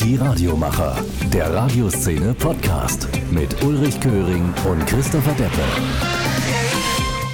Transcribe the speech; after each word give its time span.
Die 0.00 0.16
Radiomacher, 0.16 0.96
der 1.32 1.52
Radioszene 1.52 2.34
Podcast 2.34 3.08
mit 3.30 3.62
Ulrich 3.62 4.00
Köhring 4.00 4.52
und 4.68 4.86
Christopher 4.86 5.32
Deppe. 5.32 5.60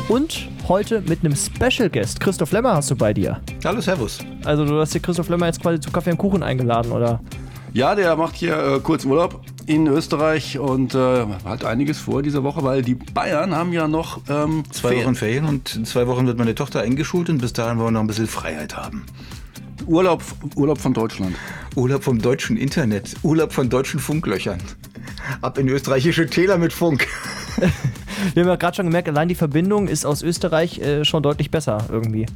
Und 0.09 0.49
heute 0.69 1.01
mit 1.03 1.25
einem 1.25 1.37
Special 1.37 1.89
Guest. 1.89 2.21
Christoph 2.21 2.53
Lemmer 2.53 2.75
hast 2.75 2.91
du 2.91 2.97
bei 2.97 3.13
dir. 3.15 3.41
Hallo, 3.65 3.81
Servus. 3.81 4.19
Also 4.45 4.65
du 4.65 4.81
hast 4.81 4.95
dir 4.95 5.01
Christoph 5.01 5.29
Lemmer 5.29 5.47
jetzt 5.47 5.63
quasi 5.63 5.81
zu 5.81 5.91
Kaffee 5.91 6.11
und 6.11 6.19
Kuchen 6.19 6.43
eingeladen, 6.43 6.93
oder? 6.93 7.21
Ja, 7.73 7.95
der 7.95 8.17
macht 8.17 8.37
hier 8.37 8.57
äh, 8.57 8.81
kurz 8.81 9.05
Urlaub 9.05 9.41
in 9.67 9.87
Österreich 9.87 10.59
und 10.59 10.95
äh, 10.95 11.27
hat 11.45 11.65
einiges 11.65 11.99
vor 11.99 12.23
diese 12.23 12.45
Woche, 12.45 12.63
weil 12.63 12.83
die 12.83 12.95
Bayern 12.95 13.55
haben 13.55 13.73
ja 13.73 13.89
noch 13.89 14.21
ähm, 14.29 14.65
zwei 14.71 14.89
Ferien. 14.89 15.07
Wochen 15.07 15.15
Ferien 15.15 15.45
und 15.47 15.75
in 15.75 15.85
zwei 15.85 16.07
Wochen 16.07 16.27
wird 16.27 16.39
meine 16.39 16.55
Tochter 16.55 16.83
eingeschult 16.83 17.31
und 17.31 17.39
bis 17.39 17.53
dahin 17.53 17.79
wollen 17.79 17.89
wir 17.89 17.93
noch 17.93 18.01
ein 18.01 18.07
bisschen 18.07 18.27
Freiheit 18.27 18.77
haben. 18.77 19.07
Urlaub, 19.87 20.23
Urlaub 20.57 20.79
von 20.79 20.95
Deutschland. 20.95 21.37
Urlaub 21.77 22.03
vom 22.05 22.21
deutschen 22.21 22.57
Internet. 22.57 23.15
Urlaub 23.23 23.53
von 23.53 23.69
deutschen 23.69 24.01
Funklöchern. 24.01 24.59
Ab 25.43 25.59
in 25.59 25.69
österreichische 25.69 26.27
Täler 26.27 26.59
mit 26.59 26.73
Funk. 26.73 27.07
Wir 28.35 28.43
haben 28.43 28.49
ja 28.49 28.57
gerade 28.57 28.77
schon 28.77 28.87
gemerkt, 28.87 29.09
allein 29.09 29.29
die 29.29 29.35
Verbindung 29.35 29.89
ist 29.89 30.07
aus 30.07 30.23
Österreich 30.23 30.79
äh, 30.79 31.05
schon 31.05 31.23
deutlich 31.23 31.51
besser 31.51 31.87
irgendwie. 31.91 32.27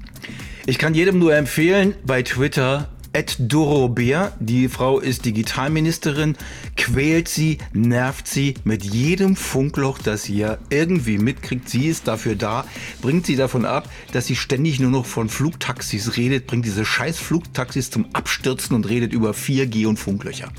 Ich 0.67 0.79
kann 0.79 0.95
jedem 0.95 1.19
nur 1.19 1.35
empfehlen, 1.35 1.95
bei 2.05 2.23
Twitter 2.23 2.89
Ed 3.19 3.35
Dorobert, 3.41 4.35
die 4.39 4.69
Frau 4.69 5.01
ist 5.01 5.25
Digitalministerin, 5.25 6.37
quält 6.77 7.27
sie, 7.27 7.59
nervt 7.73 8.29
sie 8.29 8.55
mit 8.63 8.85
jedem 8.85 9.35
Funkloch, 9.35 9.99
das 9.99 10.23
sie 10.23 10.39
ja 10.39 10.57
irgendwie 10.71 11.19
mitkriegt. 11.19 11.69
Sie 11.69 11.89
ist 11.89 12.07
dafür 12.07 12.37
da, 12.37 12.65
bringt 13.03 13.27
sie 13.27 13.35
davon 13.35 13.65
ab, 13.65 13.89
dass 14.13 14.29
sie 14.29 14.37
ständig 14.37 14.79
nur 14.79 14.93
noch 14.93 15.05
von 15.05 15.29
Flugtaxis 15.29 16.17
redet, 16.17 16.47
bringt 16.47 16.65
diese 16.65 16.85
scheiß 16.85 17.19
Flugtaxis 17.19 17.91
zum 17.91 18.07
Abstürzen 18.13 18.77
und 18.77 18.89
redet 18.89 19.13
über 19.13 19.33
4G 19.33 19.89
und 19.89 19.97
Funklöcher. 19.97 20.51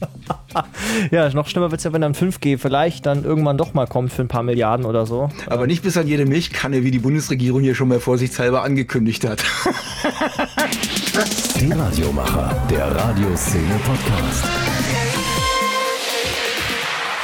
ja, 1.10 1.28
noch 1.34 1.46
schlimmer 1.46 1.70
wird 1.70 1.80
es 1.80 1.84
ja, 1.84 1.92
wenn 1.92 2.00
dann 2.00 2.14
5G 2.14 2.56
vielleicht 2.56 3.04
dann 3.04 3.22
irgendwann 3.22 3.58
doch 3.58 3.74
mal 3.74 3.86
kommt 3.86 4.14
für 4.14 4.22
ein 4.22 4.28
paar 4.28 4.42
Milliarden 4.42 4.86
oder 4.86 5.04
so. 5.04 5.28
Aber 5.46 5.66
nicht 5.66 5.82
bis 5.82 5.98
an 5.98 6.08
jede 6.08 6.24
Milchkanne, 6.24 6.84
wie 6.84 6.90
die 6.90 7.00
Bundesregierung 7.00 7.60
hier 7.60 7.74
schon 7.74 7.88
mal 7.88 8.00
vorsichtshalber 8.00 8.62
angekündigt 8.62 9.28
hat. 9.28 9.44
Die 11.62 11.70
Radiomacher, 11.70 12.60
der 12.68 12.92
Radioszene 12.92 13.78
Podcast. 13.86 14.44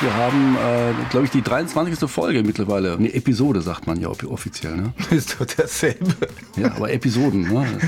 Wir 0.01 0.15
haben, 0.15 0.57
äh, 0.57 1.11
glaube 1.11 1.27
ich, 1.27 1.33
die 1.33 1.43
23. 1.43 2.09
Folge 2.09 2.45
mittlerweile. 2.45 2.95
Eine 2.95 3.13
Episode, 3.15 3.63
sagt 3.63 3.89
man 3.89 4.01
ja 4.01 4.07
offiziell. 4.07 4.77
Ne? 4.77 4.93
Ist 5.11 5.41
doch 5.41 5.45
dasselbe. 5.45 6.15
Ja, 6.55 6.71
aber 6.77 6.93
Episoden. 6.93 7.53
Ne? 7.53 7.67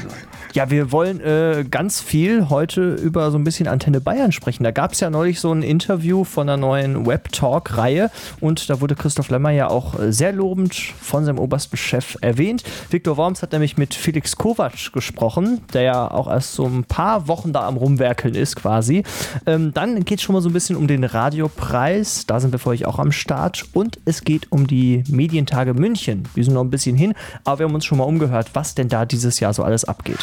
Ja, 0.52 0.68
wir 0.68 0.90
wollen 0.90 1.20
äh, 1.20 1.64
ganz 1.70 2.00
viel 2.00 2.48
heute 2.48 2.94
über 2.94 3.30
so 3.30 3.38
ein 3.38 3.44
bisschen 3.44 3.68
Antenne 3.68 4.00
Bayern 4.00 4.32
sprechen. 4.32 4.64
Da 4.64 4.72
gab 4.72 4.92
es 4.92 5.00
ja 5.00 5.08
neulich 5.08 5.38
so 5.38 5.52
ein 5.52 5.62
Interview 5.62 6.24
von 6.24 6.48
einer 6.48 6.56
neuen 6.56 7.06
Web-Talk-Reihe 7.06 8.10
und 8.40 8.68
da 8.68 8.80
wurde 8.80 8.96
Christoph 8.96 9.30
Lemmer 9.30 9.50
ja 9.50 9.68
auch 9.68 10.00
äh, 10.00 10.12
sehr 10.12 10.32
lobend 10.32 10.74
von 10.74 11.24
seinem 11.24 11.38
obersten 11.38 11.76
Chef 11.76 12.16
erwähnt. 12.20 12.64
Viktor 12.90 13.16
Worms 13.16 13.42
hat 13.42 13.52
nämlich 13.52 13.76
mit 13.76 13.94
Felix 13.94 14.34
Kovac 14.34 14.92
gesprochen, 14.92 15.60
der 15.72 15.82
ja 15.82 16.10
auch 16.10 16.28
erst 16.28 16.54
so 16.54 16.66
ein 16.66 16.82
paar 16.82 17.28
Wochen 17.28 17.52
da 17.52 17.68
am 17.68 17.76
Rumwerkeln 17.76 18.34
ist 18.34 18.56
quasi. 18.56 19.04
Ähm, 19.46 19.72
dann 19.72 20.04
geht 20.04 20.18
es 20.18 20.24
schon 20.24 20.32
mal 20.32 20.42
so 20.42 20.48
ein 20.48 20.52
bisschen 20.52 20.74
um 20.74 20.88
den 20.88 21.04
Radiopreis. 21.04 22.26
Da 22.26 22.40
sind 22.40 22.50
wir 22.50 22.58
für 22.58 22.70
euch 22.70 22.86
auch 22.86 22.98
am 22.98 23.12
Start. 23.12 23.66
Und 23.72 24.00
es 24.04 24.24
geht 24.24 24.50
um 24.50 24.66
die 24.66 25.04
Medientage 25.08 25.74
München. 25.74 26.24
Die 26.34 26.42
sind 26.42 26.54
noch 26.54 26.64
ein 26.64 26.70
bisschen 26.70 26.96
hin, 26.96 27.14
aber 27.44 27.60
wir 27.60 27.66
haben 27.66 27.74
uns 27.74 27.84
schon 27.84 27.98
mal 27.98 28.04
umgehört, 28.04 28.50
was 28.54 28.74
denn 28.74 28.88
da 28.88 29.04
dieses 29.04 29.38
Jahr 29.38 29.54
so 29.54 29.62
alles 29.62 29.84
abgeht. 29.84 30.18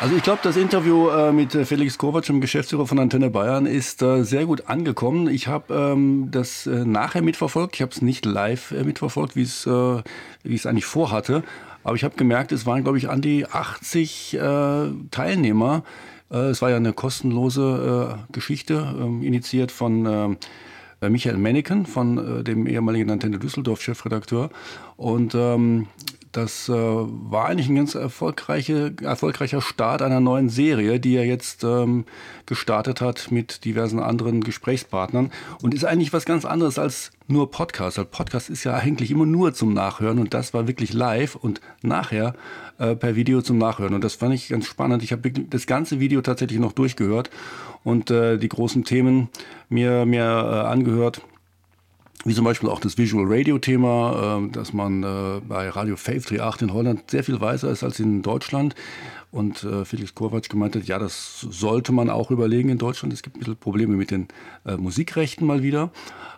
Also 0.00 0.16
ich 0.16 0.22
glaube, 0.22 0.40
das 0.42 0.56
Interview 0.56 1.10
äh, 1.10 1.30
mit 1.30 1.54
äh, 1.54 1.66
Felix 1.66 1.98
Kovac, 1.98 2.24
dem 2.24 2.40
Geschäftsführer 2.40 2.86
von 2.86 2.98
Antenne 2.98 3.28
Bayern, 3.28 3.66
ist 3.66 4.00
äh, 4.00 4.22
sehr 4.22 4.46
gut 4.46 4.66
angekommen. 4.66 5.28
Ich 5.28 5.46
habe 5.46 5.74
ähm, 5.74 6.28
das 6.30 6.66
äh, 6.66 6.86
nachher 6.86 7.20
mitverfolgt. 7.20 7.74
Ich 7.74 7.82
habe 7.82 7.92
es 7.92 8.00
nicht 8.00 8.24
live 8.24 8.70
äh, 8.70 8.82
mitverfolgt, 8.82 9.36
wie 9.36 9.42
es 9.42 9.66
äh, 9.66 10.02
wie 10.42 10.54
es 10.54 10.64
eigentlich 10.64 10.86
vorhatte. 10.86 11.42
Aber 11.84 11.96
ich 11.96 12.04
habe 12.04 12.16
gemerkt, 12.16 12.50
es 12.50 12.64
waren, 12.64 12.82
glaube 12.82 12.96
ich, 12.96 13.10
an 13.10 13.20
die 13.20 13.46
80 13.46 14.38
Teilnehmer. 15.10 15.82
es 16.28 16.60
war 16.60 16.68
ja 16.68 16.76
eine 16.76 16.92
kostenlose 16.92 18.18
Geschichte, 18.32 18.94
ähm, 19.00 19.22
initiiert 19.22 19.72
von 19.72 20.36
Michael 21.08 21.38
Menneken, 21.38 21.86
von 21.86 22.44
dem 22.44 22.66
ehemaligen 22.66 23.10
Antenne 23.10 23.38
Düsseldorf 23.38 23.80
Chefredakteur. 23.80 24.50
Und 24.96 25.34
ähm, 25.34 25.86
das 26.32 26.68
äh, 26.68 26.72
war 26.72 27.46
eigentlich 27.46 27.68
ein 27.68 27.74
ganz 27.74 27.96
erfolgreiche, 27.96 28.94
erfolgreicher 29.02 29.60
Start 29.60 30.00
einer 30.00 30.20
neuen 30.20 30.48
Serie, 30.48 31.00
die 31.00 31.16
er 31.16 31.26
jetzt 31.26 31.64
ähm, 31.64 32.04
gestartet 32.46 33.00
hat 33.00 33.32
mit 33.32 33.64
diversen 33.64 33.98
anderen 33.98 34.42
Gesprächspartnern 34.42 35.32
und 35.60 35.74
ist 35.74 35.84
eigentlich 35.84 36.12
was 36.12 36.26
ganz 36.26 36.44
anderes 36.44 36.78
als 36.78 37.10
nur 37.26 37.50
Podcast. 37.50 37.98
Weil 37.98 38.04
Podcast 38.04 38.48
ist 38.48 38.62
ja 38.62 38.74
eigentlich 38.74 39.10
immer 39.10 39.26
nur 39.26 39.54
zum 39.54 39.74
Nachhören 39.74 40.20
und 40.20 40.32
das 40.32 40.54
war 40.54 40.68
wirklich 40.68 40.92
live 40.92 41.34
und 41.34 41.60
nachher 41.82 42.36
äh, 42.78 42.94
per 42.94 43.16
Video 43.16 43.42
zum 43.42 43.58
Nachhören. 43.58 43.94
Und 43.94 44.04
das 44.04 44.14
fand 44.14 44.32
ich 44.32 44.50
ganz 44.50 44.66
spannend. 44.66 45.02
Ich 45.02 45.10
habe 45.10 45.32
das 45.32 45.66
ganze 45.66 45.98
Video 45.98 46.20
tatsächlich 46.20 46.60
noch 46.60 46.72
durchgehört 46.72 47.28
und 47.84 48.10
äh, 48.10 48.38
die 48.38 48.48
großen 48.48 48.84
Themen 48.84 49.28
mir, 49.68 50.06
mir 50.06 50.22
äh, 50.22 50.66
angehört 50.66 51.22
wie 52.24 52.34
zum 52.34 52.44
Beispiel 52.44 52.68
auch 52.68 52.80
das 52.80 52.98
Visual 52.98 53.24
Radio 53.26 53.58
Thema, 53.58 54.40
äh, 54.44 54.50
dass 54.50 54.72
man 54.72 55.02
äh, 55.02 55.40
bei 55.46 55.70
Radio 55.70 55.96
Fave 55.96 56.18
38 56.18 56.62
in 56.62 56.74
Holland 56.74 57.10
sehr 57.10 57.24
viel 57.24 57.40
weiser 57.40 57.70
ist 57.70 57.82
als 57.82 57.98
in 57.98 58.22
Deutschland. 58.22 58.74
Und 59.32 59.62
äh, 59.62 59.84
Felix 59.84 60.14
Kovac 60.14 60.48
gemeint 60.48 60.74
hat, 60.76 60.84
ja, 60.84 60.98
das 60.98 61.40
sollte 61.40 61.92
man 61.92 62.10
auch 62.10 62.30
überlegen 62.30 62.68
in 62.68 62.78
Deutschland. 62.78 63.14
Es 63.14 63.22
gibt 63.22 63.36
ein 63.36 63.40
bisschen 63.40 63.56
Probleme 63.56 63.96
mit 63.96 64.10
den 64.10 64.28
äh, 64.66 64.76
Musikrechten 64.76 65.46
mal 65.46 65.62
wieder. 65.62 65.92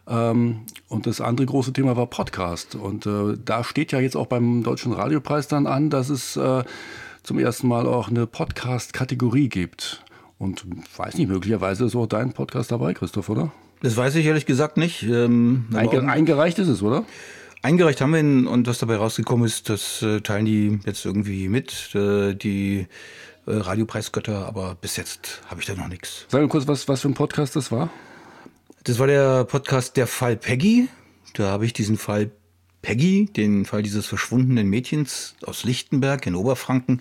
Ähm, 0.06 0.60
und 0.88 1.06
das 1.06 1.20
andere 1.20 1.46
große 1.46 1.72
Thema 1.72 1.96
war 1.96 2.06
Podcast. 2.06 2.74
Und 2.76 3.06
äh, 3.06 3.36
da 3.44 3.64
steht 3.64 3.92
ja 3.92 3.98
jetzt 3.98 4.16
auch 4.16 4.26
beim 4.26 4.62
Deutschen 4.62 4.92
Radiopreis 4.92 5.48
dann 5.48 5.66
an, 5.66 5.90
dass 5.90 6.10
es 6.10 6.36
äh, 6.36 6.62
zum 7.22 7.38
ersten 7.38 7.66
Mal 7.66 7.86
auch 7.86 8.08
eine 8.08 8.26
Podcast-Kategorie 8.26 9.48
gibt. 9.48 10.04
Und 10.42 10.66
weiß 10.96 11.18
nicht, 11.18 11.28
möglicherweise 11.28 11.84
ist 11.84 11.94
auch 11.94 12.06
dein 12.06 12.32
Podcast 12.32 12.72
dabei, 12.72 12.94
Christoph, 12.94 13.28
oder? 13.28 13.52
Das 13.80 13.96
weiß 13.96 14.16
ich 14.16 14.26
ehrlich 14.26 14.44
gesagt 14.44 14.76
nicht. 14.76 15.04
Ähm, 15.04 15.66
Einge 15.72 16.10
eingereicht 16.10 16.58
ist 16.58 16.66
es, 16.66 16.82
oder? 16.82 17.04
Eingereicht 17.62 18.00
haben 18.00 18.12
wir 18.12 18.18
ihn 18.18 18.48
und 18.48 18.66
was 18.66 18.80
dabei 18.80 18.96
rausgekommen 18.96 19.46
ist, 19.46 19.68
das 19.68 20.02
äh, 20.02 20.20
teilen 20.20 20.44
die 20.44 20.80
jetzt 20.84 21.04
irgendwie 21.04 21.48
mit, 21.48 21.94
äh, 21.94 22.34
die 22.34 22.88
äh, 23.46 23.52
Radiopreisgötter, 23.52 24.44
aber 24.44 24.74
bis 24.74 24.96
jetzt 24.96 25.42
habe 25.46 25.60
ich 25.60 25.68
da 25.68 25.74
noch 25.74 25.86
nichts. 25.86 26.26
Sag 26.28 26.40
mal 26.40 26.48
kurz, 26.48 26.66
was, 26.66 26.88
was 26.88 27.02
für 27.02 27.08
ein 27.08 27.14
Podcast 27.14 27.54
das 27.54 27.70
war? 27.70 27.88
Das 28.82 28.98
war 28.98 29.06
der 29.06 29.44
Podcast 29.44 29.96
Der 29.96 30.08
Fall 30.08 30.34
Peggy. 30.34 30.88
Da 31.34 31.50
habe 31.50 31.66
ich 31.66 31.72
diesen 31.72 31.96
Fall 31.96 32.32
Peggy, 32.82 33.26
den 33.26 33.64
Fall 33.64 33.84
dieses 33.84 34.06
verschwundenen 34.06 34.68
Mädchens 34.68 35.36
aus 35.46 35.62
Lichtenberg 35.62 36.26
in 36.26 36.34
Oberfranken, 36.34 37.00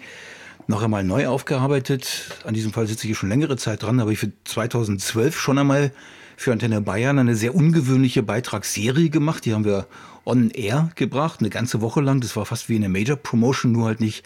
noch 0.68 0.82
einmal 0.84 1.04
neu 1.04 1.28
aufgearbeitet. 1.28 2.38
An 2.46 2.54
diesem 2.54 2.74
Fall 2.74 2.88
sitze 2.88 3.08
ich 3.08 3.18
schon 3.18 3.30
längere 3.30 3.58
Zeit 3.58 3.84
dran, 3.84 4.00
aber 4.00 4.12
ich 4.12 4.20
für 4.20 4.32
2012 4.44 5.40
schon 5.40 5.58
einmal 5.58 5.92
für 6.38 6.52
Antenne 6.52 6.82
Bayern 6.82 7.20
eine 7.20 7.36
sehr 7.36 7.56
ungewöhnliche 7.56 8.24
Beitragsserie 8.24 9.10
gemacht. 9.10 9.46
Die 9.46 9.54
haben 9.54 9.66
wir 9.66 9.88
on 10.26 10.50
air 10.50 10.90
gebracht, 10.96 11.40
eine 11.40 11.50
ganze 11.50 11.82
Woche 11.82 12.02
lang. 12.02 12.22
Das 12.22 12.36
war 12.36 12.46
fast 12.46 12.70
wie 12.70 12.76
eine 12.76 12.90
Major 12.90 13.16
Promotion, 13.16 13.72
nur 13.72 13.88
halt 13.88 14.00
nicht 14.02 14.24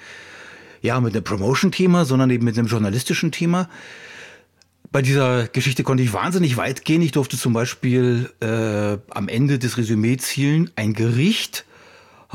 ja, 0.82 1.00
mit 1.00 1.14
einem 1.14 1.24
Promotion-Thema, 1.24 2.06
sondern 2.06 2.30
eben 2.30 2.46
mit 2.46 2.58
einem 2.58 2.68
journalistischen 2.68 3.32
Thema. 3.32 3.70
Bei 4.92 5.02
dieser 5.02 5.48
Geschichte 5.48 5.84
konnte 5.84 6.04
ich 6.04 6.14
wahnsinnig 6.14 6.58
weit 6.58 6.86
gehen. 6.86 7.02
Ich 7.02 7.12
durfte 7.12 7.38
zum 7.38 7.54
Beispiel 7.54 8.32
äh, 8.40 8.98
am 9.10 9.28
Ende 9.28 9.60
des 9.60 9.78
Resümees 9.78 10.24
zielen, 10.24 10.70
ein 10.76 10.94
Gericht 10.94 11.66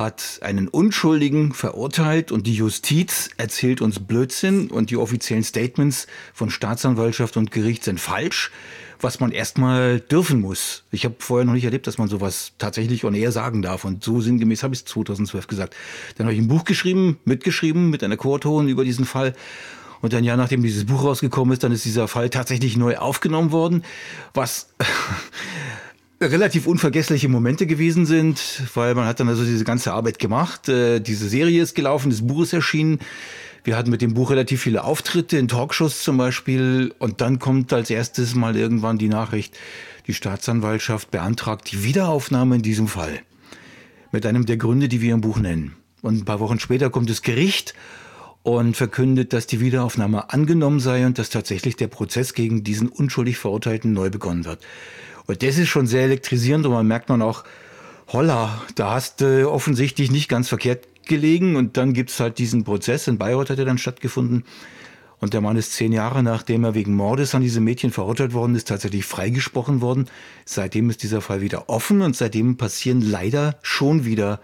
hat 0.01 0.41
einen 0.43 0.69
Unschuldigen 0.69 1.53
verurteilt 1.53 2.33
und 2.33 2.47
die 2.47 2.55
Justiz 2.55 3.31
erzählt 3.37 3.81
uns 3.81 4.01
Blödsinn 4.01 4.71
und 4.71 4.91
die 4.91 4.97
offiziellen 4.97 5.45
Statements 5.45 6.07
von 6.33 6.51
Staatsanwaltschaft 6.51 7.37
und 7.37 7.51
Gericht 7.51 7.85
sind 7.85 8.01
falsch 8.01 8.51
was 9.03 9.21
man 9.21 9.33
erstmal 9.33 10.01
dürfen 10.01 10.41
muss. 10.41 10.85
Ich 10.91 11.05
habe 11.05 11.15
vorher 11.19 11.45
noch 11.45 11.55
nicht 11.55 11.65
erlebt, 11.65 11.87
dass 11.87 11.99
man 11.99 12.09
sowas 12.09 12.53
tatsächlich 12.59 13.05
on 13.05 13.15
air 13.15 13.33
sagen 13.33 13.63
darf. 13.63 13.85
Und 13.85 14.05
so 14.05 14.21
sinngemäß 14.21 14.63
habe 14.63 14.75
ich 14.75 14.81
es 14.81 14.87
2012 14.87 15.47
gesagt. 15.47 15.77
Dann 16.17 16.27
habe 16.27 16.35
ich 16.35 16.41
ein 16.41 16.49
Buch 16.49 16.65
geschrieben, 16.65 17.19
mitgeschrieben 17.25 17.91
mit 17.91 18.05
einer 18.05 18.17
Co-Autorin 18.17 18.69
über 18.69 18.85
diesen 18.85 19.05
Fall. 19.05 19.35
Und 20.03 20.13
dann 20.13 20.25
ja, 20.25 20.37
nachdem 20.37 20.63
dieses 20.63 20.87
Buch 20.87 21.05
rausgekommen 21.05 21.53
ist, 21.53 21.63
dann 21.63 21.73
ist 21.73 21.85
dieser 21.85 22.09
Fall 22.09 22.31
tatsächlich 22.31 22.77
neu 22.77 22.97
aufgenommen 22.97 23.53
worden, 23.53 23.85
was 24.33 24.73
relativ 26.21 26.67
unvergessliche 26.67 27.29
Momente 27.29 27.67
gewesen 27.67 28.05
sind, 28.05 28.63
weil 28.75 28.95
man 28.95 29.07
hat 29.07 29.21
dann 29.21 29.29
also 29.29 29.45
diese 29.45 29.65
ganze 29.65 29.93
Arbeit 29.93 30.19
gemacht. 30.19 30.69
Äh, 30.69 31.01
diese 31.01 31.29
Serie 31.29 31.63
ist 31.63 31.75
gelaufen, 31.75 32.11
das 32.11 32.27
Buch 32.27 32.43
ist 32.43 32.53
erschienen. 32.53 32.99
Wir 33.65 33.77
hatten 33.77 33.91
mit 33.91 34.03
dem 34.03 34.15
Buch 34.15 34.31
relativ 34.31 34.63
viele 34.63 34.85
Auftritte 34.85 35.39
in 35.39 35.49
Talkshows 35.49 36.03
zum 36.03 36.17
Beispiel. 36.17 36.95
Und 36.99 37.21
dann 37.21 37.39
kommt 37.39 37.73
als 37.73 37.91
erstes 37.91 38.35
mal 38.35 38.57
irgendwann 38.57 38.99
die 38.99 39.09
Nachricht, 39.09 39.59
die 40.07 40.15
Staatsanwaltschaft 40.15 41.11
beantragt 41.11 41.71
die 41.73 41.85
Wiederaufnahme 41.85 42.57
in 42.57 42.63
diesem 42.63 42.89
Fall. 42.89 43.21
Mit 44.13 44.27
einem 44.27 44.47
der 44.47 44.57
Gründe, 44.57 44.89
die 44.89 45.01
wir 45.01 45.15
im 45.15 45.21
Buch 45.21 45.39
nennen. 45.39 45.77
Und 46.03 46.19
ein 46.19 46.25
paar 46.25 46.41
Wochen 46.41 46.59
später 46.59 46.91
kommt 46.91 47.11
das 47.11 47.23
Gericht 47.23 47.75
und 48.43 48.77
verkündet, 48.77 49.33
dass 49.35 49.47
die 49.47 49.61
Wiederaufnahme 49.61 50.33
angenommen 50.33 50.81
sei 50.81 51.05
und 51.05 51.19
dass 51.19 51.29
tatsächlich 51.29 51.77
der 51.77 51.89
Prozess 51.89 52.33
gegen 52.33 52.65
diesen 52.65 52.89
unschuldig 52.89 53.37
Verurteilten 53.37 53.93
neu 53.93 54.09
begonnen 54.09 54.47
wird. 54.47 54.61
Und 55.31 55.45
das 55.45 55.59
ist 55.59 55.69
schon 55.69 55.87
sehr 55.87 56.03
elektrisierend 56.03 56.67
und 56.67 56.73
man 56.73 56.89
merkt 56.89 57.09
man 57.09 57.23
auch, 57.23 57.45
holla, 58.09 58.61
da 58.75 58.95
hast 58.95 59.21
du 59.21 59.49
offensichtlich 59.49 60.11
nicht 60.11 60.29
ganz 60.29 60.49
verkehrt 60.49 60.89
gelegen 61.07 61.55
und 61.55 61.77
dann 61.77 61.93
gibt's 61.93 62.19
halt 62.19 62.39
diesen 62.39 62.65
Prozess. 62.65 63.07
In 63.07 63.17
Bayreuth 63.17 63.51
hat 63.51 63.61
er 63.61 63.65
dann 63.65 63.79
stattgefunden. 63.79 64.45
Und 65.21 65.33
der 65.33 65.41
Mann 65.41 65.57
ist 65.57 65.75
zehn 65.75 65.93
Jahre, 65.93 66.25
nachdem 66.25 66.65
er 66.65 66.75
wegen 66.75 66.95
Mordes 66.97 67.37
an 67.37 67.43
diese 67.43 67.61
Mädchen 67.61 67.93
verurteilt 67.93 68.33
worden 68.33 68.57
ist, 68.57 68.67
tatsächlich 68.67 69.05
freigesprochen 69.05 69.81
worden. 69.81 70.07
Seitdem 70.47 70.91
ist 70.91 71.05
dieser 71.05 71.21
Fall 71.21 71.43
wieder 71.43 71.69
offen 71.69 72.03
und 72.03 72.17
seitdem 72.17 72.57
passieren 72.57 73.01
leider 73.01 73.57
schon 73.63 74.05
wieder 74.05 74.41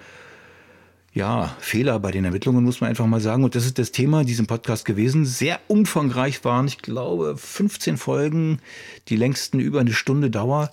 ja, 1.17 1.57
Fehler 1.61 1.99
bei 1.99 2.11
den 2.11 2.27
Ermittlungen, 2.27 2.63
muss 2.63 2.83
man 2.83 2.91
einfach 2.91 3.07
mal 3.07 3.23
sagen. 3.23 3.43
Und 3.43 3.55
das 3.55 3.65
ist 3.65 3.79
das 3.79 3.91
Thema 3.91 4.23
diesem 4.23 4.47
Podcast 4.47 4.85
gewesen. 4.85 5.25
Sehr 5.25 5.59
umfangreich 5.67 6.45
waren, 6.45 6.67
ich 6.67 6.77
glaube, 6.77 7.39
15 7.39 7.97
Folgen, 7.97 8.59
die 9.09 9.17
längsten 9.17 9.59
über 9.59 9.81
eine 9.81 9.95
Stunde 9.95 10.29
Dauer. 10.29 10.71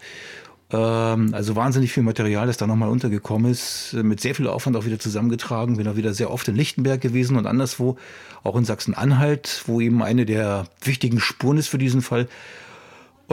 Ähm, 0.70 1.34
also 1.34 1.56
wahnsinnig 1.56 1.94
viel 1.94 2.04
Material, 2.04 2.48
das 2.48 2.58
da 2.58 2.68
nochmal 2.68 2.90
untergekommen 2.90 3.50
ist, 3.50 3.94
mit 3.94 4.20
sehr 4.20 4.36
viel 4.36 4.48
Aufwand 4.48 4.76
auch 4.76 4.84
wieder 4.84 5.00
zusammengetragen. 5.00 5.78
Bin 5.78 5.88
auch 5.88 5.96
wieder 5.96 6.14
sehr 6.14 6.30
oft 6.30 6.46
in 6.50 6.58
Lichtenberg 6.58 7.00
gewesen 7.00 7.38
und 7.38 7.48
anderswo, 7.48 7.98
auch 8.44 8.58
in 8.58 8.66
Sachsen-Anhalt, 8.66 9.64
wo 9.68 9.80
eben 9.80 10.04
eine 10.04 10.26
der 10.26 10.66
wichtigen 10.84 11.22
Spuren 11.22 11.56
ist 11.56 11.70
für 11.70 11.78
diesen 11.78 12.02
Fall. 12.02 12.28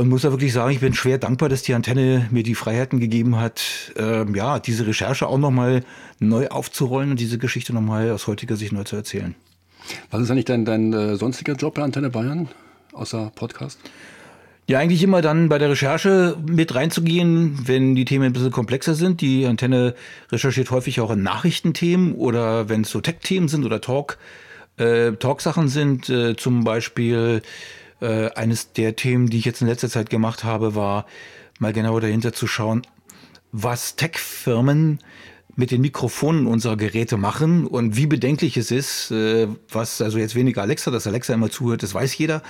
Und 0.01 0.09
muss 0.09 0.23
da 0.23 0.31
wirklich 0.31 0.55
sagen, 0.55 0.73
ich 0.73 0.81
bin 0.81 0.95
schwer 0.95 1.19
dankbar, 1.19 1.51
dass 1.51 1.63
die 1.63 1.75
Antenne 1.75 2.27
mir 2.31 2.43
die 2.43 2.55
Freiheiten 2.55 3.01
gegeben 3.01 3.39
hat, 3.39 3.93
ähm, 3.99 4.35
ja, 4.35 4.59
diese 4.59 4.87
Recherche 4.87 5.27
auch 5.27 5.37
nochmal 5.37 5.85
neu 6.21 6.49
aufzurollen 6.49 7.11
und 7.11 7.21
diese 7.21 7.37
Geschichte 7.37 7.75
nochmal 7.75 8.11
aus 8.11 8.27
heutiger 8.27 8.57
Sicht 8.57 8.73
neu 8.73 8.85
zu 8.85 8.97
erzählen. 8.97 9.35
Was 10.11 10.23
ist 10.23 10.31
eigentlich 10.31 10.47
dein, 10.47 10.65
dein 10.65 10.95
äh, 10.95 11.17
sonstiger 11.17 11.53
Job 11.53 11.75
bei 11.75 11.83
Antenne 11.83 12.09
Bayern, 12.09 12.49
außer 12.95 13.31
Podcast? 13.35 13.79
Ja, 14.67 14.79
eigentlich 14.79 15.03
immer 15.03 15.21
dann 15.21 15.51
bei 15.51 15.59
der 15.59 15.69
Recherche 15.69 16.35
mit 16.47 16.75
reinzugehen, 16.75 17.59
wenn 17.67 17.95
die 17.95 18.07
Themen 18.07 18.25
ein 18.25 18.33
bisschen 18.33 18.53
komplexer 18.53 18.95
sind. 18.95 19.21
Die 19.21 19.45
Antenne 19.45 19.95
recherchiert 20.33 20.71
häufig 20.71 21.03
auch 21.03 21.11
in 21.11 21.23
Nachrichtenthemen 21.23 22.15
oder 22.15 22.71
wenn 22.71 22.81
es 22.81 22.91
so 22.91 23.03
Tech-Themen 23.03 23.49
sind 23.49 23.67
oder 23.67 23.83
Talk, 23.83 24.17
äh, 24.79 25.13
Talk-Sachen 25.13 25.69
sind, 25.69 26.09
äh, 26.09 26.37
zum 26.37 26.65
Beispiel 26.65 27.43
äh, 28.01 28.31
eines 28.33 28.73
der 28.73 28.97
Themen, 28.97 29.29
die 29.29 29.39
ich 29.39 29.45
jetzt 29.45 29.61
in 29.61 29.69
letzter 29.69 29.89
Zeit 29.89 30.11
gemacht 30.11 30.45
habe, 30.45 30.75
war 30.75 31.07
mal 31.59 31.73
genauer 31.73 32.01
dahinter 32.01 32.33
zu 32.33 32.47
schauen, 32.47 32.83
was 33.53 33.97
Tech-Firmen 33.97 35.01
mit 35.57 35.71
den 35.71 35.81
Mikrofonen 35.81 36.47
unserer 36.47 36.77
Geräte 36.77 37.17
machen 37.17 37.67
und 37.67 37.97
wie 37.97 38.07
bedenklich 38.07 38.57
es 38.57 38.71
ist, 38.71 39.11
äh, 39.11 39.49
was 39.69 40.01
also 40.01 40.19
jetzt 40.19 40.35
weniger 40.35 40.63
Alexa, 40.63 40.91
dass 40.91 41.07
Alexa 41.07 41.35
immer 41.35 41.51
zuhört, 41.51 41.83
das 41.83 41.95
weiß 41.95 42.17
jeder, 42.19 42.43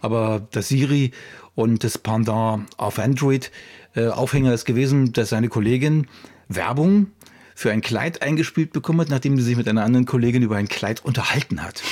aber 0.00 0.46
das 0.50 0.68
Siri 0.68 1.12
und 1.54 1.84
das 1.84 1.98
Pendant 1.98 2.66
auf 2.76 2.98
Android 2.98 3.50
äh, 3.94 4.08
Aufhänger 4.08 4.52
ist 4.52 4.64
gewesen, 4.64 5.12
dass 5.12 5.30
seine 5.30 5.48
Kollegin 5.48 6.08
Werbung 6.48 7.08
für 7.54 7.70
ein 7.70 7.80
Kleid 7.80 8.22
eingespielt 8.22 8.72
bekommen 8.72 9.00
hat, 9.00 9.08
nachdem 9.08 9.36
sie 9.38 9.42
sich 9.42 9.56
mit 9.56 9.68
einer 9.68 9.84
anderen 9.84 10.04
Kollegin 10.04 10.42
über 10.42 10.56
ein 10.56 10.68
Kleid 10.68 11.04
unterhalten 11.04 11.62
hat. 11.62 11.82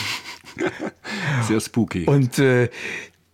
Sehr 1.48 1.60
spooky. 1.60 2.04
Und 2.04 2.38
äh, 2.38 2.68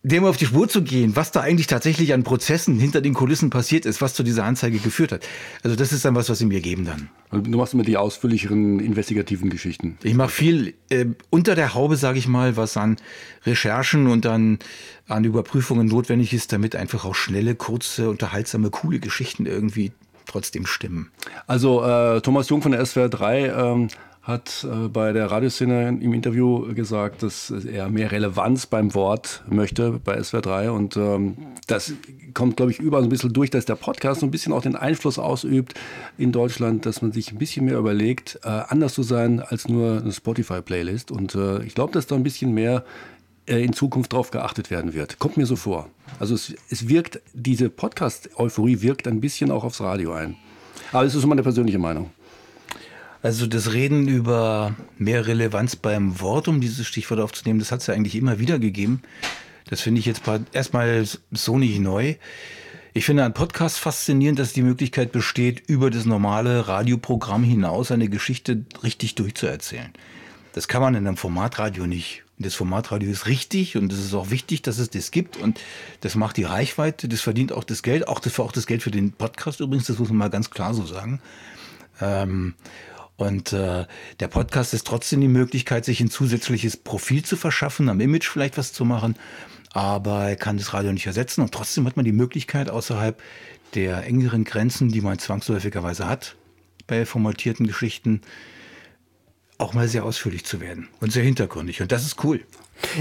dem 0.03 0.25
auf 0.25 0.39
die 0.39 0.47
Spur 0.47 0.67
zu 0.69 0.83
gehen, 0.83 1.15
was 1.15 1.31
da 1.31 1.41
eigentlich 1.41 1.67
tatsächlich 1.67 2.15
an 2.15 2.23
Prozessen 2.23 2.79
hinter 2.79 3.03
den 3.03 3.13
Kulissen 3.13 3.51
passiert 3.51 3.85
ist, 3.85 4.01
was 4.01 4.15
zu 4.15 4.23
dieser 4.23 4.45
Anzeige 4.45 4.79
geführt 4.79 5.13
hat. 5.13 5.29
Also 5.63 5.77
das 5.77 5.93
ist 5.93 6.05
dann 6.05 6.15
was, 6.15 6.31
was 6.31 6.39
sie 6.39 6.47
mir 6.47 6.61
geben 6.61 6.87
dann. 6.87 7.11
Du 7.45 7.59
machst 7.59 7.75
immer 7.75 7.83
die 7.83 7.99
ausführlicheren 7.99 8.81
investigativen 8.81 9.51
Geschichten. 9.51 9.99
Ich 10.03 10.15
mache 10.15 10.31
viel 10.31 10.75
äh, 10.89 11.07
unter 11.29 11.55
der 11.55 11.75
Haube, 11.75 11.97
sage 11.97 12.19
ich 12.19 12.29
mal, 12.29 12.57
was 12.57 12.79
an 12.79 12.97
Recherchen 13.45 14.07
und 14.07 14.25
an, 14.25 14.59
an 15.07 15.25
Überprüfungen 15.25 15.87
notwendig 15.87 16.33
ist, 16.33 16.53
damit 16.53 16.77
einfach 16.77 17.05
auch 17.05 17.15
schnelle, 17.15 17.55
kurze, 17.55 18.09
unterhaltsame, 18.09 18.71
coole 18.71 19.01
Geschichten 19.01 19.45
irgendwie 19.45 19.93
trotzdem 20.27 20.65
stimmen. 20.65 21.11
Also 21.47 21.85
äh, 21.85 22.23
Thomas 22.23 22.49
Jung 22.49 22.63
von 22.63 22.73
der 22.73 22.85
SWR 22.87 23.09
3 23.09 23.47
ähm, 23.49 23.89
hat 24.31 24.65
äh, 24.65 24.89
bei 24.89 25.13
der 25.13 25.31
Radioszene 25.31 25.89
im 25.89 26.15
Interview 26.15 26.75
gesagt, 26.75 27.23
dass 27.23 27.51
er 27.51 27.91
mehr 27.91 28.11
Relevanz 28.11 28.67
beim 28.67 28.95
Wort 28.95 29.45
möchte 29.49 30.01
bei 30.03 30.23
SWR 30.23 30.41
3 30.41 30.71
und 30.71 30.97
ähm, 30.97 31.37
das 31.67 31.93
kommt, 32.33 32.57
glaube 32.57 32.73
ich, 32.73 32.79
überall 32.79 33.03
so 33.03 33.09
ein 33.09 33.11
bisschen 33.11 33.33
durch, 33.33 33.51
dass 33.51 33.67
der 33.67 33.75
Podcast 33.75 34.21
so 34.21 34.27
ein 34.27 34.31
bisschen 34.31 34.53
auch 34.55 34.63
den 34.63 34.77
Einfluss 34.77 35.19
ausübt 35.19 35.75
in 36.17 36.33
Deutschland, 36.33 36.87
dass 36.87 37.03
man 37.03 37.13
sich 37.13 37.31
ein 37.33 37.39
bisschen 37.39 37.67
mehr 37.67 37.77
überlegt, 37.77 38.41
äh, 38.43 38.49
anders 38.49 38.95
zu 38.95 39.03
sein 39.03 39.41
als 39.41 39.69
nur 39.69 40.01
eine 40.01 40.13
Spotify-Playlist 40.13 41.11
und 41.11 41.35
äh, 41.35 41.63
ich 41.65 41.75
glaube, 41.75 41.93
dass 41.93 42.07
da 42.07 42.15
ein 42.15 42.23
bisschen 42.23 42.55
mehr 42.55 42.85
äh, 43.47 43.63
in 43.65 43.73
Zukunft 43.73 44.13
darauf 44.13 44.31
geachtet 44.31 44.71
werden 44.71 44.95
wird. 44.95 45.19
Kommt 45.19 45.37
mir 45.37 45.47
so 45.47 45.57
vor. 45.57 45.89
Also 46.19 46.35
es, 46.35 46.55
es 46.71 46.89
wirkt, 46.89 47.21
diese 47.35 47.69
Podcast-Euphorie 47.69 48.81
wirkt 48.81 49.07
ein 49.09 49.21
bisschen 49.21 49.51
auch 49.51 49.65
aufs 49.65 49.81
Radio 49.81 50.13
ein. 50.13 50.37
Aber 50.93 51.05
es 51.05 51.15
ist 51.15 51.27
meine 51.27 51.43
persönliche 51.43 51.79
Meinung. 51.79 52.11
Also 53.23 53.47
das 53.47 53.73
Reden 53.73 54.09
über 54.09 54.75
mehr 54.97 55.27
Relevanz 55.27 55.77
beim 55.77 56.21
Wort, 56.21 56.49
um 56.49 56.61
dieses 56.61 56.87
Stichwort 56.87 57.21
aufzunehmen, 57.21 57.59
das 57.59 57.71
hat 57.71 57.81
es 57.81 57.87
ja 57.87 57.95
eigentlich 57.95 58.17
immer 58.17 58.39
wieder 58.39 58.59
gegeben. 58.59 59.03
Das 59.69 59.83
finde 59.83 60.01
ich 60.01 60.07
jetzt 60.07 60.23
erstmal 60.53 61.05
so 61.31 61.59
nicht 61.59 61.79
neu. 61.81 62.17
Ich 62.93 63.05
finde 63.05 63.25
an 63.25 63.35
Podcast 63.35 63.79
faszinierend, 63.79 64.39
dass 64.39 64.53
die 64.53 64.63
Möglichkeit 64.63 65.13
besteht, 65.13 65.63
über 65.69 65.91
das 65.91 66.07
normale 66.07 66.67
Radioprogramm 66.67 67.45
hinaus 67.45 67.93
eine 67.93 68.09
Geschichte 68.09 68.65
richtig 68.83 69.15
durchzuerzählen. 69.15 69.93
Das 70.55 70.67
kann 70.67 70.83
man 70.83 70.97
in 70.97 71.07
einem 71.07 71.17
Formatradio 71.17 71.87
nicht. 71.87 72.25
Das 72.39 72.55
Formatradio 72.55 73.11
ist 73.11 73.27
richtig 73.27 73.77
und 73.77 73.93
es 73.93 74.01
ist 74.01 74.15
auch 74.15 74.31
wichtig, 74.31 74.63
dass 74.63 74.79
es 74.79 74.89
das 74.91 75.11
gibt 75.11 75.37
und 75.37 75.61
das 76.01 76.15
macht 76.15 76.39
die 76.39 76.45
Reichweite, 76.45 77.07
das 77.07 77.21
verdient 77.21 77.53
auch 77.53 77.65
das 77.65 77.83
Geld, 77.83 78.09
auch 78.09 78.19
das, 78.19 78.41
auch 78.41 78.51
das 78.51 78.67
Geld 78.67 78.83
für 78.83 78.91
den 78.91 79.13
Podcast 79.13 79.61
übrigens, 79.61 79.87
das 79.87 79.99
muss 79.99 80.09
man 80.09 80.17
mal 80.17 80.31
ganz 80.31 80.51
klar 80.51 80.73
so 80.73 80.87
sagen. 80.87 81.21
Ähm, 82.01 82.55
und 83.21 83.53
äh, 83.53 83.85
der 84.19 84.29
Podcast 84.29 84.73
ist 84.73 84.87
trotzdem 84.87 85.21
die 85.21 85.29
Möglichkeit, 85.29 85.85
sich 85.85 86.01
ein 86.01 86.11
zusätzliches 86.11 86.79
Profil 86.79 87.23
zu 87.23 87.37
verschaffen, 87.37 87.91
am 87.91 88.01
Image 88.01 88.27
vielleicht 88.27 88.57
was 88.57 88.73
zu 88.73 88.87
machen. 88.87 89.15
Aber 89.75 90.31
er 90.31 90.37
kann 90.37 90.57
das 90.57 90.73
Radio 90.73 90.91
nicht 90.91 91.07
ersetzen. 91.07 91.43
Und 91.43 91.53
trotzdem 91.53 91.87
hat 91.87 91.97
man 91.97 92.07
die 92.07 92.13
Möglichkeit, 92.13 92.71
außerhalb 92.71 93.23
der 93.75 94.07
engeren 94.07 94.45
Grenzen, 94.45 94.89
die 94.89 95.03
man 95.03 95.19
zwangsläufigerweise 95.19 96.09
hat, 96.09 96.37
bei 96.87 97.05
formatierten 97.05 97.67
Geschichten, 97.67 98.23
auch 99.59 99.75
mal 99.75 99.87
sehr 99.87 100.05
ausführlich 100.05 100.47
zu 100.47 100.63
werden 100.63 100.89
und 101.01 101.13
sehr 101.13 101.23
hintergründig. 101.23 101.83
Und 101.83 101.93
das 101.93 102.07
ist 102.07 102.25
cool. 102.25 102.41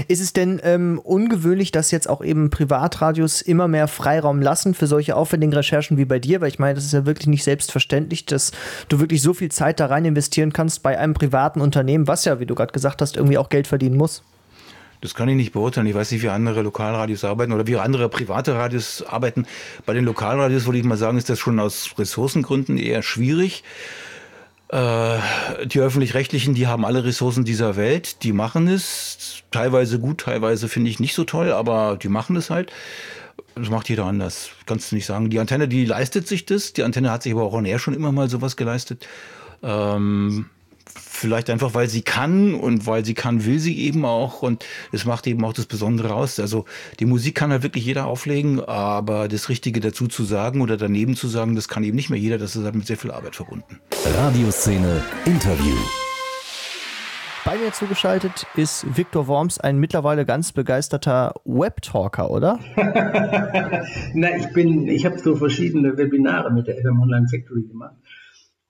Ist 0.08 0.20
es 0.20 0.32
denn 0.32 0.60
ähm, 0.62 1.00
ungewöhnlich, 1.02 1.72
dass 1.72 1.90
jetzt 1.90 2.08
auch 2.08 2.22
eben 2.22 2.50
Privatradios 2.50 3.40
immer 3.42 3.68
mehr 3.68 3.88
Freiraum 3.88 4.40
lassen 4.40 4.74
für 4.74 4.86
solche 4.86 5.16
aufwendigen 5.16 5.52
Recherchen 5.52 5.96
wie 5.96 6.04
bei 6.04 6.18
dir? 6.18 6.40
Weil 6.40 6.48
ich 6.48 6.58
meine, 6.58 6.74
das 6.74 6.84
ist 6.84 6.92
ja 6.92 7.06
wirklich 7.06 7.26
nicht 7.26 7.44
selbstverständlich, 7.44 8.26
dass 8.26 8.52
du 8.88 9.00
wirklich 9.00 9.22
so 9.22 9.34
viel 9.34 9.50
Zeit 9.50 9.80
da 9.80 9.86
rein 9.86 10.04
investieren 10.04 10.52
kannst 10.52 10.82
bei 10.82 10.98
einem 10.98 11.14
privaten 11.14 11.60
Unternehmen, 11.60 12.06
was 12.06 12.24
ja, 12.24 12.40
wie 12.40 12.46
du 12.46 12.54
gerade 12.54 12.72
gesagt 12.72 13.00
hast, 13.02 13.16
irgendwie 13.16 13.38
auch 13.38 13.48
Geld 13.48 13.66
verdienen 13.66 13.96
muss. 13.96 14.22
Das 15.00 15.14
kann 15.14 15.28
ich 15.28 15.36
nicht 15.36 15.52
beurteilen. 15.52 15.86
Ich 15.86 15.94
weiß 15.94 16.10
nicht, 16.10 16.22
wie 16.22 16.28
andere 16.28 16.60
Lokalradios 16.62 17.24
arbeiten 17.24 17.52
oder 17.52 17.66
wie 17.66 17.76
andere 17.76 18.08
private 18.10 18.54
Radios 18.54 19.02
arbeiten. 19.02 19.46
Bei 19.86 19.94
den 19.94 20.04
Lokalradios 20.04 20.66
würde 20.66 20.78
ich 20.78 20.84
mal 20.84 20.98
sagen, 20.98 21.16
ist 21.16 21.30
das 21.30 21.38
schon 21.38 21.58
aus 21.58 21.94
Ressourcengründen 21.98 22.76
eher 22.76 23.02
schwierig. 23.02 23.64
Äh, 24.70 25.18
die 25.66 25.80
öffentlich-rechtlichen, 25.80 26.54
die 26.54 26.68
haben 26.68 26.84
alle 26.84 27.02
Ressourcen 27.02 27.44
dieser 27.44 27.74
Welt, 27.74 28.22
die 28.22 28.32
machen 28.32 28.68
es. 28.68 29.42
Teilweise 29.50 29.98
gut, 29.98 30.20
teilweise 30.20 30.68
finde 30.68 30.90
ich 30.90 31.00
nicht 31.00 31.14
so 31.14 31.24
toll, 31.24 31.52
aber 31.52 31.98
die 32.00 32.08
machen 32.08 32.36
es 32.36 32.50
halt. 32.50 32.70
Das 33.56 33.68
macht 33.68 33.88
jeder 33.88 34.04
anders, 34.04 34.50
kannst 34.66 34.92
du 34.92 34.94
nicht 34.94 35.06
sagen. 35.06 35.28
Die 35.28 35.40
Antenne, 35.40 35.66
die 35.66 35.84
leistet 35.84 36.28
sich 36.28 36.46
das. 36.46 36.72
Die 36.72 36.84
Antenne 36.84 37.10
hat 37.10 37.24
sich 37.24 37.32
aber 37.32 37.42
auch 37.42 37.52
on 37.52 37.64
air 37.64 37.80
schon 37.80 37.94
immer 37.94 38.12
mal 38.12 38.30
sowas 38.30 38.56
geleistet. 38.56 39.08
Ähm, 39.62 40.46
Vielleicht 41.12 41.50
einfach, 41.50 41.74
weil 41.74 41.88
sie 41.88 42.02
kann 42.02 42.54
und 42.54 42.86
weil 42.86 43.04
sie 43.04 43.14
kann, 43.14 43.44
will 43.44 43.58
sie 43.58 43.76
eben 43.80 44.04
auch 44.04 44.42
und 44.42 44.64
es 44.92 45.04
macht 45.04 45.26
eben 45.26 45.44
auch 45.44 45.52
das 45.52 45.66
Besondere 45.66 46.14
aus. 46.14 46.38
Also 46.38 46.66
die 47.00 47.04
Musik 47.04 47.34
kann 47.34 47.50
halt 47.50 47.64
wirklich 47.64 47.84
jeder 47.84 48.06
auflegen, 48.06 48.60
aber 48.60 49.26
das 49.26 49.48
Richtige 49.48 49.80
dazu 49.80 50.06
zu 50.06 50.22
sagen 50.22 50.62
oder 50.62 50.76
daneben 50.76 51.16
zu 51.16 51.26
sagen, 51.26 51.56
das 51.56 51.68
kann 51.68 51.82
eben 51.82 51.96
nicht 51.96 52.10
mehr 52.10 52.18
jeder. 52.18 52.38
Das 52.38 52.54
ist 52.54 52.64
halt 52.64 52.76
mit 52.76 52.86
sehr 52.86 52.96
viel 52.96 53.10
Arbeit 53.10 53.36
verbunden. 53.36 53.80
Radioszene 54.16 55.02
Interview. 55.26 55.74
Bei 57.44 57.58
mir 57.58 57.72
zugeschaltet 57.72 58.46
ist 58.54 58.86
Viktor 58.96 59.26
Worms, 59.26 59.58
ein 59.58 59.78
mittlerweile 59.78 60.24
ganz 60.24 60.52
begeisterter 60.52 61.34
Webtalker, 61.44 62.30
oder? 62.30 62.60
Na, 64.14 64.36
ich 64.36 64.52
bin, 64.52 64.86
ich 64.86 65.04
habe 65.04 65.18
so 65.18 65.34
verschiedene 65.34 65.96
Webinare 65.98 66.52
mit 66.52 66.68
der 66.68 66.76
FM 66.76 67.00
Online 67.00 67.26
Factory 67.28 67.62
gemacht. 67.62 67.96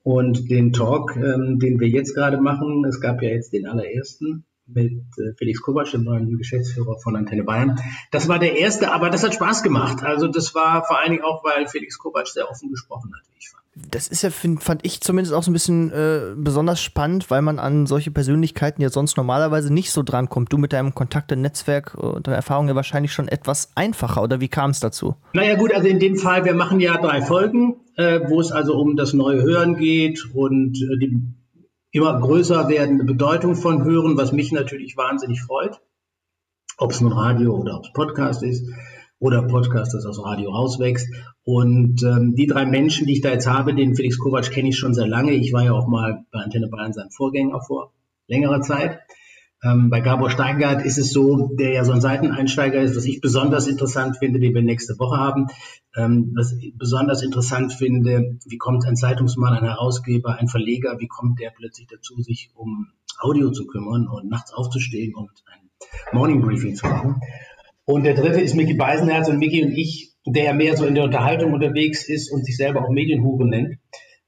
Und 0.02 0.50
den 0.50 0.72
Talk, 0.72 1.16
ähm, 1.16 1.58
den 1.58 1.78
wir 1.78 1.88
jetzt 1.88 2.14
gerade 2.14 2.40
machen, 2.40 2.84
es 2.86 3.00
gab 3.00 3.22
ja 3.22 3.30
jetzt 3.30 3.52
den 3.52 3.66
allerersten 3.66 4.44
mit 4.66 5.02
äh, 5.18 5.34
Felix 5.36 5.60
Kovac, 5.60 5.90
dem 5.90 6.04
neuen 6.04 6.38
Geschäftsführer 6.38 6.98
von 6.98 7.16
Antenne 7.16 7.44
Bayern. 7.44 7.78
Das 8.10 8.28
war 8.28 8.38
der 8.38 8.56
erste, 8.56 8.92
aber 8.92 9.10
das 9.10 9.24
hat 9.24 9.34
Spaß 9.34 9.62
gemacht. 9.62 10.02
Also 10.02 10.28
das 10.28 10.54
war 10.54 10.84
vor 10.84 10.98
allen 10.98 11.12
Dingen 11.12 11.24
auch, 11.24 11.44
weil 11.44 11.66
Felix 11.66 11.98
Kovac 11.98 12.28
sehr 12.28 12.48
offen 12.48 12.70
gesprochen 12.70 13.12
hat, 13.14 13.26
wie 13.30 13.38
ich 13.38 13.50
fand. 13.50 13.59
Das 13.76 14.08
ist 14.08 14.22
ja, 14.22 14.30
find, 14.30 14.62
fand 14.62 14.84
ich 14.84 15.00
zumindest 15.00 15.32
auch 15.32 15.44
so 15.44 15.50
ein 15.50 15.52
bisschen 15.52 15.92
äh, 15.92 16.34
besonders 16.36 16.82
spannend, 16.82 17.30
weil 17.30 17.40
man 17.40 17.60
an 17.60 17.86
solche 17.86 18.10
Persönlichkeiten 18.10 18.82
ja 18.82 18.88
sonst 18.88 19.16
normalerweise 19.16 19.72
nicht 19.72 19.92
so 19.92 20.02
drankommt. 20.02 20.52
Du 20.52 20.58
mit 20.58 20.72
deinem 20.72 20.92
Kontakte-Netzwerk 20.92 21.94
und 21.94 22.26
deiner 22.26 22.36
Erfahrung 22.36 22.66
ja 22.66 22.74
wahrscheinlich 22.74 23.12
schon 23.12 23.28
etwas 23.28 23.70
einfacher, 23.76 24.22
oder 24.22 24.40
wie 24.40 24.48
kam 24.48 24.70
es 24.70 24.80
dazu? 24.80 25.14
Naja 25.34 25.54
gut, 25.54 25.72
also 25.72 25.86
in 25.86 26.00
dem 26.00 26.16
Fall, 26.16 26.44
wir 26.44 26.54
machen 26.54 26.80
ja 26.80 27.00
drei 27.00 27.22
Folgen, 27.22 27.76
äh, 27.96 28.20
wo 28.28 28.40
es 28.40 28.50
also 28.50 28.76
um 28.76 28.96
das 28.96 29.12
neue 29.12 29.42
Hören 29.42 29.76
geht 29.76 30.26
und 30.34 30.76
äh, 30.76 30.98
die 30.98 31.16
immer 31.92 32.20
größer 32.20 32.68
werdende 32.68 33.04
Bedeutung 33.04 33.54
von 33.54 33.84
Hören, 33.84 34.16
was 34.16 34.32
mich 34.32 34.50
natürlich 34.50 34.96
wahnsinnig 34.96 35.42
freut, 35.42 35.80
ob 36.76 36.90
es 36.90 37.00
nun 37.00 37.12
Radio 37.12 37.54
oder 37.56 37.76
ob 37.76 37.84
es 37.84 37.92
Podcast 37.92 38.42
ist 38.42 38.64
oder 39.20 39.42
Podcast, 39.42 39.94
das 39.94 40.06
aus 40.06 40.24
Radio 40.24 40.50
rauswächst. 40.50 41.08
Und 41.44 42.02
ähm, 42.02 42.34
die 42.34 42.46
drei 42.46 42.66
Menschen, 42.66 43.06
die 43.06 43.12
ich 43.12 43.20
da 43.20 43.30
jetzt 43.30 43.46
habe, 43.46 43.74
den 43.74 43.94
Felix 43.94 44.18
Kovac 44.18 44.50
kenne 44.50 44.70
ich 44.70 44.78
schon 44.78 44.94
sehr 44.94 45.06
lange. 45.06 45.32
Ich 45.32 45.52
war 45.52 45.62
ja 45.62 45.72
auch 45.72 45.86
mal 45.86 46.24
bei 46.32 46.40
Antenne 46.40 46.68
Bayern 46.68 46.92
sein 46.92 47.10
Vorgänger 47.10 47.60
vor 47.60 47.92
längerer 48.26 48.62
Zeit. 48.62 48.98
Ähm, 49.62 49.90
bei 49.90 50.00
Gabor 50.00 50.30
Steingart 50.30 50.86
ist 50.86 50.96
es 50.96 51.12
so, 51.12 51.50
der 51.52 51.72
ja 51.72 51.84
so 51.84 51.92
ein 51.92 52.00
Seiteneinsteiger 52.00 52.80
ist, 52.80 52.96
was 52.96 53.04
ich 53.04 53.20
besonders 53.20 53.66
interessant 53.66 54.16
finde, 54.16 54.40
den 54.40 54.54
wir 54.54 54.62
nächste 54.62 54.98
Woche 54.98 55.18
haben. 55.18 55.48
Ähm, 55.94 56.32
was 56.34 56.52
ich 56.52 56.76
besonders 56.78 57.22
interessant 57.22 57.74
finde, 57.74 58.38
wie 58.46 58.56
kommt 58.56 58.86
ein 58.86 58.96
Zeitungsmann, 58.96 59.52
ein 59.52 59.64
Herausgeber, 59.64 60.36
ein 60.36 60.48
Verleger, 60.48 60.98
wie 60.98 61.08
kommt 61.08 61.40
der 61.40 61.50
plötzlich 61.54 61.88
dazu, 61.88 62.22
sich 62.22 62.50
um 62.54 62.88
Audio 63.20 63.50
zu 63.50 63.66
kümmern 63.66 64.08
und 64.08 64.30
nachts 64.30 64.54
aufzustehen 64.54 65.14
und 65.14 65.30
ein 65.44 65.70
Morning 66.12 66.40
Briefing 66.40 66.74
zu 66.74 66.86
machen. 66.86 67.20
Und 67.90 68.04
der 68.04 68.14
dritte 68.14 68.40
ist 68.40 68.54
Mickey 68.54 68.74
Beisenherz 68.74 69.28
und 69.28 69.38
Mickey 69.38 69.64
und 69.64 69.72
ich, 69.72 70.14
der 70.24 70.44
ja 70.44 70.52
mehr 70.52 70.76
so 70.76 70.84
in 70.84 70.94
der 70.94 71.02
Unterhaltung 71.02 71.52
unterwegs 71.52 72.08
ist 72.08 72.30
und 72.30 72.44
sich 72.44 72.56
selber 72.56 72.84
auch 72.84 72.90
Medienhure 72.90 73.48
nennt, 73.48 73.78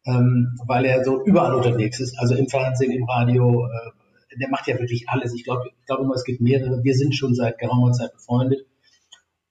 ähm, 0.04 0.58
weil 0.66 0.84
er 0.84 1.04
so 1.04 1.24
überall 1.24 1.54
unterwegs 1.54 2.00
ist, 2.00 2.18
also 2.18 2.34
im 2.34 2.48
Fernsehen, 2.48 2.90
im 2.90 3.04
Radio, 3.04 3.66
äh, 3.66 4.38
der 4.40 4.48
macht 4.48 4.66
ja 4.66 4.76
wirklich 4.80 5.04
alles. 5.08 5.32
Ich 5.32 5.44
glaube 5.44 5.62
ich 5.68 5.86
glaub 5.86 6.00
immer, 6.00 6.14
es 6.14 6.24
gibt 6.24 6.40
mehrere. 6.40 6.82
Wir 6.82 6.94
sind 6.94 7.14
schon 7.14 7.34
seit 7.34 7.58
geraumer 7.58 7.92
Zeit 7.92 8.12
befreundet 8.12 8.66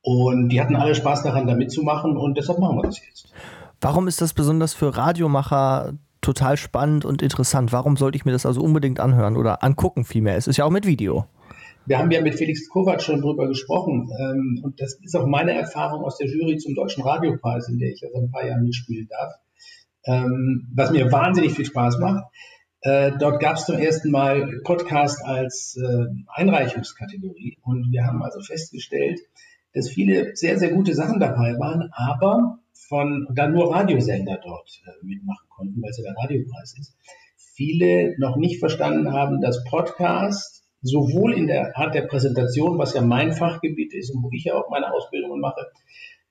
und 0.02 0.50
die 0.50 0.60
hatten 0.60 0.76
alle 0.76 0.94
Spaß 0.94 1.24
daran, 1.24 1.48
da 1.48 1.56
mitzumachen 1.56 2.18
und 2.18 2.38
deshalb 2.38 2.60
machen 2.60 2.80
wir 2.80 2.84
das 2.84 3.00
jetzt. 3.08 3.32
Warum 3.80 4.10
ist 4.10 4.20
das 4.20 4.34
besonders 4.34 4.74
für 4.74 4.98
Radiomacher 4.98 5.94
total 6.20 6.58
spannend 6.58 7.06
und 7.06 7.22
interessant? 7.22 7.72
Warum 7.72 7.96
sollte 7.96 8.18
ich 8.18 8.26
mir 8.26 8.34
das 8.34 8.46
also 8.46 8.60
unbedingt 8.62 9.00
anhören 9.00 9.38
oder 9.38 9.64
angucken 9.64 10.04
vielmehr? 10.04 10.36
Es 10.36 10.48
ist 10.48 10.58
ja 10.58 10.66
auch 10.66 10.70
mit 10.70 10.86
Video. 10.86 11.28
Wir 11.86 11.98
haben 11.98 12.12
ja 12.12 12.22
mit 12.22 12.36
Felix 12.36 12.70
Kovac 12.70 13.02
schon 13.02 13.22
drüber 13.22 13.48
gesprochen. 13.48 14.10
Ähm, 14.20 14.62
und 14.64 14.80
das 14.80 15.00
ist 15.02 15.16
auch 15.16 15.26
meine 15.26 15.54
Erfahrung 15.54 16.04
aus 16.04 16.18
der 16.18 16.28
Jury 16.28 16.58
zum 16.58 16.76
Deutschen 16.76 17.04
Radiopreis, 17.04 17.68
in 17.70 17.80
der 17.80 17.90
ich 17.90 18.02
ja 18.02 18.10
seit 18.14 18.24
ein 18.24 18.32
paar 18.32 18.46
Jahren 18.46 18.64
mitspielen 18.64 19.08
darf. 19.10 19.34
Ähm, 20.06 20.68
was 20.74 20.92
mir 20.92 21.12
wahnsinnig 21.12 21.54
viel 21.54 21.66
Spaß 21.66 22.00
macht. 22.00 22.24
Äh, 22.82 23.12
dort 23.20 23.40
gab 23.40 23.58
es 23.58 23.66
zum 23.66 23.78
ersten 23.78 24.10
Mal 24.10 24.62
Podcast 24.64 25.24
als 25.24 25.78
äh, 25.78 26.06
Einreichungskategorie. 26.34 27.58
Und 27.62 27.92
wir 27.92 28.06
haben 28.06 28.24
also 28.24 28.42
festgestellt, 28.42 29.20
dass 29.74 29.90
viele 29.90 30.36
sehr, 30.36 30.58
sehr 30.58 30.72
gute 30.72 30.94
Sachen 30.94 31.20
dabei 31.20 31.58
waren, 31.60 31.90
aber 31.94 32.60
von 32.74 33.28
dann 33.34 33.54
nur 33.54 33.74
Radiosender 33.74 34.40
dort 34.44 34.82
äh, 34.86 35.06
mitmachen 35.06 35.48
konnten, 35.50 35.82
weil 35.82 35.92
es 35.92 35.98
ja 35.98 36.04
der 36.04 36.16
Radiopreis 36.24 36.76
ist. 36.80 36.96
Viele 37.38 38.16
noch 38.18 38.38
nicht 38.38 38.60
verstanden 38.60 39.14
haben, 39.14 39.42
dass 39.42 39.64
Podcast 39.64 40.61
sowohl 40.82 41.34
in 41.34 41.48
der 41.48 41.78
Art 41.78 41.94
der 41.94 42.04
Präsentation, 42.04 42.78
was 42.78 42.94
ja 42.94 43.02
mein 43.02 43.34
Fachgebiet 43.34 43.94
ist 43.94 44.14
und 44.14 44.24
wo 44.24 44.30
ich 44.32 44.46
ja 44.46 44.56
auch 44.56 44.70
meine 44.70 44.94
Ausbildungen 44.94 45.40
mache, 45.40 45.68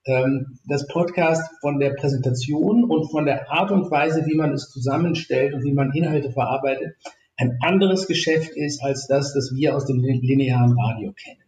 ähm, 0.07 0.59
das 0.66 0.87
Podcast 0.87 1.50
von 1.61 1.78
der 1.78 1.90
Präsentation 1.90 2.85
und 2.85 3.11
von 3.11 3.26
der 3.26 3.50
Art 3.50 3.71
und 3.71 3.90
Weise, 3.90 4.25
wie 4.26 4.37
man 4.37 4.52
es 4.52 4.71
zusammenstellt 4.71 5.54
und 5.54 5.64
wie 5.64 5.73
man 5.73 5.92
Inhalte 5.92 6.33
verarbeitet, 6.33 6.97
ein 7.37 7.59
anderes 7.62 8.07
Geschäft 8.07 8.50
ist 8.57 8.83
als 8.83 9.07
das, 9.07 9.33
das 9.33 9.54
wir 9.54 9.75
aus 9.76 9.87
dem 9.87 10.00
linearen 10.00 10.78
Radio 10.78 11.12
kennen. 11.12 11.40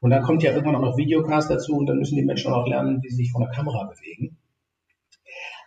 Und 0.00 0.10
dann 0.10 0.22
kommt 0.22 0.42
ja 0.42 0.52
irgendwann 0.52 0.76
auch 0.76 0.90
noch 0.90 0.96
Videocast 0.96 1.50
dazu 1.50 1.74
und 1.74 1.86
dann 1.86 1.98
müssen 1.98 2.16
die 2.16 2.24
Menschen 2.24 2.52
auch 2.52 2.66
lernen, 2.66 3.02
wie 3.02 3.08
sie 3.08 3.16
sich 3.16 3.32
von 3.32 3.42
der 3.42 3.50
Kamera 3.50 3.84
bewegen. 3.84 4.36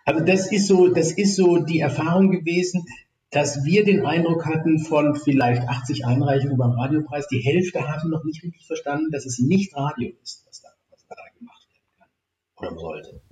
Also 0.04 0.24
das 0.24 0.50
ist 0.50 0.66
so, 0.66 0.88
das 0.88 1.12
ist 1.12 1.36
so 1.36 1.58
die 1.58 1.80
Erfahrung 1.80 2.30
gewesen, 2.30 2.86
dass 3.30 3.64
wir 3.64 3.84
den 3.84 4.04
Eindruck 4.04 4.46
hatten 4.46 4.80
von 4.80 5.14
vielleicht 5.14 5.62
80 5.68 6.04
Einreichungen 6.04 6.58
beim 6.58 6.72
Radiopreis, 6.72 7.28
die 7.28 7.38
Hälfte 7.38 7.88
hatten 7.88 8.10
noch 8.10 8.24
nicht 8.24 8.42
richtig 8.42 8.66
verstanden, 8.66 9.10
dass 9.10 9.24
es 9.24 9.38
nicht 9.38 9.74
Radio 9.76 10.10
ist, 10.22 10.44
was 10.48 10.60
da, 10.60 10.68
was 10.90 11.06
da 11.08 11.14
gemacht 11.38 11.68
werden 11.70 12.10
kann 12.56 12.68
oder 12.70 12.78
sollte. 12.78 13.22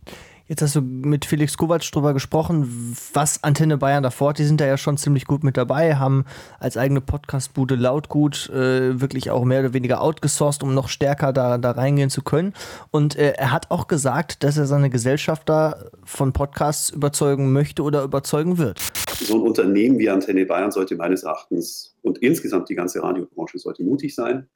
Jetzt 0.48 0.62
hast 0.62 0.74
du 0.76 0.80
mit 0.80 1.26
Felix 1.26 1.58
Kovac 1.58 1.82
drüber 1.92 2.14
gesprochen, 2.14 2.96
was 3.12 3.44
Antenne 3.44 3.76
Bayern 3.76 4.02
davor 4.02 4.30
hat. 4.30 4.38
Die 4.38 4.44
sind 4.44 4.62
da 4.62 4.66
ja 4.66 4.78
schon 4.78 4.96
ziemlich 4.96 5.26
gut 5.26 5.44
mit 5.44 5.58
dabei, 5.58 5.96
haben 5.96 6.24
als 6.58 6.78
eigene 6.78 7.02
Podcastbude 7.02 7.74
Lautgut 7.74 8.48
äh, 8.48 8.98
wirklich 8.98 9.30
auch 9.30 9.44
mehr 9.44 9.60
oder 9.60 9.74
weniger 9.74 10.00
outgesourced, 10.00 10.62
um 10.62 10.72
noch 10.72 10.88
stärker 10.88 11.34
da, 11.34 11.58
da 11.58 11.72
reingehen 11.72 12.08
zu 12.08 12.22
können. 12.22 12.54
Und 12.90 13.14
äh, 13.16 13.34
er 13.36 13.52
hat 13.52 13.70
auch 13.70 13.88
gesagt, 13.88 14.42
dass 14.42 14.56
er 14.56 14.64
seine 14.64 14.88
Gesellschafter 14.88 15.90
von 16.02 16.32
Podcasts 16.32 16.88
überzeugen 16.88 17.52
möchte 17.52 17.82
oder 17.82 18.02
überzeugen 18.02 18.56
wird. 18.56 18.80
So 19.20 19.34
ein 19.34 19.42
Unternehmen 19.42 19.98
wie 19.98 20.08
Antenne 20.08 20.46
Bayern 20.46 20.70
sollte 20.70 20.96
meines 20.96 21.24
Erachtens 21.24 21.94
und 22.00 22.16
insgesamt 22.18 22.70
die 22.70 22.74
ganze 22.74 23.02
Radiobranche 23.02 23.58
sollte 23.58 23.84
mutig 23.84 24.14
sein 24.14 24.48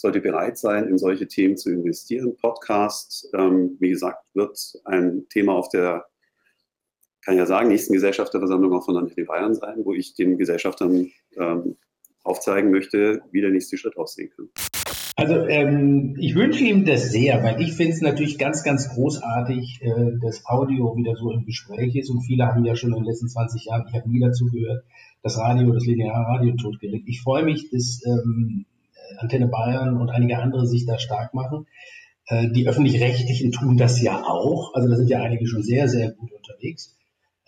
sollte 0.00 0.20
bereit 0.20 0.56
sein, 0.56 0.88
in 0.88 0.98
solche 0.98 1.28
Themen 1.28 1.56
zu 1.56 1.70
investieren. 1.70 2.36
Podcast, 2.36 3.28
ähm, 3.34 3.76
wie 3.80 3.90
gesagt, 3.90 4.24
wird 4.34 4.58
ein 4.84 5.26
Thema 5.28 5.54
auf 5.54 5.68
der, 5.68 6.06
kann 7.22 7.34
ich 7.34 7.38
ja 7.38 7.46
sagen, 7.46 7.68
nächsten 7.68 7.92
Gesellschafterversammlung 7.92 8.72
auch 8.72 8.84
von 8.84 8.96
Antenne 8.96 9.26
Bayern 9.26 9.54
sein, 9.54 9.84
wo 9.84 9.92
ich 9.92 10.14
den 10.14 10.38
Gesellschaftern 10.38 11.10
ähm, 11.36 11.76
aufzeigen 12.22 12.70
möchte, 12.70 13.22
wie 13.30 13.40
der 13.40 13.50
nächste 13.50 13.76
Schritt 13.76 13.96
aussehen 13.96 14.30
kann. 14.34 14.48
Also 15.16 15.34
ähm, 15.34 16.16
ich 16.18 16.34
wünsche 16.34 16.64
ihm 16.64 16.86
das 16.86 17.10
sehr, 17.10 17.42
weil 17.42 17.60
ich 17.60 17.74
finde 17.74 17.92
es 17.92 18.00
natürlich 18.00 18.38
ganz, 18.38 18.64
ganz 18.64 18.88
großartig, 18.88 19.82
äh, 19.82 20.18
dass 20.22 20.46
Audio 20.46 20.96
wieder 20.96 21.14
so 21.14 21.30
im 21.30 21.44
Gespräch 21.44 21.94
ist 21.94 22.08
und 22.08 22.22
viele 22.22 22.46
haben 22.46 22.64
ja 22.64 22.74
schon 22.74 22.90
in 22.90 23.02
den 23.02 23.04
letzten 23.04 23.28
20 23.28 23.66
Jahren, 23.66 23.84
ich 23.86 23.94
habe 23.94 24.08
nie 24.08 24.20
dazu 24.20 24.46
gehört, 24.46 24.82
das 25.22 25.36
Radio, 25.36 25.72
das 25.72 25.84
lineare 25.84 26.26
Radio 26.26 26.56
totgelegt. 26.56 27.06
Ich 27.06 27.20
freue 27.20 27.44
mich, 27.44 27.68
dass 27.70 28.00
ähm, 28.06 28.64
Antenne 29.18 29.48
Bayern 29.48 29.96
und 29.96 30.10
einige 30.10 30.38
andere 30.38 30.66
sich 30.66 30.86
da 30.86 30.98
stark 30.98 31.34
machen. 31.34 31.66
Äh, 32.26 32.50
die 32.50 32.68
öffentlich-rechtlichen 32.68 33.52
tun 33.52 33.76
das 33.76 34.00
ja 34.00 34.22
auch. 34.24 34.74
Also 34.74 34.88
da 34.88 34.96
sind 34.96 35.10
ja 35.10 35.20
einige 35.22 35.46
schon 35.46 35.62
sehr, 35.62 35.88
sehr 35.88 36.12
gut 36.12 36.30
unterwegs. 36.32 36.96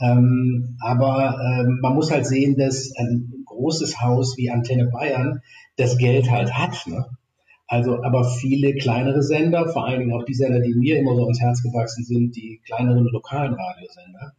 Ähm, 0.00 0.76
aber 0.80 1.38
ähm, 1.40 1.78
man 1.80 1.94
muss 1.94 2.10
halt 2.10 2.26
sehen, 2.26 2.56
dass 2.56 2.92
ein 2.96 3.44
großes 3.46 4.00
Haus 4.00 4.36
wie 4.36 4.50
Antenne 4.50 4.86
Bayern 4.86 5.42
das 5.76 5.96
Geld 5.98 6.30
halt 6.30 6.52
hat. 6.54 6.86
Ne? 6.86 7.06
Also, 7.68 8.02
aber 8.02 8.24
viele 8.24 8.74
kleinere 8.74 9.22
Sender, 9.22 9.68
vor 9.68 9.86
allen 9.86 10.00
Dingen 10.00 10.12
auch 10.12 10.24
die 10.24 10.34
Sender, 10.34 10.60
die 10.60 10.74
mir 10.74 10.98
immer 10.98 11.14
so 11.14 11.22
ans 11.22 11.40
Herz 11.40 11.62
gewachsen 11.62 12.04
sind, 12.04 12.36
die 12.36 12.60
kleineren 12.66 13.06
lokalen 13.06 13.54
Radiosender, 13.54 14.32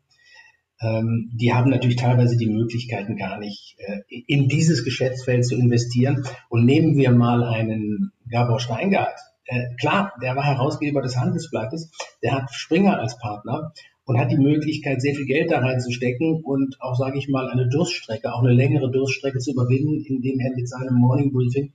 ähm, 0.83 1.31
die 1.33 1.53
haben 1.53 1.69
natürlich 1.69 1.95
teilweise 1.95 2.37
die 2.37 2.49
Möglichkeiten 2.49 3.15
gar 3.15 3.39
nicht, 3.39 3.75
äh, 3.77 4.01
in 4.27 4.47
dieses 4.47 4.83
Geschäftsfeld 4.83 5.45
zu 5.45 5.55
investieren. 5.55 6.23
Und 6.49 6.65
nehmen 6.65 6.97
wir 6.97 7.11
mal 7.11 7.43
einen 7.43 8.11
Gabor 8.29 8.59
Steingart. 8.59 9.17
Äh, 9.45 9.75
klar, 9.79 10.13
der 10.21 10.35
war 10.35 10.43
Herausgeber 10.43 11.01
des 11.01 11.17
Handelsblattes, 11.17 11.91
der 12.21 12.33
hat 12.33 12.51
Springer 12.51 12.99
als 12.99 13.17
Partner 13.17 13.73
und 14.05 14.19
hat 14.19 14.31
die 14.31 14.37
Möglichkeit, 14.37 15.01
sehr 15.01 15.15
viel 15.15 15.25
Geld 15.25 15.51
da 15.51 15.59
reinzustecken 15.59 16.41
und 16.43 16.77
auch, 16.81 16.95
sage 16.95 17.17
ich 17.17 17.29
mal, 17.29 17.49
eine 17.49 17.69
Durststrecke, 17.69 18.33
auch 18.33 18.43
eine 18.43 18.53
längere 18.53 18.91
Durststrecke 18.91 19.39
zu 19.39 19.51
überwinden, 19.51 20.03
indem 20.05 20.39
er 20.39 20.55
mit 20.55 20.67
seinem 20.67 20.95
Morning 20.95 21.31
Briefing, 21.31 21.73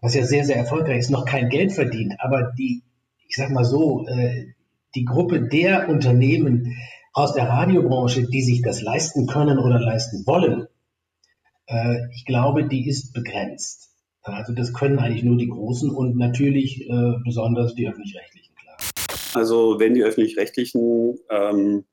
was 0.00 0.14
ja 0.14 0.24
sehr, 0.24 0.44
sehr 0.44 0.56
erfolgreich 0.56 0.98
ist, 0.98 1.10
noch 1.10 1.26
kein 1.26 1.48
Geld 1.50 1.72
verdient. 1.72 2.14
Aber 2.18 2.52
die, 2.58 2.82
ich 3.28 3.36
sag 3.36 3.50
mal 3.50 3.64
so, 3.64 4.06
äh, 4.06 4.46
die 4.94 5.04
Gruppe 5.04 5.48
der 5.48 5.88
Unternehmen, 5.88 6.74
aus 7.12 7.34
der 7.34 7.48
Radiobranche, 7.48 8.28
die 8.28 8.42
sich 8.42 8.62
das 8.62 8.82
leisten 8.82 9.26
können 9.26 9.58
oder 9.58 9.80
leisten 9.80 10.26
wollen, 10.26 10.68
äh, 11.66 11.98
ich 12.14 12.24
glaube, 12.24 12.68
die 12.68 12.88
ist 12.88 13.12
begrenzt. 13.12 13.90
Also 14.22 14.52
das 14.52 14.74
können 14.74 14.98
eigentlich 14.98 15.24
nur 15.24 15.38
die 15.38 15.48
Großen 15.48 15.90
und 15.90 16.16
natürlich 16.16 16.88
äh, 16.88 17.12
besonders 17.24 17.74
die 17.74 17.88
öffentlich-rechtlichen. 17.88 18.50
Also 19.34 19.78
wenn 19.78 19.94
die 19.94 20.02
öffentlich-rechtlichen 20.02 21.18
ähm, 21.30 21.84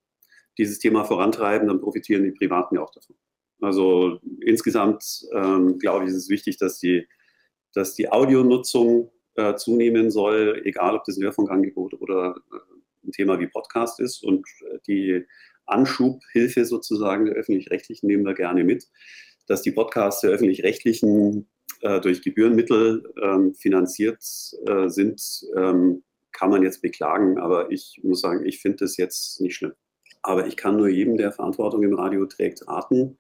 dieses 0.58 0.80
Thema 0.80 1.04
vorantreiben, 1.04 1.68
dann 1.68 1.82
profitieren 1.82 2.24
die 2.24 2.32
Privaten 2.32 2.76
ja 2.76 2.82
auch 2.82 2.92
davon. 2.92 3.16
Also 3.62 4.20
insgesamt 4.42 5.26
ähm, 5.34 5.78
glaube 5.80 6.06
ich, 6.06 6.12
ist 6.12 6.18
es 6.18 6.30
wichtig, 6.30 6.58
dass 6.58 6.80
die, 6.80 7.08
dass 7.74 7.94
die 7.96 8.12
Audionutzung 8.12 9.12
äh, 9.36 9.56
zunehmen 9.56 10.12
soll, 10.12 10.62
egal 10.66 10.96
ob 10.96 11.04
das 11.06 11.18
ein 11.18 11.24
Hörfunkangebot 11.24 11.94
oder 11.96 12.36
äh, 12.52 12.77
ein 13.08 13.12
Thema 13.12 13.40
wie 13.40 13.48
Podcast 13.48 14.00
ist 14.00 14.24
und 14.24 14.46
äh, 14.62 14.78
die 14.88 15.26
Anschubhilfe 15.66 16.66
sozusagen 16.66 17.26
der 17.26 17.36
öffentlich-rechtlichen 17.36 18.08
nehmen 18.08 18.26
wir 18.26 18.34
gerne 18.34 18.64
mit, 18.64 18.88
dass 19.48 19.62
die 19.62 19.72
Podcasts 19.72 20.22
der 20.22 20.32
öffentlich-rechtlichen 20.32 21.50
äh, 21.82 22.00
durch 22.02 22.22
Gebührenmittel 22.22 23.04
ähm, 23.22 23.54
finanziert 23.54 24.24
äh, 24.66 24.88
sind, 24.90 25.22
ähm, 25.56 26.04
kann 26.32 26.50
man 26.50 26.64
jetzt 26.64 26.82
beklagen, 26.82 27.38
aber 27.40 27.72
ich 27.72 28.00
muss 28.04 28.22
sagen, 28.22 28.46
ich 28.46 28.62
finde 28.62 28.78
das 28.80 28.98
jetzt 28.98 29.42
nicht 29.42 29.56
schlimm. 29.56 29.74
Aber 30.22 30.48
ich 30.48 30.58
kann 30.58 30.78
nur 30.78 30.88
jedem, 30.88 31.18
der 31.18 31.32
Verantwortung 31.32 31.84
im 31.84 31.94
Radio 31.94 32.26
trägt, 32.26 32.68
raten, 32.68 33.18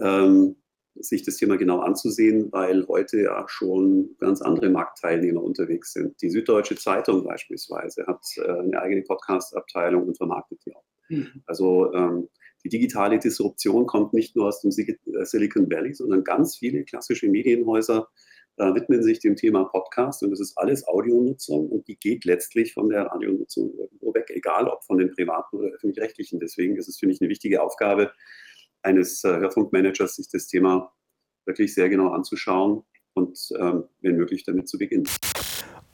ähm, 0.00 0.56
sich 1.00 1.22
das 1.22 1.36
Thema 1.36 1.56
genau 1.56 1.80
anzusehen, 1.80 2.50
weil 2.52 2.86
heute 2.88 3.20
ja 3.22 3.44
schon 3.48 4.16
ganz 4.18 4.42
andere 4.42 4.70
Marktteilnehmer 4.70 5.42
unterwegs 5.42 5.92
sind. 5.92 6.20
Die 6.22 6.30
Süddeutsche 6.30 6.76
Zeitung 6.76 7.24
beispielsweise 7.24 8.06
hat 8.06 8.22
äh, 8.36 8.48
eine 8.48 8.80
eigene 8.80 9.02
Podcast-Abteilung 9.02 10.06
und 10.06 10.16
vermarktet 10.16 10.60
die 10.66 10.74
auch. 10.74 10.84
Mhm. 11.08 11.42
Also 11.46 11.92
ähm, 11.94 12.28
die 12.64 12.68
digitale 12.68 13.18
Disruption 13.18 13.86
kommt 13.86 14.12
nicht 14.12 14.34
nur 14.34 14.48
aus 14.48 14.60
dem 14.60 14.70
äh, 14.70 15.24
Silicon 15.24 15.70
Valley, 15.70 15.94
sondern 15.94 16.24
ganz 16.24 16.56
viele 16.56 16.84
klassische 16.84 17.28
Medienhäuser 17.28 18.08
äh, 18.58 18.74
widmen 18.74 19.02
sich 19.02 19.20
dem 19.20 19.36
Thema 19.36 19.64
Podcast 19.64 20.22
und 20.22 20.30
das 20.30 20.40
ist 20.40 20.56
alles 20.56 20.86
Audionutzung 20.88 21.68
und 21.68 21.86
die 21.88 21.96
geht 21.96 22.24
letztlich 22.24 22.72
von 22.72 22.88
der 22.88 23.02
Radionutzung 23.02 23.74
irgendwo 23.76 24.14
weg, 24.14 24.30
egal 24.30 24.66
ob 24.66 24.82
von 24.84 24.98
den 24.98 25.10
privaten 25.12 25.56
oder 25.56 25.68
öffentlich-rechtlichen. 25.68 26.40
Deswegen 26.40 26.76
ist 26.76 26.88
es, 26.88 26.98
finde 26.98 27.14
ich, 27.14 27.20
eine 27.20 27.30
wichtige 27.30 27.62
Aufgabe 27.62 28.12
eines 28.86 29.24
äh, 29.24 29.28
Hörfunkmanagers, 29.28 30.16
sich 30.16 30.28
das 30.30 30.46
Thema 30.46 30.92
wirklich 31.44 31.74
sehr 31.74 31.88
genau 31.88 32.10
anzuschauen 32.10 32.84
und 33.14 33.38
ähm, 33.58 33.84
wenn 34.00 34.16
möglich 34.16 34.44
damit 34.44 34.68
zu 34.68 34.78
beginnen. 34.78 35.06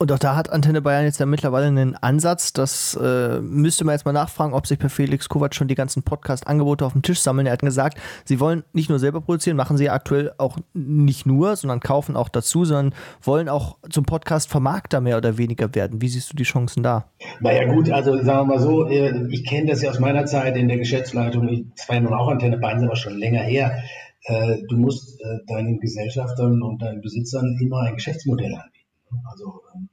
Und 0.03 0.11
auch 0.11 0.19
da 0.19 0.35
hat 0.35 0.49
Antenne 0.49 0.81
Bayern 0.81 1.05
jetzt 1.05 1.21
ja 1.21 1.25
mittlerweile 1.25 1.67
einen 1.67 1.95
Ansatz. 1.95 2.51
Das 2.51 2.93
äh, 3.01 3.39
müsste 3.39 3.85
man 3.85 3.95
jetzt 3.95 4.03
mal 4.03 4.11
nachfragen, 4.11 4.53
ob 4.53 4.67
sich 4.67 4.77
per 4.77 4.89
Felix 4.89 5.29
Kovac 5.29 5.55
schon 5.55 5.69
die 5.69 5.75
ganzen 5.75 6.03
Podcast-Angebote 6.03 6.85
auf 6.85 6.91
dem 6.91 7.03
Tisch 7.03 7.21
sammeln. 7.21 7.47
Er 7.47 7.53
hat 7.53 7.61
gesagt, 7.61 7.97
sie 8.25 8.41
wollen 8.41 8.65
nicht 8.73 8.89
nur 8.89 8.99
selber 8.99 9.21
produzieren, 9.21 9.55
machen 9.55 9.77
sie 9.77 9.89
aktuell 9.89 10.33
auch 10.37 10.57
nicht 10.73 11.25
nur, 11.25 11.55
sondern 11.55 11.79
kaufen 11.79 12.17
auch 12.17 12.27
dazu, 12.27 12.65
sondern 12.65 12.93
wollen 13.21 13.47
auch 13.47 13.77
zum 13.89 14.03
Podcast-Vermarkter 14.03 14.99
mehr 14.99 15.15
oder 15.15 15.37
weniger 15.37 15.73
werden. 15.73 16.01
Wie 16.01 16.09
siehst 16.09 16.33
du 16.33 16.35
die 16.35 16.43
Chancen 16.43 16.83
da? 16.83 17.05
Naja, 17.39 17.73
gut, 17.73 17.89
also 17.89 18.21
sagen 18.21 18.49
wir 18.49 18.55
mal 18.55 18.59
so, 18.59 18.85
äh, 18.89 19.25
ich 19.29 19.45
kenne 19.45 19.67
das 19.71 19.83
ja 19.83 19.89
aus 19.89 20.01
meiner 20.01 20.25
Zeit 20.25 20.57
in 20.57 20.67
der 20.67 20.79
Geschäftsleitung. 20.79 21.71
Es 21.77 21.87
war 21.87 21.95
ja 21.95 22.01
nun 22.01 22.13
auch 22.13 22.27
Antenne 22.27 22.57
Bayern, 22.57 22.83
aber 22.83 22.97
schon 22.97 23.17
länger 23.17 23.43
her. 23.43 23.81
Äh, 24.25 24.57
du 24.67 24.75
musst 24.75 25.21
äh, 25.21 25.37
deinen 25.47 25.79
Gesellschaftern 25.79 26.61
und 26.61 26.81
deinen 26.81 26.99
Besitzern 26.99 27.57
immer 27.61 27.83
ein 27.83 27.95
Geschäftsmodell 27.95 28.53
anbieten. 28.53 28.82
Also 29.29 29.61
ähm, 29.75 29.89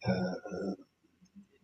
äh, 0.00 0.82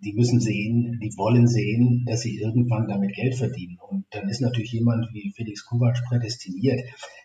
die 0.00 0.12
müssen 0.12 0.40
sehen, 0.40 1.00
die 1.02 1.16
wollen 1.16 1.48
sehen, 1.48 2.04
dass 2.06 2.20
sie 2.20 2.38
irgendwann 2.38 2.88
damit 2.88 3.14
Geld 3.14 3.34
verdienen. 3.34 3.78
Und 3.80 4.06
dann 4.10 4.28
ist 4.28 4.40
natürlich 4.40 4.72
jemand 4.72 5.12
wie 5.12 5.32
Felix 5.34 5.66
Kovac 5.66 6.02
prädestiniert. 6.08 6.80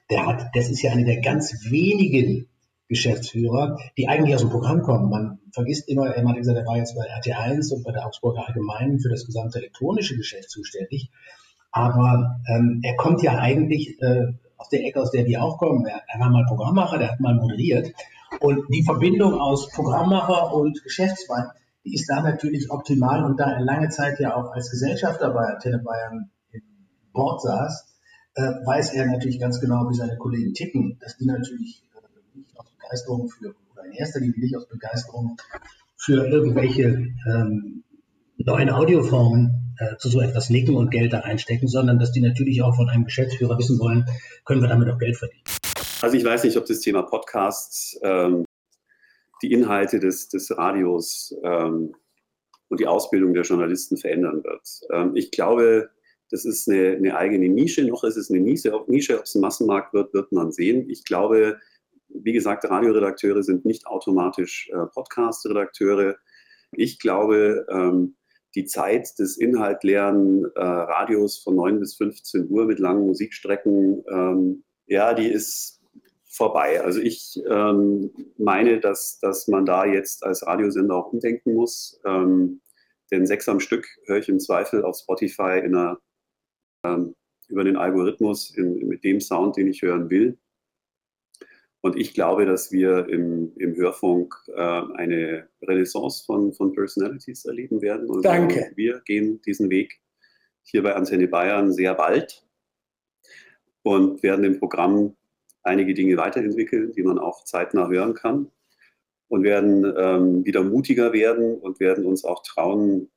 Der 0.10 0.26
hat, 0.26 0.48
das 0.54 0.70
ist 0.70 0.82
ja 0.82 0.92
eine 0.92 1.06
der 1.06 1.22
ganz 1.22 1.70
wenigen 1.70 2.48
Geschäftsführer, 2.88 3.78
die 3.98 4.08
eigentlich 4.08 4.36
aus 4.36 4.42
dem 4.42 4.50
Programm 4.50 4.82
kommen. 4.82 5.10
Man 5.10 5.40
vergisst 5.52 5.88
immer, 5.88 6.08
er 6.08 6.28
hat 6.28 6.36
gesagt, 6.36 6.58
er 6.58 6.66
war 6.66 6.78
jetzt 6.78 6.96
bei 6.96 7.04
RT1 7.04 7.74
und 7.74 7.84
bei 7.84 7.92
der 7.92 8.06
Augsburger 8.06 8.48
Allgemeinen 8.48 9.00
für 9.00 9.10
das 9.10 9.26
gesamte 9.26 9.60
elektronische 9.60 10.18
Geschäft 10.18 10.50
zuständig. 10.50 11.10
Aber 11.72 12.40
ähm, 12.48 12.82
er 12.84 12.96
kommt 12.96 13.22
ja 13.24 13.38
eigentlich 13.38 14.00
äh, 14.02 14.34
aus 14.58 14.70
der 14.70 14.86
Ecke, 14.86 15.02
aus 15.02 15.12
der 15.12 15.26
wir 15.26 15.44
auch 15.44 15.58
kommen. 15.58 15.86
Er, 15.86 16.02
er 16.08 16.20
war 16.20 16.30
mal 16.30 16.46
Programmmacher, 16.46 16.98
der 16.98 17.12
hat 17.12 17.20
mal 17.20 17.36
moderiert. 17.36 17.92
Und 18.40 18.66
die 18.70 18.84
Verbindung 18.84 19.36
aus 19.40 19.70
Programmmacher 19.70 20.54
und 20.54 20.82
Geschäftsmann, 20.84 21.50
die 21.86 21.94
ist 21.94 22.10
da 22.10 22.22
natürlich 22.22 22.72
optimal. 22.72 23.24
Und 23.24 23.40
da 23.40 23.52
er 23.52 23.62
lange 23.62 23.90
Zeit 23.90 24.20
ja 24.20 24.36
auch 24.36 24.52
als 24.52 24.70
Gesellschafter 24.72 25.32
bei 25.32 25.54
Antenne 25.54 25.80
Bayern 25.80 26.30
im 26.52 26.62
Board 27.14 27.42
saß, 27.42 27.94
äh, 28.36 28.42
weiß 28.42 28.94
er 28.94 29.06
natürlich 29.06 29.40
ganz 29.40 29.60
genau, 29.60 29.90
wie 29.90 29.96
seine 29.96 30.18
Kollegen 30.18 30.54
ticken, 30.54 30.98
dass 31.00 31.18
die 31.18 31.26
natürlich 31.26 31.84
äh, 31.96 32.38
nicht 32.38 32.60
aus 32.60 32.66
Begeisterung 32.72 33.30
für, 33.30 33.54
oder 33.74 33.86
in 33.86 33.94
erster 33.94 34.20
Linie 34.20 34.40
nicht 34.40 34.58
aus 34.58 34.68
Begeisterung 34.68 35.38
für 35.96 36.26
irgendwelche 36.28 37.14
ähm, 37.28 37.84
neuen 38.38 38.70
Audioformen 38.70 39.76
äh, 39.78 39.98
zu 39.98 40.10
so 40.10 40.22
etwas 40.22 40.50
nicken 40.50 40.76
und 40.76 40.92
Geld 40.92 41.14
da 41.14 41.20
einstecken, 41.20 41.68
sondern 41.68 42.00
dass 42.00 42.12
die 42.12 42.22
natürlich 42.22 42.62
auch 42.62 42.76
von 42.76 42.90
einem 42.90 43.06
Geschäftsführer 43.06 43.58
wissen 43.58 43.80
wollen, 43.80 44.06
können 44.46 44.62
wir 44.62 44.68
damit 44.68 44.90
auch 44.90 45.00
Geld 45.00 45.18
verdienen. 45.18 45.44
Also 46.04 46.18
ich 46.18 46.26
weiß 46.26 46.44
nicht, 46.44 46.58
ob 46.58 46.66
das 46.66 46.82
Thema 46.82 47.04
Podcasts 47.04 47.98
ähm, 48.04 48.44
die 49.42 49.54
Inhalte 49.54 50.02
des, 50.02 50.28
des 50.28 50.52
Radios 50.52 51.34
ähm, 51.44 51.96
und 52.68 52.82
die 52.82 52.88
Ausbildung 52.88 53.34
der 53.34 53.44
Journalisten 53.44 53.96
verändern 53.96 54.44
wird. 54.44 54.68
Ähm, 54.92 55.16
ich 55.16 55.32
glaube, 55.32 55.92
das 56.30 56.44
ist 56.44 56.68
eine, 56.68 56.98
eine, 56.98 57.16
eigene 57.16 57.48
Nische. 57.48 57.86
Noch 57.86 58.04
ist 58.04 58.18
es 58.18 58.30
eine 58.30 58.42
Nische. 58.42 58.74
Ob, 58.74 58.90
es 58.90 59.34
ein 59.34 59.40
Massenmarkt 59.40 59.94
wird, 59.94 60.14
wird 60.14 60.34
man 60.34 60.52
sehen. 60.52 60.90
Ich 60.90 61.06
glaube, 61.06 61.58
wie 62.10 62.34
gesagt, 62.34 62.66
Radioredakteure 62.66 63.42
sind 63.42 63.64
nicht 63.64 63.88
automatisch 63.88 64.70
äh, 64.74 64.86
Podcast-Redakteure. 64.88 66.18
Ich 66.74 67.00
glaube, 67.00 67.66
ähm, 67.70 68.18
die 68.56 68.66
Zeit 68.66 69.18
des 69.20 69.38
inhaltleeren 69.38 70.52
äh, 70.56 70.60
Radios 70.60 71.38
von 71.38 71.56
9 71.56 71.80
bis 71.80 71.96
15 71.96 72.50
Uhr 72.50 72.66
mit 72.66 72.80
langen 72.80 73.06
Musikstrecken, 73.06 74.04
ähm, 74.12 74.66
ja, 74.86 75.14
die 75.14 75.32
ist 75.32 75.80
vorbei. 76.34 76.82
Also 76.82 77.00
ich 77.00 77.42
ähm, 77.48 78.12
meine, 78.38 78.80
dass, 78.80 79.20
dass 79.20 79.48
man 79.48 79.66
da 79.66 79.86
jetzt 79.86 80.24
als 80.24 80.46
Radiosender 80.46 80.96
auch 80.96 81.14
umdenken 81.14 81.54
muss. 81.54 82.02
Ähm, 82.06 82.62
denn 83.12 83.28
sechs 83.28 83.48
am 83.48 83.60
Stück 83.60 83.88
höre 84.08 84.18
ich 84.18 84.30
im 84.30 84.40
Zweifel 84.40 84.84
auf 84.84 84.98
Spotify 84.98 85.62
in 85.64 85.76
einer, 85.76 86.00
ähm, 86.86 87.14
über 87.48 87.64
den 87.64 87.78
Algorithmus 87.78 88.50
in, 88.58 88.88
mit 88.88 89.04
dem 89.04 89.22
Sound, 89.22 89.58
den 89.58 89.68
ich 89.68 89.84
hören 89.84 90.10
will. 90.10 90.40
Und 91.82 91.98
ich 91.98 92.14
glaube, 92.14 92.46
dass 92.46 92.72
wir 92.72 93.10
im, 93.10 93.52
im 93.58 93.76
Hörfunk 93.76 94.34
äh, 94.48 94.82
eine 94.96 95.50
Renaissance 95.62 96.24
von, 96.26 96.54
von 96.54 96.74
Personalities 96.74 97.46
erleben 97.46 97.82
werden. 97.82 98.10
Und 98.10 98.26
Danke. 98.26 98.72
Wir 98.76 99.02
gehen 99.06 99.42
diesen 99.42 99.70
Weg 99.70 100.00
hier 100.64 100.82
bei 100.82 100.96
Antenne 100.96 101.28
Bayern 101.28 101.72
sehr 101.72 101.94
bald 101.94 102.48
und 103.84 104.24
werden 104.24 104.46
im 104.46 104.60
Programm 104.60 105.16
einige 105.64 105.94
Dinge 105.94 106.18
weiterentwickeln, 106.18 106.92
die 106.92 107.04
man 107.04 107.18
auch 107.18 107.44
zeitnah 107.46 107.88
hören 107.88 108.14
kann 108.14 108.52
und 109.30 109.44
werden 109.44 109.92
ähm, 109.98 110.46
wieder 110.46 110.64
mutiger 110.64 111.14
werden 111.14 111.58
und 111.58 111.80
werden 111.80 112.06
uns 112.06 112.24
auch 112.24 112.44
trauen, 112.44 113.10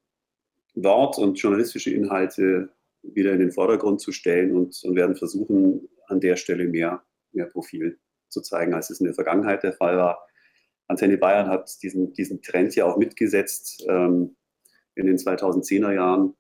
Wort- 0.75 1.19
und 1.19 1.39
journalistische 1.39 1.91
Inhalte 1.91 2.71
wieder 3.03 3.33
in 3.33 3.39
den 3.39 3.53
Vordergrund 3.53 4.01
zu 4.01 4.13
stellen 4.13 4.57
und, 4.57 4.83
und 4.85 4.97
werden 4.97 5.17
versuchen, 5.17 5.89
an 6.09 6.21
der 6.21 6.37
Stelle 6.37 6.67
mehr, 6.67 7.03
mehr 7.33 7.47
Profil 7.47 7.99
zu 8.29 8.41
zeigen, 8.41 8.75
als 8.75 8.91
es 8.91 9.01
in 9.01 9.07
der 9.07 9.15
Vergangenheit 9.15 9.63
der 9.63 9.73
Fall 9.73 9.97
war. 9.97 10.27
Antenne 10.89 11.19
Bayern 11.19 11.49
hat 11.49 11.83
diesen, 11.83 12.13
diesen 12.13 12.43
Trend 12.43 12.75
ja 12.77 12.85
auch 12.85 12.97
mitgesetzt 12.97 13.85
ähm, 13.89 14.37
in 14.95 15.07
den 15.07 15.17
2010er 15.17 15.93
Jahren 15.93 16.35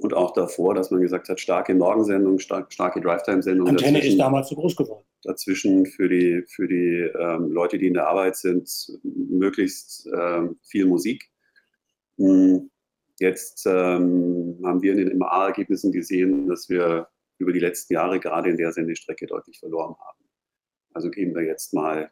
und 0.00 0.14
auch 0.14 0.32
davor, 0.32 0.74
dass 0.74 0.90
man 0.90 1.00
gesagt 1.00 1.28
hat, 1.28 1.38
starke 1.40 1.74
Morgensendungen, 1.74 2.38
stark, 2.38 2.72
starke 2.72 3.00
Drivetime-Sendungen. 3.00 3.76
Antenne 3.76 4.04
ist 4.04 4.18
damals 4.18 4.48
so 4.48 4.56
groß 4.56 4.74
geworden. 4.74 5.04
Dazwischen 5.22 5.84
für 5.86 6.08
die, 6.08 6.42
für 6.48 6.66
die 6.66 7.10
ähm, 7.18 7.50
Leute, 7.50 7.78
die 7.78 7.86
in 7.86 7.94
der 7.94 8.08
Arbeit 8.08 8.36
sind, 8.36 8.70
möglichst 9.02 10.08
ähm, 10.16 10.58
viel 10.62 10.86
Musik. 10.86 11.30
Hm, 12.16 12.70
jetzt 13.18 13.66
ähm, 13.66 14.58
haben 14.64 14.80
wir 14.80 14.92
in 14.92 15.06
den 15.06 15.18
MA-Ergebnissen 15.18 15.92
gesehen, 15.92 16.46
dass 16.48 16.68
wir 16.70 17.08
über 17.38 17.52
die 17.52 17.60
letzten 17.60 17.94
Jahre 17.94 18.20
gerade 18.20 18.50
in 18.50 18.56
der 18.56 18.72
Sendestrecke 18.72 19.26
deutlich 19.26 19.58
verloren 19.58 19.94
haben. 19.98 20.24
Also 20.94 21.10
gehen 21.10 21.34
wir 21.34 21.42
jetzt 21.42 21.74
mal 21.74 22.10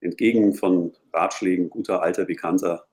entgegen 0.00 0.54
von 0.54 0.92
Ratschlägen 1.12 1.70
guter 1.70 2.02
alter 2.02 2.24
Bekannter 2.24 2.87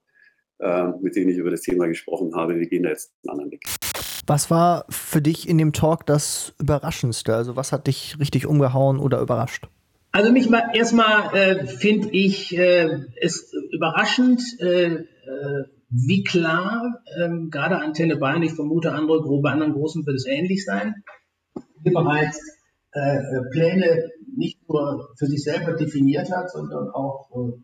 mit 1.01 1.15
denen 1.15 1.29
ich 1.29 1.37
über 1.37 1.51
das 1.51 1.61
Thema 1.61 1.87
gesprochen 1.87 2.33
habe. 2.35 2.57
Wir 2.57 2.67
gehen 2.67 2.83
da 2.83 2.89
jetzt 2.89 3.11
einen 3.23 3.31
anderen 3.31 3.51
Weg. 3.51 3.65
Was 4.27 4.49
war 4.49 4.85
für 4.89 5.21
dich 5.21 5.47
in 5.47 5.57
dem 5.57 5.73
Talk 5.73 6.05
das 6.05 6.53
Überraschendste? 6.59 7.35
Also 7.35 7.55
was 7.55 7.71
hat 7.71 7.87
dich 7.87 8.17
richtig 8.19 8.47
umgehauen 8.47 8.99
oder 8.99 9.21
überrascht? 9.21 9.67
Also 10.11 10.31
mich 10.31 10.49
mal 10.49 10.71
erstmal 10.73 11.35
äh, 11.35 11.67
finde 11.67 12.09
ich 12.11 12.57
äh, 12.57 13.01
es 13.21 13.51
überraschend, 13.71 14.41
äh, 14.59 14.85
äh 14.85 15.05
wie 15.89 16.23
klar 16.23 17.03
ähm, 17.21 17.49
gerade 17.51 17.77
Antenne 17.77 18.17
Bayern, 18.17 18.41
ich 18.43 18.53
vermute 18.53 18.91
andere 18.91 19.21
bei 19.41 19.51
anderen 19.51 19.73
großen 19.73 20.05
wird 20.05 20.15
es 20.15 20.25
ähnlich 20.25 20.65
sein, 20.65 21.03
die 21.85 21.91
bereits 21.91 22.39
äh, 22.91 23.19
Pläne 23.51 24.09
nicht 24.35 24.67
nur 24.67 25.13
für 25.17 25.27
sich 25.27 25.43
selber 25.43 25.73
definiert 25.73 26.31
hat, 26.31 26.49
sondern 26.49 26.89
auch 26.89 27.29
äh, 27.31 27.61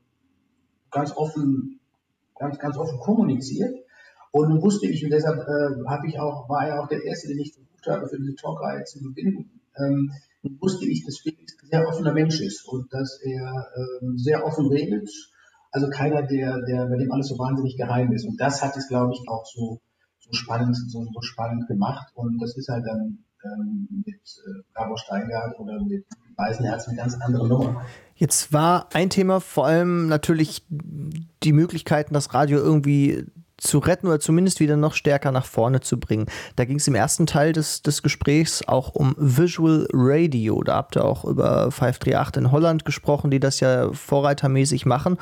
ganz 0.91 1.11
offen 1.17 1.80
ganz, 2.41 2.59
ganz 2.59 2.77
offen 2.77 2.99
kommuniziert. 2.99 3.73
Und 4.31 4.61
wusste 4.61 4.87
ich, 4.87 5.03
und 5.03 5.11
deshalb 5.11 5.39
äh, 5.39 5.87
habe 5.87 6.07
ich 6.07 6.19
auch, 6.19 6.49
war 6.49 6.67
ja 6.67 6.81
auch 6.81 6.87
der 6.87 7.03
Erste, 7.03 7.27
den 7.27 7.39
ich 7.39 7.53
versucht 7.53 7.87
habe, 7.87 8.07
für 8.07 8.17
diese 8.17 8.35
Talkreihe 8.35 8.83
zu 8.85 8.99
gewinnen. 8.99 9.61
Ähm, 9.77 10.11
wusste 10.59 10.85
ich, 10.85 11.05
dass 11.05 11.19
Felix 11.19 11.53
ein 11.61 11.69
sehr 11.69 11.87
offener 11.87 12.13
Mensch 12.13 12.41
ist 12.41 12.67
und 12.67 12.91
dass 12.93 13.19
er 13.21 13.67
ähm, 13.75 14.17
sehr 14.17 14.45
offen 14.45 14.67
redet. 14.67 15.09
Also 15.71 15.89
keiner, 15.89 16.23
der, 16.23 16.61
der, 16.61 16.87
bei 16.87 16.97
dem 16.97 17.11
alles 17.11 17.27
so 17.27 17.37
wahnsinnig 17.37 17.77
geheim 17.77 18.11
ist. 18.13 18.25
Und 18.25 18.39
das 18.39 18.61
hat 18.63 18.75
es, 18.77 18.87
glaube 18.87 19.13
ich, 19.13 19.21
auch 19.29 19.45
so, 19.45 19.81
so 20.19 20.33
spannend, 20.33 20.75
so, 20.75 21.05
so 21.13 21.21
spannend 21.21 21.67
gemacht. 21.67 22.07
Und 22.15 22.41
das 22.41 22.57
ist 22.57 22.69
halt 22.69 22.85
dann 22.85 23.25
mit 24.05 24.15
äh, 24.15 24.61
Gabor 24.73 24.97
Steingart 24.97 25.59
oder 25.59 25.79
mit 25.83 26.05
Weißenherz 26.37 26.87
eine 26.87 26.97
ganz 26.97 27.15
andere 27.21 27.47
Nummer. 27.47 27.85
Jetzt 28.15 28.53
war 28.53 28.89
ein 28.93 29.09
Thema 29.09 29.39
vor 29.39 29.65
allem 29.65 30.07
natürlich 30.07 30.65
die 30.69 31.53
Möglichkeiten, 31.53 32.13
das 32.13 32.33
Radio 32.33 32.59
irgendwie 32.59 33.25
zu 33.61 33.77
retten 33.77 34.07
oder 34.07 34.19
zumindest 34.19 34.59
wieder 34.59 34.75
noch 34.75 34.95
stärker 34.95 35.31
nach 35.31 35.45
vorne 35.45 35.81
zu 35.81 35.99
bringen. 35.99 36.25
Da 36.55 36.65
ging 36.65 36.77
es 36.77 36.87
im 36.87 36.95
ersten 36.95 37.27
Teil 37.27 37.53
des, 37.53 37.83
des 37.83 38.01
Gesprächs 38.01 38.67
auch 38.67 38.89
um 38.95 39.15
Visual 39.17 39.87
Radio. 39.93 40.63
Da 40.63 40.75
habt 40.75 40.97
ihr 40.97 41.05
auch 41.05 41.23
über 41.23 41.71
538 41.71 42.37
in 42.37 42.51
Holland 42.51 42.85
gesprochen, 42.85 43.31
die 43.31 43.39
das 43.39 43.59
ja 43.59 43.93
vorreitermäßig 43.93 44.85
machen. 44.85 45.17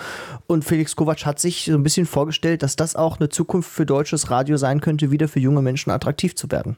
Und 0.47 0.63
Felix 0.63 0.95
Kovac 0.95 1.25
hat 1.25 1.39
sich 1.39 1.65
so 1.65 1.73
ein 1.73 1.83
bisschen 1.83 2.05
vorgestellt, 2.05 2.63
dass 2.63 2.75
das 2.75 2.95
auch 2.95 3.19
eine 3.19 3.29
Zukunft 3.29 3.69
für 3.69 3.85
deutsches 3.85 4.31
Radio 4.31 4.55
sein 4.57 4.79
könnte, 4.79 5.11
wieder 5.11 5.27
für 5.27 5.39
junge 5.39 5.61
Menschen 5.61 5.91
attraktiv 5.91 6.35
zu 6.35 6.49
werden. 6.49 6.77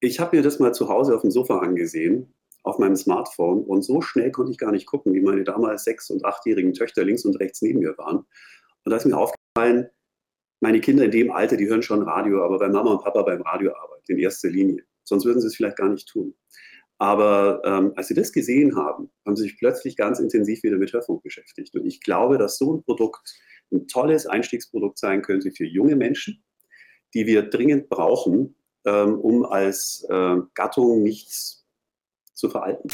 Ich 0.00 0.18
habe 0.18 0.36
mir 0.36 0.42
das 0.42 0.58
mal 0.58 0.72
zu 0.72 0.88
Hause 0.88 1.14
auf 1.14 1.22
dem 1.22 1.30
Sofa 1.30 1.58
angesehen, 1.58 2.34
auf 2.62 2.78
meinem 2.78 2.96
Smartphone. 2.96 3.62
Und 3.62 3.82
so 3.82 4.00
schnell 4.00 4.30
konnte 4.30 4.52
ich 4.52 4.58
gar 4.58 4.72
nicht 4.72 4.86
gucken, 4.86 5.12
wie 5.12 5.20
meine 5.20 5.44
damals 5.44 5.84
sechs- 5.84 6.10
und 6.10 6.24
achtjährigen 6.24 6.72
Töchter 6.72 7.04
links 7.04 7.24
und 7.24 7.38
rechts 7.38 7.62
neben 7.62 7.80
mir 7.80 7.96
waren. 7.98 8.18
Und 8.84 8.90
da 8.90 8.96
ist 8.96 9.06
mir 9.06 9.16
aufgefallen, 9.16 9.88
meine 10.60 10.80
Kinder 10.80 11.04
in 11.04 11.10
dem 11.10 11.30
Alter, 11.30 11.56
die 11.56 11.68
hören 11.68 11.82
schon 11.82 12.02
Radio, 12.02 12.44
aber 12.44 12.60
weil 12.60 12.70
Mama 12.70 12.92
und 12.92 13.02
Papa 13.02 13.22
beim 13.22 13.42
Radio 13.42 13.72
arbeiten, 13.74 14.12
in 14.12 14.18
erster 14.18 14.48
Linie. 14.48 14.84
Sonst 15.04 15.24
würden 15.24 15.40
sie 15.40 15.46
es 15.46 15.56
vielleicht 15.56 15.76
gar 15.76 15.88
nicht 15.88 16.08
tun. 16.08 16.34
Aber 16.98 17.62
ähm, 17.64 17.92
als 17.96 18.08
sie 18.08 18.14
das 18.14 18.30
gesehen 18.30 18.76
haben, 18.76 19.10
haben 19.24 19.34
sie 19.34 19.44
sich 19.44 19.58
plötzlich 19.58 19.96
ganz 19.96 20.20
intensiv 20.20 20.62
wieder 20.62 20.76
mit 20.76 20.92
Hörfunk 20.92 21.22
beschäftigt. 21.22 21.74
Und 21.74 21.86
ich 21.86 22.02
glaube, 22.02 22.36
dass 22.36 22.58
so 22.58 22.74
ein 22.74 22.82
Produkt 22.82 23.34
ein 23.72 23.86
tolles 23.88 24.26
Einstiegsprodukt 24.26 24.98
sein 24.98 25.22
könnte 25.22 25.50
für 25.50 25.64
junge 25.64 25.96
Menschen, 25.96 26.44
die 27.14 27.26
wir 27.26 27.42
dringend 27.42 27.88
brauchen, 27.88 28.54
ähm, 28.84 29.18
um 29.18 29.44
als 29.44 30.06
äh, 30.08 30.36
Gattung 30.54 31.02
nichts 31.02 31.66
zu 32.34 32.48
veralten. 32.48 32.88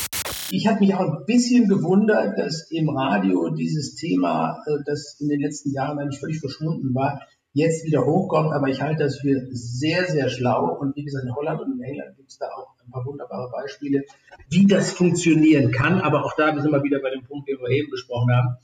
Ich 0.50 0.66
habe 0.66 0.80
mich 0.80 0.94
auch 0.94 1.00
ein 1.00 1.24
bisschen 1.26 1.68
gewundert, 1.68 2.38
dass 2.38 2.70
im 2.70 2.88
Radio 2.88 3.50
dieses 3.50 3.94
Thema, 3.94 4.62
äh, 4.66 4.82
das 4.84 5.16
in 5.20 5.28
den 5.28 5.40
letzten 5.40 5.72
Jahren 5.72 5.98
eigentlich 5.98 6.20
völlig 6.20 6.40
verschwunden 6.40 6.94
war, 6.94 7.20
jetzt 7.52 7.86
wieder 7.86 8.04
hochkommt, 8.04 8.52
aber 8.52 8.68
ich 8.68 8.82
halte 8.82 9.04
das 9.04 9.18
für 9.18 9.48
sehr, 9.50 10.04
sehr 10.04 10.28
schlau. 10.28 10.76
Und 10.78 10.94
wie 10.94 11.04
gesagt, 11.04 11.24
in 11.24 11.34
Holland 11.34 11.62
und 11.62 11.78
in 11.78 11.82
England 11.82 12.16
gibt 12.16 12.30
es 12.30 12.38
da 12.38 12.46
auch 12.46 12.74
ein 12.84 12.90
paar 12.90 13.04
wunderbare 13.06 13.50
Beispiele, 13.50 14.04
wie 14.50 14.66
das 14.66 14.92
funktionieren 14.92 15.72
kann. 15.72 16.00
Aber 16.00 16.24
auch 16.24 16.34
da 16.36 16.54
sind 16.60 16.70
wir 16.70 16.82
wieder 16.82 17.00
bei 17.00 17.10
dem 17.10 17.24
Punkt, 17.24 17.48
den 17.48 17.58
wir 17.58 17.70
eben 17.70 17.90
besprochen 17.90 18.30
haben. 18.34 18.56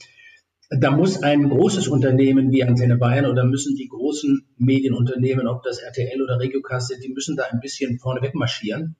Da 0.79 0.91
muss 0.91 1.23
ein 1.23 1.49
großes 1.49 1.89
Unternehmen 1.89 2.51
wie 2.51 2.65
Antenne 2.65 2.97
Bayern 2.97 3.27
oder 3.27 3.45
müssen 3.45 3.77
die 3.77 3.89
großen 3.89 4.47
Medienunternehmen, 4.57 5.47
ob 5.47 5.63
das 5.63 5.79
RTL 5.79 6.23
oder 6.23 6.41
Regiocast 6.41 6.89
sind, 6.89 7.05
die 7.05 7.13
müssen 7.13 7.37
da 7.37 7.45
ein 7.51 7.61
bisschen 7.61 7.99
vorneweg 7.99 8.35
marschieren. 8.35 8.97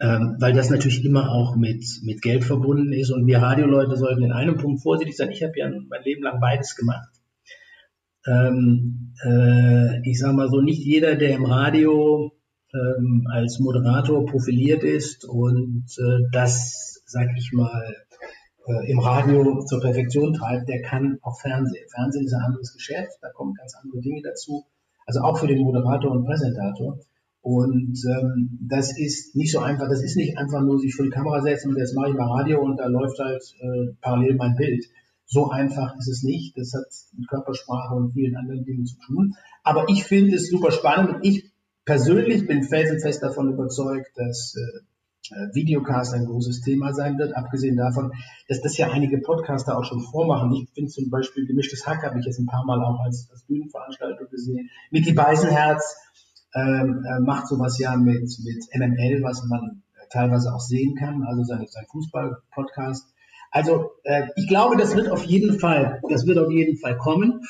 Ähm, 0.00 0.36
weil 0.38 0.52
das 0.52 0.70
natürlich 0.70 1.04
immer 1.04 1.32
auch 1.32 1.56
mit, 1.56 1.84
mit 2.02 2.22
Geld 2.22 2.44
verbunden 2.44 2.92
ist. 2.92 3.10
Und 3.10 3.26
wir 3.26 3.38
Radioleute 3.38 3.96
sollten 3.96 4.22
in 4.22 4.32
einem 4.32 4.56
Punkt 4.56 4.82
vorsichtig 4.82 5.16
sein. 5.16 5.32
Ich 5.32 5.42
habe 5.42 5.54
ja 5.56 5.68
mein 5.68 6.02
Leben 6.04 6.22
lang 6.22 6.38
beides 6.40 6.76
gemacht 6.76 7.08
ähm, 8.28 9.14
äh, 9.24 10.08
ich 10.08 10.18
sage 10.18 10.34
mal 10.34 10.48
so, 10.48 10.60
nicht 10.60 10.84
jeder, 10.84 11.16
der 11.16 11.36
im 11.36 11.44
Radio 11.44 12.32
ähm, 12.74 13.26
als 13.30 13.58
Moderator 13.58 14.26
profiliert 14.26 14.84
ist 14.84 15.24
und 15.24 15.86
äh, 15.98 16.28
das, 16.32 17.02
sag 17.06 17.28
ich 17.36 17.52
mal, 17.52 17.94
äh, 18.68 18.90
im 18.90 18.98
Radio 18.98 19.64
zur 19.64 19.80
Perfektion 19.80 20.34
treibt, 20.34 20.68
der 20.68 20.82
kann 20.82 21.18
auch 21.22 21.40
Fernsehen. 21.40 21.86
Fernsehen 21.88 22.26
ist 22.26 22.34
ein 22.34 22.42
anderes 22.42 22.72
Geschäft, 22.72 23.18
da 23.22 23.30
kommen 23.30 23.54
ganz 23.54 23.74
andere 23.82 24.00
Dinge 24.00 24.22
dazu. 24.22 24.66
Also 25.06 25.20
auch 25.20 25.38
für 25.38 25.46
den 25.46 25.62
Moderator 25.62 26.12
und 26.12 26.26
Präsentator. 26.26 26.98
Und 27.40 27.98
ähm, 28.04 28.58
das 28.68 28.96
ist 28.98 29.34
nicht 29.34 29.52
so 29.52 29.60
einfach, 29.60 29.88
das 29.88 30.02
ist 30.02 30.16
nicht 30.16 30.36
einfach 30.36 30.60
nur 30.60 30.78
sich 30.78 30.94
vor 30.94 31.04
die 31.04 31.10
Kamera 31.10 31.40
setzen 31.40 31.70
und 31.70 31.78
jetzt 31.78 31.94
mache 31.94 32.10
ich 32.10 32.16
mal 32.16 32.30
Radio 32.30 32.60
und 32.60 32.76
da 32.76 32.86
läuft 32.86 33.18
halt 33.18 33.42
äh, 33.60 33.94
parallel 34.02 34.36
mein 34.36 34.54
Bild. 34.54 34.84
So 35.24 35.50
einfach 35.50 35.96
ist 35.98 36.08
es 36.08 36.22
nicht. 36.22 36.56
Das 36.58 36.74
hat 36.74 36.86
mit 37.16 37.28
Körpersprache 37.28 37.94
und 37.94 38.12
vielen 38.12 38.36
anderen 38.36 38.64
Dingen 38.64 38.86
zu 38.86 38.96
tun. 39.06 39.34
Aber 39.62 39.86
ich 39.88 40.04
finde 40.04 40.36
es 40.36 40.50
super 40.50 40.70
spannend 40.72 41.18
ich 41.22 41.50
persönlich 41.88 42.46
bin 42.46 42.64
felsenfest 42.64 43.22
davon 43.22 43.50
überzeugt, 43.50 44.10
dass 44.16 44.54
äh, 44.56 44.80
Videocast 45.52 46.14
ein 46.14 46.26
großes 46.26 46.62
Thema 46.62 46.92
sein 46.92 47.18
wird, 47.18 47.36
abgesehen 47.36 47.76
davon, 47.76 48.12
dass 48.48 48.60
das 48.60 48.76
ja 48.76 48.90
einige 48.90 49.18
Podcaster 49.18 49.78
auch 49.78 49.84
schon 49.84 50.00
vormachen. 50.00 50.52
Ich 50.54 50.68
finde 50.74 50.90
zum 50.90 51.10
Beispiel 51.10 51.46
Gemischtes 51.46 51.86
Hack 51.86 52.02
habe 52.02 52.18
ich 52.18 52.26
jetzt 52.26 52.38
ein 52.38 52.46
paar 52.46 52.64
Mal 52.64 52.82
auch 52.82 53.00
als, 53.00 53.28
als 53.30 53.42
Bühnenveranstaltung 53.44 54.28
gesehen. 54.30 54.70
Mickey 54.90 55.12
Beisenherz 55.12 55.96
ähm, 56.54 57.04
äh, 57.04 57.20
macht 57.20 57.46
sowas 57.46 57.78
ja 57.78 57.96
mit, 57.96 58.30
mit 58.44 58.64
MML, 58.74 59.22
was 59.22 59.44
man 59.44 59.82
teilweise 60.10 60.54
auch 60.54 60.60
sehen 60.60 60.94
kann, 60.94 61.22
also 61.24 61.44
sein, 61.44 61.66
sein 61.68 61.84
Fußball-Podcast. 61.90 63.06
Also 63.50 63.90
äh, 64.04 64.28
ich 64.36 64.48
glaube, 64.48 64.76
das 64.76 64.94
wird 64.94 65.10
auf 65.10 65.24
jeden 65.24 65.58
Fall, 65.58 66.00
das 66.08 66.26
wird 66.26 66.38
auf 66.38 66.50
jeden 66.50 66.78
Fall 66.78 66.96
kommen. 66.96 67.42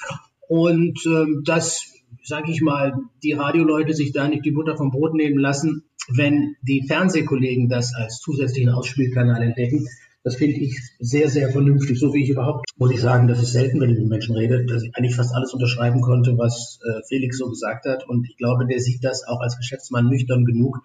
Und 0.49 0.99
ähm, 1.07 1.43
dass, 1.45 1.93
sage 2.23 2.51
ich 2.51 2.61
mal, 2.61 2.95
die 3.23 3.33
Radioleute 3.33 3.95
sich 3.95 4.13
da 4.13 4.29
nicht 4.29 4.45
die 4.45 4.51
Butter 4.51 4.77
vom 4.77 4.91
Brot 4.91 5.15
nehmen 5.15 5.39
lassen, 5.39 5.85
wenn 6.09 6.57
die 6.63 6.87
Fernsehkollegen 6.87 7.69
das 7.69 7.95
als 7.95 8.21
zusätzlichen 8.21 8.71
Ausspielkanal 8.71 9.43
entdecken. 9.43 9.87
Das 10.25 10.37
finde 10.37 10.57
ich 10.61 10.79
sehr, 10.99 11.29
sehr 11.31 11.51
vernünftig. 11.51 11.99
So 11.99 12.13
wie 12.13 12.23
ich 12.23 12.31
überhaupt, 12.31 12.71
muss 12.77 12.93
ich 12.93 13.01
sagen, 13.01 13.29
das 13.29 13.43
ist 13.43 13.53
selten, 13.53 13.81
wenn 13.81 13.91
ich 13.91 13.99
mit 13.99 14.09
Menschen 14.09 14.37
rede, 14.37 14.67
dass 14.67 14.83
ich 14.83 14.95
eigentlich 14.95 15.15
fast 15.15 15.35
alles 15.35 15.55
unterschreiben 15.55 16.01
konnte, 16.01 16.37
was 16.37 16.81
äh, 16.85 17.01
Felix 17.09 17.39
so 17.39 17.49
gesagt 17.49 17.87
hat. 17.87 18.07
Und 18.09 18.29
ich 18.29 18.37
glaube, 18.37 18.67
der 18.67 18.81
sieht 18.81 19.05
das 19.05 19.27
auch 19.27 19.41
als 19.41 19.57
Geschäftsmann 19.57 20.09
nüchtern 20.09 20.45
genug, 20.45 20.81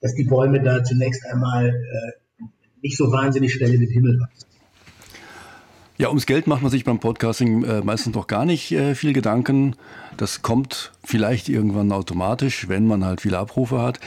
dass 0.00 0.14
die 0.14 0.24
Bäume 0.24 0.62
da 0.62 0.82
zunächst 0.82 1.24
einmal 1.26 1.68
äh, 1.68 2.44
nicht 2.82 2.96
so 2.96 3.12
wahnsinnig 3.12 3.52
schnell 3.52 3.74
in 3.74 3.80
den 3.80 3.90
Himmel 3.90 4.20
wachsen. 4.20 4.47
Ja, 6.00 6.06
ums 6.10 6.26
Geld 6.26 6.46
macht 6.46 6.62
man 6.62 6.70
sich 6.70 6.84
beim 6.84 7.00
Podcasting 7.00 7.64
äh, 7.64 7.80
meistens 7.80 8.14
noch 8.14 8.28
gar 8.28 8.44
nicht 8.44 8.70
äh, 8.70 8.94
viel 8.94 9.12
Gedanken. 9.12 9.74
Das 10.16 10.42
kommt 10.42 10.92
vielleicht 11.04 11.48
irgendwann 11.48 11.90
automatisch, 11.90 12.68
wenn 12.68 12.86
man 12.86 13.04
halt 13.04 13.20
viele 13.20 13.36
Abrufe 13.36 13.82
hat. 13.82 13.98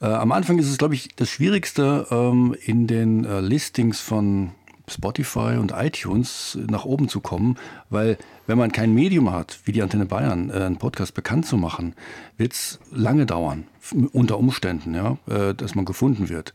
Äh, 0.00 0.06
am 0.06 0.30
Anfang 0.30 0.60
ist 0.60 0.70
es, 0.70 0.78
glaube 0.78 0.94
ich, 0.94 1.08
das 1.16 1.28
Schwierigste 1.28 2.06
ähm, 2.12 2.54
in 2.64 2.86
den 2.86 3.24
äh, 3.24 3.40
Listings 3.40 4.00
von 4.00 4.52
Spotify 4.90 5.56
und 5.58 5.72
iTunes 5.76 6.58
nach 6.68 6.84
oben 6.84 7.08
zu 7.08 7.20
kommen, 7.20 7.56
weil 7.88 8.18
wenn 8.46 8.58
man 8.58 8.72
kein 8.72 8.94
Medium 8.94 9.32
hat, 9.32 9.60
wie 9.64 9.72
die 9.72 9.82
Antenne 9.82 10.06
Bayern, 10.06 10.50
äh, 10.50 10.54
einen 10.54 10.78
Podcast 10.78 11.14
bekannt 11.14 11.46
zu 11.46 11.56
machen, 11.56 11.94
wird 12.36 12.52
es 12.52 12.80
lange 12.90 13.26
dauern, 13.26 13.64
unter 14.12 14.38
Umständen, 14.38 14.94
ja, 14.94 15.16
äh, 15.28 15.54
dass 15.54 15.74
man 15.74 15.84
gefunden 15.84 16.28
wird. 16.28 16.52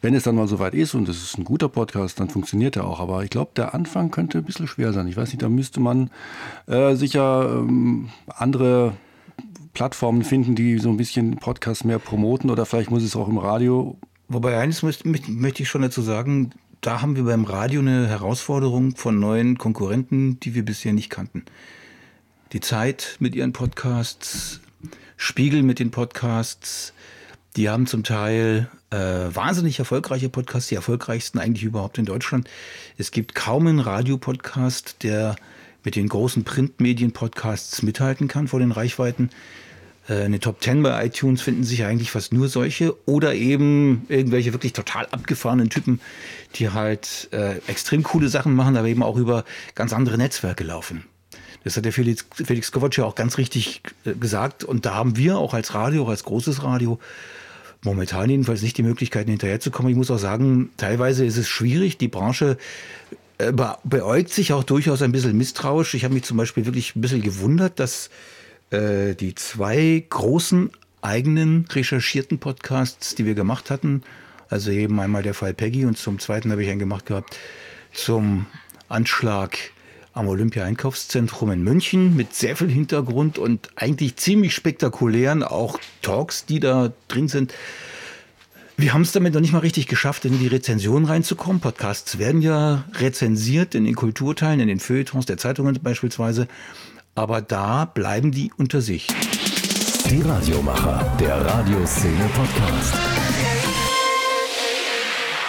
Wenn 0.00 0.14
es 0.14 0.22
dann 0.22 0.36
mal 0.36 0.48
soweit 0.48 0.74
ist 0.74 0.94
und 0.94 1.08
es 1.08 1.22
ist 1.22 1.38
ein 1.38 1.44
guter 1.44 1.68
Podcast, 1.68 2.18
dann 2.20 2.30
funktioniert 2.30 2.76
er 2.76 2.86
auch. 2.86 3.00
Aber 3.00 3.24
ich 3.24 3.30
glaube, 3.30 3.52
der 3.56 3.74
Anfang 3.74 4.10
könnte 4.10 4.38
ein 4.38 4.44
bisschen 4.44 4.66
schwer 4.66 4.92
sein. 4.92 5.08
Ich 5.08 5.16
weiß 5.16 5.28
nicht, 5.28 5.42
da 5.42 5.48
müsste 5.48 5.80
man 5.80 6.10
äh, 6.66 6.94
sicher 6.94 7.58
ähm, 7.58 8.08
andere 8.28 8.94
Plattformen 9.74 10.22
finden, 10.22 10.54
die 10.54 10.78
so 10.78 10.88
ein 10.88 10.96
bisschen 10.96 11.36
Podcasts 11.36 11.84
mehr 11.84 11.98
promoten 11.98 12.50
oder 12.50 12.64
vielleicht 12.64 12.90
muss 12.90 13.02
es 13.02 13.16
auch 13.16 13.28
im 13.28 13.38
Radio 13.38 13.98
Wobei 14.28 14.58
eines 14.58 14.82
möchte 14.82 15.62
ich 15.62 15.68
schon 15.68 15.82
dazu 15.82 16.00
sagen, 16.00 16.50
da 16.84 17.00
haben 17.00 17.16
wir 17.16 17.24
beim 17.24 17.44
Radio 17.44 17.80
eine 17.80 18.06
Herausforderung 18.08 18.94
von 18.94 19.18
neuen 19.18 19.56
Konkurrenten, 19.56 20.38
die 20.40 20.54
wir 20.54 20.66
bisher 20.66 20.92
nicht 20.92 21.08
kannten. 21.08 21.44
Die 22.52 22.60
Zeit 22.60 23.16
mit 23.20 23.34
ihren 23.34 23.54
Podcasts, 23.54 24.60
Spiegel 25.16 25.62
mit 25.62 25.78
den 25.78 25.90
Podcasts, 25.90 26.92
die 27.56 27.70
haben 27.70 27.86
zum 27.86 28.04
Teil 28.04 28.68
äh, 28.90 28.96
wahnsinnig 28.96 29.78
erfolgreiche 29.78 30.28
Podcasts, 30.28 30.68
die 30.68 30.74
erfolgreichsten 30.74 31.38
eigentlich 31.38 31.64
überhaupt 31.64 31.96
in 31.96 32.04
Deutschland. 32.04 32.50
Es 32.98 33.12
gibt 33.12 33.34
kaum 33.34 33.66
einen 33.66 33.80
Radiopodcast, 33.80 35.02
der 35.04 35.36
mit 35.84 35.96
den 35.96 36.08
großen 36.08 36.44
Printmedien-Podcasts 36.44 37.82
mithalten 37.82 38.28
kann 38.28 38.46
vor 38.46 38.60
den 38.60 38.72
Reichweiten. 38.72 39.30
Äh, 40.08 40.26
in 40.26 40.32
den 40.32 40.40
Top 40.40 40.62
10 40.62 40.82
bei 40.82 41.06
iTunes 41.06 41.42
finden 41.42 41.64
sich 41.64 41.84
eigentlich 41.84 42.10
fast 42.10 42.32
nur 42.32 42.48
solche 42.48 42.94
oder 43.06 43.34
eben 43.34 44.04
irgendwelche 44.08 44.52
wirklich 44.52 44.72
total 44.72 45.06
abgefahrenen 45.06 45.70
Typen, 45.70 46.00
die 46.56 46.70
halt 46.70 47.28
äh, 47.32 47.56
extrem 47.66 48.02
coole 48.02 48.28
Sachen 48.28 48.54
machen, 48.54 48.76
aber 48.76 48.88
eben 48.88 49.02
auch 49.02 49.16
über 49.16 49.44
ganz 49.74 49.92
andere 49.92 50.18
Netzwerke 50.18 50.64
laufen. 50.64 51.04
Das 51.64 51.78
hat 51.78 51.86
der 51.86 51.92
Felix, 51.92 52.26
Felix 52.34 52.72
Kovac 52.72 52.96
ja 52.96 53.04
auch 53.04 53.14
ganz 53.14 53.38
richtig 53.38 53.80
äh, 54.04 54.12
gesagt. 54.14 54.64
Und 54.64 54.84
da 54.84 54.94
haben 54.94 55.16
wir 55.16 55.38
auch 55.38 55.54
als 55.54 55.74
Radio, 55.74 56.04
auch 56.04 56.10
als 56.10 56.24
großes 56.24 56.62
Radio, 56.62 56.98
momentan 57.82 58.28
jedenfalls 58.28 58.62
nicht 58.62 58.76
die 58.76 58.82
Möglichkeiten 58.82 59.30
hinterherzukommen. 59.30 59.90
Ich 59.90 59.96
muss 59.96 60.10
auch 60.10 60.18
sagen, 60.18 60.70
teilweise 60.76 61.24
ist 61.24 61.38
es 61.38 61.48
schwierig. 61.48 61.96
Die 61.96 62.08
Branche 62.08 62.58
äh, 63.38 63.52
beäugt 63.84 64.30
sich 64.30 64.52
auch 64.52 64.64
durchaus 64.64 65.00
ein 65.00 65.12
bisschen 65.12 65.36
misstrauisch. 65.38 65.94
Ich 65.94 66.04
habe 66.04 66.12
mich 66.12 66.24
zum 66.24 66.36
Beispiel 66.36 66.66
wirklich 66.66 66.94
ein 66.94 67.00
bisschen 67.00 67.22
gewundert, 67.22 67.80
dass 67.80 68.10
äh, 68.70 69.14
die 69.14 69.34
zwei 69.34 70.04
großen 70.08 70.70
eigenen 71.02 71.66
recherchierten 71.70 72.38
Podcasts, 72.38 73.14
die 73.14 73.26
wir 73.26 73.34
gemacht 73.34 73.70
hatten, 73.70 74.02
also 74.48 74.70
eben 74.70 74.98
einmal 75.00 75.22
der 75.22 75.34
Fall 75.34 75.54
Peggy 75.54 75.84
und 75.84 75.98
zum 75.98 76.18
zweiten 76.18 76.50
habe 76.50 76.62
ich 76.62 76.70
einen 76.70 76.78
gemacht 76.78 77.06
gehabt 77.06 77.36
zum 77.92 78.46
Anschlag 78.88 79.58
am 80.12 80.28
Olympia-Einkaufszentrum 80.28 81.50
in 81.50 81.62
München 81.62 82.16
mit 82.16 82.34
sehr 82.34 82.56
viel 82.56 82.70
Hintergrund 82.70 83.36
und 83.36 83.70
eigentlich 83.76 84.16
ziemlich 84.16 84.54
spektakulären 84.54 85.42
auch 85.42 85.78
Talks, 86.02 86.46
die 86.46 86.60
da 86.60 86.92
drin 87.08 87.28
sind. 87.28 87.52
Wir 88.76 88.92
haben 88.92 89.02
es 89.02 89.12
damit 89.12 89.34
noch 89.34 89.40
nicht 89.40 89.52
mal 89.52 89.60
richtig 89.60 89.86
geschafft, 89.86 90.24
in 90.24 90.38
die 90.38 90.46
Rezension 90.46 91.04
reinzukommen. 91.04 91.60
Podcasts 91.60 92.18
werden 92.18 92.42
ja 92.42 92.84
rezensiert 92.94 93.74
in 93.74 93.84
den 93.84 93.94
Kulturteilen, 93.94 94.60
in 94.60 94.68
den 94.68 94.80
Feuilletons 94.80 95.26
der 95.26 95.36
Zeitungen 95.36 95.78
beispielsweise. 95.82 96.48
Aber 97.14 97.40
da 97.40 97.84
bleiben 97.84 98.32
die 98.32 98.52
unter 98.56 98.80
sich. 98.80 99.08
Die 100.10 100.20
Radiomacher, 100.22 101.04
der 101.18 101.44
Radioszene 101.44 102.28
Podcast. 102.34 102.94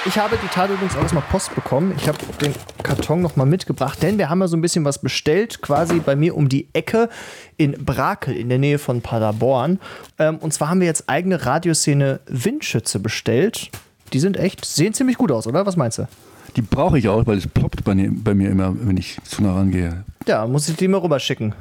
Ich 0.07 0.19
habe 0.19 0.37
die 0.41 0.47
Tat 0.47 0.69
übrigens 0.69 0.95
auch 0.95 1.01
erstmal 1.01 1.23
Post 1.31 1.55
bekommen. 1.55 1.93
Ich 1.97 2.07
habe 2.07 2.19
den 2.39 2.53
Karton 2.83 3.21
nochmal 3.23 3.47
mitgebracht, 3.47 4.03
denn 4.03 4.19
wir 4.19 4.29
haben 4.29 4.39
ja 4.39 4.47
so 4.47 4.55
ein 4.55 4.61
bisschen 4.61 4.85
was 4.85 4.99
bestellt, 4.99 5.61
quasi 5.63 5.99
bei 5.99 6.15
mir 6.15 6.35
um 6.37 6.47
die 6.47 6.67
Ecke 6.73 7.09
in 7.57 7.71
Brakel, 7.83 8.35
in 8.35 8.49
der 8.49 8.59
Nähe 8.59 8.77
von 8.77 9.01
Paderborn. 9.01 9.79
Ähm, 10.19 10.37
und 10.37 10.53
zwar 10.53 10.69
haben 10.69 10.79
wir 10.79 10.85
jetzt 10.87 11.09
eigene 11.09 11.43
Radioszene 11.43 12.19
Windschütze 12.27 12.99
bestellt. 12.99 13.71
Die 14.13 14.19
sind 14.19 14.37
echt, 14.37 14.63
sehen 14.63 14.93
ziemlich 14.93 15.17
gut 15.17 15.31
aus, 15.31 15.47
oder? 15.47 15.65
Was 15.65 15.75
meinst 15.75 15.97
du? 15.97 16.07
Die 16.55 16.61
brauche 16.61 16.99
ich 16.99 17.09
auch, 17.09 17.25
weil 17.25 17.39
es 17.39 17.47
ploppt 17.47 17.83
bei, 17.83 17.95
mir- 17.95 18.11
bei 18.13 18.35
mir 18.35 18.51
immer, 18.51 18.73
wenn 18.79 18.97
ich 18.97 19.17
zu 19.23 19.41
nah 19.41 19.55
rangehe. 19.55 20.03
Ja, 20.27 20.47
muss 20.47 20.67
ich 20.69 20.75
die 20.75 20.87
mal 20.87 20.97
rüberschicken. 20.97 21.53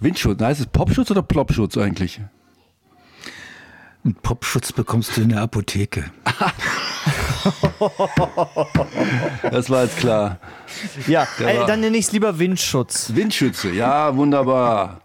Windschutz, 0.00 0.40
heißt 0.40 0.60
es 0.60 0.66
Popschutz 0.66 1.10
oder 1.10 1.22
Plopschutz 1.22 1.76
eigentlich? 1.76 2.20
Einen 4.04 4.14
Popschutz 4.14 4.72
bekommst 4.72 5.16
du 5.16 5.22
in 5.22 5.30
der 5.30 5.42
Apotheke. 5.42 6.04
Das 9.50 9.70
war 9.70 9.84
jetzt 9.84 9.98
klar. 9.98 10.38
Ja, 11.06 11.26
äh, 11.38 11.66
dann 11.66 11.80
nenne 11.80 11.96
ich 11.96 12.06
es 12.06 12.12
lieber 12.12 12.38
Windschutz. 12.38 13.12
Windschütze, 13.14 13.70
ja, 13.70 14.16
wunderbar. 14.16 15.00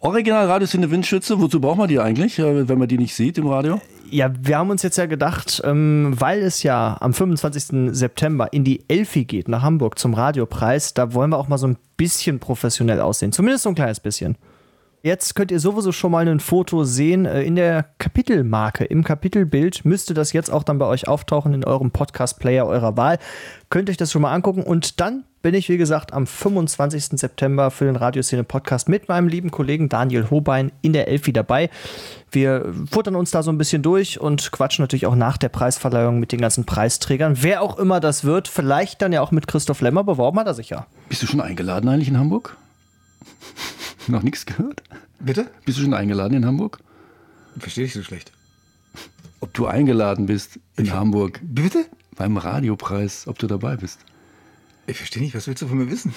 Original 0.00 0.46
Radioszene 0.46 0.90
Windschütze, 0.90 1.38
wozu 1.38 1.60
braucht 1.60 1.78
man 1.78 1.88
die 1.88 2.00
eigentlich, 2.00 2.38
äh, 2.38 2.66
wenn 2.68 2.78
man 2.78 2.88
die 2.88 2.98
nicht 2.98 3.14
sieht 3.14 3.38
im 3.38 3.46
Radio? 3.46 3.80
Ja, 4.12 4.30
wir 4.38 4.58
haben 4.58 4.68
uns 4.68 4.82
jetzt 4.82 4.98
ja 4.98 5.06
gedacht, 5.06 5.62
ähm, 5.64 6.14
weil 6.18 6.42
es 6.42 6.62
ja 6.62 6.98
am 7.00 7.14
25. 7.14 7.96
September 7.96 8.52
in 8.52 8.62
die 8.62 8.84
Elfi 8.86 9.24
geht, 9.24 9.48
nach 9.48 9.62
Hamburg 9.62 9.98
zum 9.98 10.12
Radiopreis, 10.12 10.92
da 10.92 11.14
wollen 11.14 11.30
wir 11.30 11.38
auch 11.38 11.48
mal 11.48 11.56
so 11.56 11.66
ein 11.66 11.78
bisschen 11.96 12.38
professionell 12.38 13.00
aussehen. 13.00 13.32
Zumindest 13.32 13.62
so 13.62 13.70
ein 13.70 13.74
kleines 13.74 14.00
bisschen. 14.00 14.36
Jetzt 15.04 15.34
könnt 15.34 15.50
ihr 15.50 15.58
sowieso 15.58 15.90
schon 15.90 16.12
mal 16.12 16.28
ein 16.28 16.38
Foto 16.38 16.84
sehen 16.84 17.26
äh, 17.26 17.42
in 17.42 17.56
der 17.56 17.86
Kapitelmarke. 17.98 18.84
Im 18.84 19.02
Kapitelbild 19.02 19.84
müsste 19.84 20.14
das 20.14 20.32
jetzt 20.32 20.48
auch 20.48 20.62
dann 20.62 20.78
bei 20.78 20.86
euch 20.86 21.08
auftauchen 21.08 21.54
in 21.54 21.64
eurem 21.64 21.90
Podcast-Player 21.90 22.64
eurer 22.64 22.96
Wahl. 22.96 23.18
Könnt 23.68 23.90
euch 23.90 23.96
das 23.96 24.12
schon 24.12 24.22
mal 24.22 24.32
angucken 24.32 24.62
und 24.62 25.00
dann 25.00 25.24
bin 25.42 25.56
ich, 25.56 25.68
wie 25.68 25.76
gesagt, 25.76 26.12
am 26.12 26.24
25. 26.24 27.18
September 27.18 27.72
für 27.72 27.86
den 27.86 27.96
Radioszene-Podcast 27.96 28.88
mit 28.88 29.08
meinem 29.08 29.26
lieben 29.26 29.50
Kollegen 29.50 29.88
Daniel 29.88 30.30
Hobein 30.30 30.70
in 30.82 30.92
der 30.92 31.08
Elfi 31.08 31.32
dabei. 31.32 31.68
Wir 32.30 32.72
futtern 32.88 33.16
uns 33.16 33.32
da 33.32 33.42
so 33.42 33.50
ein 33.50 33.58
bisschen 33.58 33.82
durch 33.82 34.20
und 34.20 34.52
quatschen 34.52 34.84
natürlich 34.84 35.06
auch 35.06 35.16
nach 35.16 35.36
der 35.36 35.48
Preisverleihung 35.48 36.20
mit 36.20 36.30
den 36.30 36.40
ganzen 36.40 36.64
Preisträgern. 36.64 37.38
Wer 37.40 37.62
auch 37.62 37.76
immer 37.76 37.98
das 37.98 38.22
wird, 38.22 38.46
vielleicht 38.46 39.02
dann 39.02 39.12
ja 39.12 39.20
auch 39.20 39.32
mit 39.32 39.48
Christoph 39.48 39.80
Lemmer, 39.80 40.04
beworben 40.04 40.38
hat 40.38 40.46
er 40.46 40.54
sich 40.54 40.70
ja. 40.70 40.86
Bist 41.08 41.24
du 41.24 41.26
schon 41.26 41.40
eingeladen 41.40 41.88
eigentlich 41.88 42.08
in 42.08 42.18
Hamburg? 42.18 42.56
Noch 44.08 44.22
nichts 44.22 44.46
gehört? 44.46 44.82
Bitte? 45.20 45.50
Bist 45.64 45.78
du 45.78 45.82
schon 45.82 45.94
eingeladen 45.94 46.34
in 46.34 46.46
Hamburg? 46.46 46.78
Verstehe 47.58 47.84
ich 47.84 47.92
so 47.92 48.02
schlecht. 48.02 48.32
Ob 49.40 49.52
du 49.54 49.66
eingeladen 49.66 50.26
bist 50.26 50.58
in 50.76 50.92
Hamburg 50.92 51.40
Bitte? 51.42 51.86
beim 52.16 52.36
Radiopreis, 52.36 53.26
ob 53.26 53.38
du 53.38 53.46
dabei 53.46 53.76
bist? 53.76 54.00
Ich 54.86 54.96
verstehe 54.96 55.22
nicht, 55.22 55.34
was 55.34 55.46
willst 55.46 55.62
du 55.62 55.68
von 55.68 55.78
mir 55.78 55.90
wissen? 55.90 56.14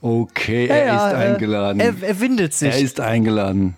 Okay, 0.00 0.66
er 0.66 0.96
ist 0.96 1.12
äh, 1.12 1.16
eingeladen. 1.16 1.80
Er, 1.80 1.94
er 2.02 2.20
windet 2.20 2.54
sich. 2.54 2.72
er 2.72 2.78
ist 2.78 3.00
eingeladen. 3.00 3.76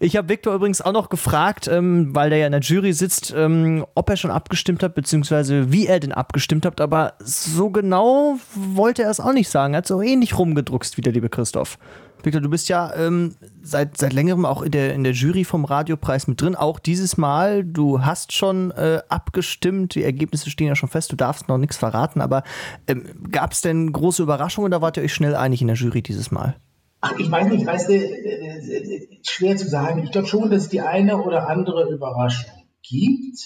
Ich 0.00 0.16
habe 0.16 0.28
Viktor 0.28 0.54
übrigens 0.54 0.80
auch 0.80 0.92
noch 0.92 1.08
gefragt, 1.08 1.68
ähm, 1.68 2.14
weil 2.14 2.30
der 2.30 2.38
ja 2.38 2.46
in 2.46 2.52
der 2.52 2.60
Jury 2.60 2.92
sitzt, 2.92 3.34
ähm, 3.36 3.84
ob 3.94 4.08
er 4.10 4.16
schon 4.16 4.30
abgestimmt 4.30 4.82
hat, 4.82 4.94
beziehungsweise 4.94 5.72
wie 5.72 5.86
er 5.86 6.00
denn 6.00 6.12
abgestimmt 6.12 6.64
hat. 6.66 6.80
Aber 6.80 7.14
so 7.20 7.70
genau 7.70 8.36
wollte 8.54 9.02
er 9.02 9.10
es 9.10 9.20
auch 9.20 9.32
nicht 9.32 9.48
sagen. 9.48 9.74
Er 9.74 9.78
hat 9.78 9.86
so 9.86 10.00
ähnlich 10.00 10.38
rumgedruckst 10.38 10.96
wie 10.96 11.02
der 11.02 11.12
liebe 11.12 11.28
Christoph. 11.28 11.78
Viktor, 12.24 12.40
du 12.40 12.48
bist 12.48 12.68
ja 12.68 12.94
ähm, 12.94 13.34
seit, 13.62 13.98
seit 13.98 14.12
längerem 14.12 14.44
auch 14.44 14.62
in 14.62 14.70
der, 14.70 14.94
in 14.94 15.02
der 15.02 15.12
Jury 15.12 15.44
vom 15.44 15.64
Radiopreis 15.64 16.28
mit 16.28 16.40
drin. 16.40 16.54
Auch 16.54 16.78
dieses 16.78 17.16
Mal, 17.16 17.64
du 17.64 18.04
hast 18.04 18.32
schon 18.32 18.70
äh, 18.72 19.00
abgestimmt. 19.08 19.96
Die 19.96 20.04
Ergebnisse 20.04 20.50
stehen 20.50 20.68
ja 20.68 20.76
schon 20.76 20.88
fest. 20.88 21.10
Du 21.10 21.16
darfst 21.16 21.48
noch 21.48 21.58
nichts 21.58 21.76
verraten. 21.76 22.20
Aber 22.20 22.44
ähm, 22.86 23.06
gab 23.30 23.52
es 23.52 23.60
denn 23.60 23.92
große 23.92 24.22
Überraschungen 24.22 24.72
oder 24.72 24.82
wart 24.82 24.96
ihr 24.96 25.02
euch 25.02 25.14
schnell 25.14 25.34
einig 25.34 25.60
in 25.62 25.66
der 25.66 25.76
Jury 25.76 26.02
dieses 26.02 26.30
Mal? 26.30 26.54
Ach, 27.04 27.18
ich 27.18 27.28
weiß 27.28 27.48
nicht, 27.48 27.66
weißt 27.66 27.88
du, 27.88 27.94
äh, 27.94 28.58
äh, 28.58 29.18
schwer 29.26 29.56
zu 29.56 29.68
sagen. 29.68 30.04
Ich 30.04 30.12
glaube 30.12 30.28
schon, 30.28 30.50
dass 30.50 30.62
es 30.62 30.68
die 30.68 30.80
eine 30.80 31.20
oder 31.20 31.48
andere 31.48 31.92
Überraschung 31.92 32.50
gibt. 32.82 33.38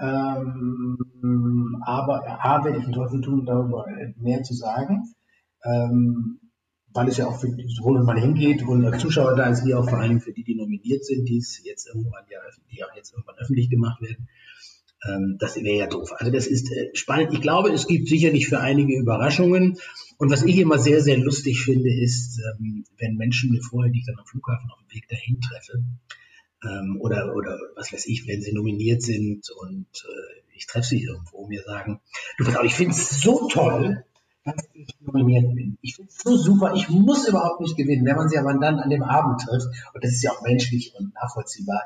Ähm, 0.00 1.82
aber 1.86 2.44
A, 2.44 2.64
werde 2.64 2.78
ich 2.78 2.84
den 2.84 2.92
Teufel 2.92 3.20
tun, 3.20 3.46
darüber 3.46 3.86
mehr 4.16 4.42
zu 4.42 4.54
sagen. 4.54 5.14
Ähm, 5.62 6.40
weil 6.92 7.06
es 7.06 7.18
ja 7.18 7.28
auch 7.28 7.38
für, 7.38 7.48
sowohl 7.68 8.00
wenn 8.00 8.06
man 8.06 8.16
hingeht 8.16 8.66
und 8.66 8.84
als 8.84 9.00
Zuschauer 9.00 9.36
da 9.36 9.48
ist, 9.48 9.64
wie 9.64 9.74
auch 9.74 9.88
vor 9.88 10.00
allem 10.00 10.20
für 10.20 10.32
die, 10.32 10.42
die 10.42 10.56
nominiert 10.56 11.04
sind, 11.04 11.28
die 11.28 11.38
es 11.38 11.62
jetzt 11.64 11.86
irgendwann 11.86 12.24
ja, 12.28 12.38
die 12.72 12.82
auch 12.82 12.96
jetzt 12.96 13.12
irgendwann 13.12 13.36
öffentlich 13.38 13.70
gemacht 13.70 14.02
werden. 14.02 14.28
Ähm, 15.08 15.36
das 15.38 15.54
wäre 15.54 15.78
ja 15.78 15.86
doof. 15.86 16.12
Also 16.18 16.32
das 16.32 16.48
ist 16.48 16.72
äh, 16.72 16.90
spannend. 16.94 17.32
Ich 17.32 17.40
glaube, 17.40 17.70
es 17.70 17.86
gibt 17.86 18.08
sicherlich 18.08 18.48
für 18.48 18.58
einige 18.58 18.98
Überraschungen. 18.98 19.78
Und 20.20 20.30
was 20.30 20.42
ich 20.42 20.58
immer 20.58 20.78
sehr, 20.78 21.00
sehr 21.00 21.16
lustig 21.16 21.62
finde, 21.62 21.88
ist, 21.90 22.38
ähm, 22.38 22.84
wenn 22.98 23.16
Menschen 23.16 23.52
mir 23.52 23.62
vorher, 23.62 23.90
die 23.90 24.00
ich 24.00 24.04
dann 24.04 24.18
am 24.18 24.26
Flughafen 24.26 24.70
auf 24.70 24.78
dem 24.80 24.94
Weg 24.94 25.08
dahin 25.08 25.40
treffe, 25.40 25.82
ähm, 26.62 26.98
oder, 27.00 27.34
oder 27.34 27.58
was 27.74 27.90
weiß 27.90 28.04
ich, 28.04 28.28
wenn 28.28 28.42
sie 28.42 28.52
nominiert 28.52 29.00
sind 29.00 29.48
und 29.50 29.86
äh, 29.86 30.42
ich 30.54 30.66
treffe 30.66 30.88
sie 30.88 31.04
irgendwo, 31.04 31.46
mir 31.46 31.62
sagen, 31.62 32.00
du 32.36 32.44
pass 32.44 32.54
auf, 32.56 32.64
ich 32.64 32.74
finde 32.74 32.92
es 32.92 33.22
so 33.22 33.48
toll, 33.48 34.04
dass 34.44 34.68
ich 34.74 34.94
nominiert 35.00 35.54
bin. 35.54 35.78
Ich 35.80 35.96
finde 35.96 36.10
es 36.10 36.18
so 36.22 36.36
super, 36.36 36.74
ich 36.74 36.90
muss 36.90 37.26
überhaupt 37.26 37.62
nicht 37.62 37.78
gewinnen. 37.78 38.04
Wenn 38.04 38.16
man 38.16 38.28
sie 38.28 38.36
aber 38.36 38.52
dann 38.52 38.78
an 38.78 38.90
dem 38.90 39.02
Abend 39.02 39.40
trifft, 39.40 39.68
und 39.94 40.04
das 40.04 40.12
ist 40.12 40.22
ja 40.22 40.32
auch 40.32 40.42
menschlich 40.42 40.92
und 40.98 41.14
nachvollziehbar, 41.14 41.80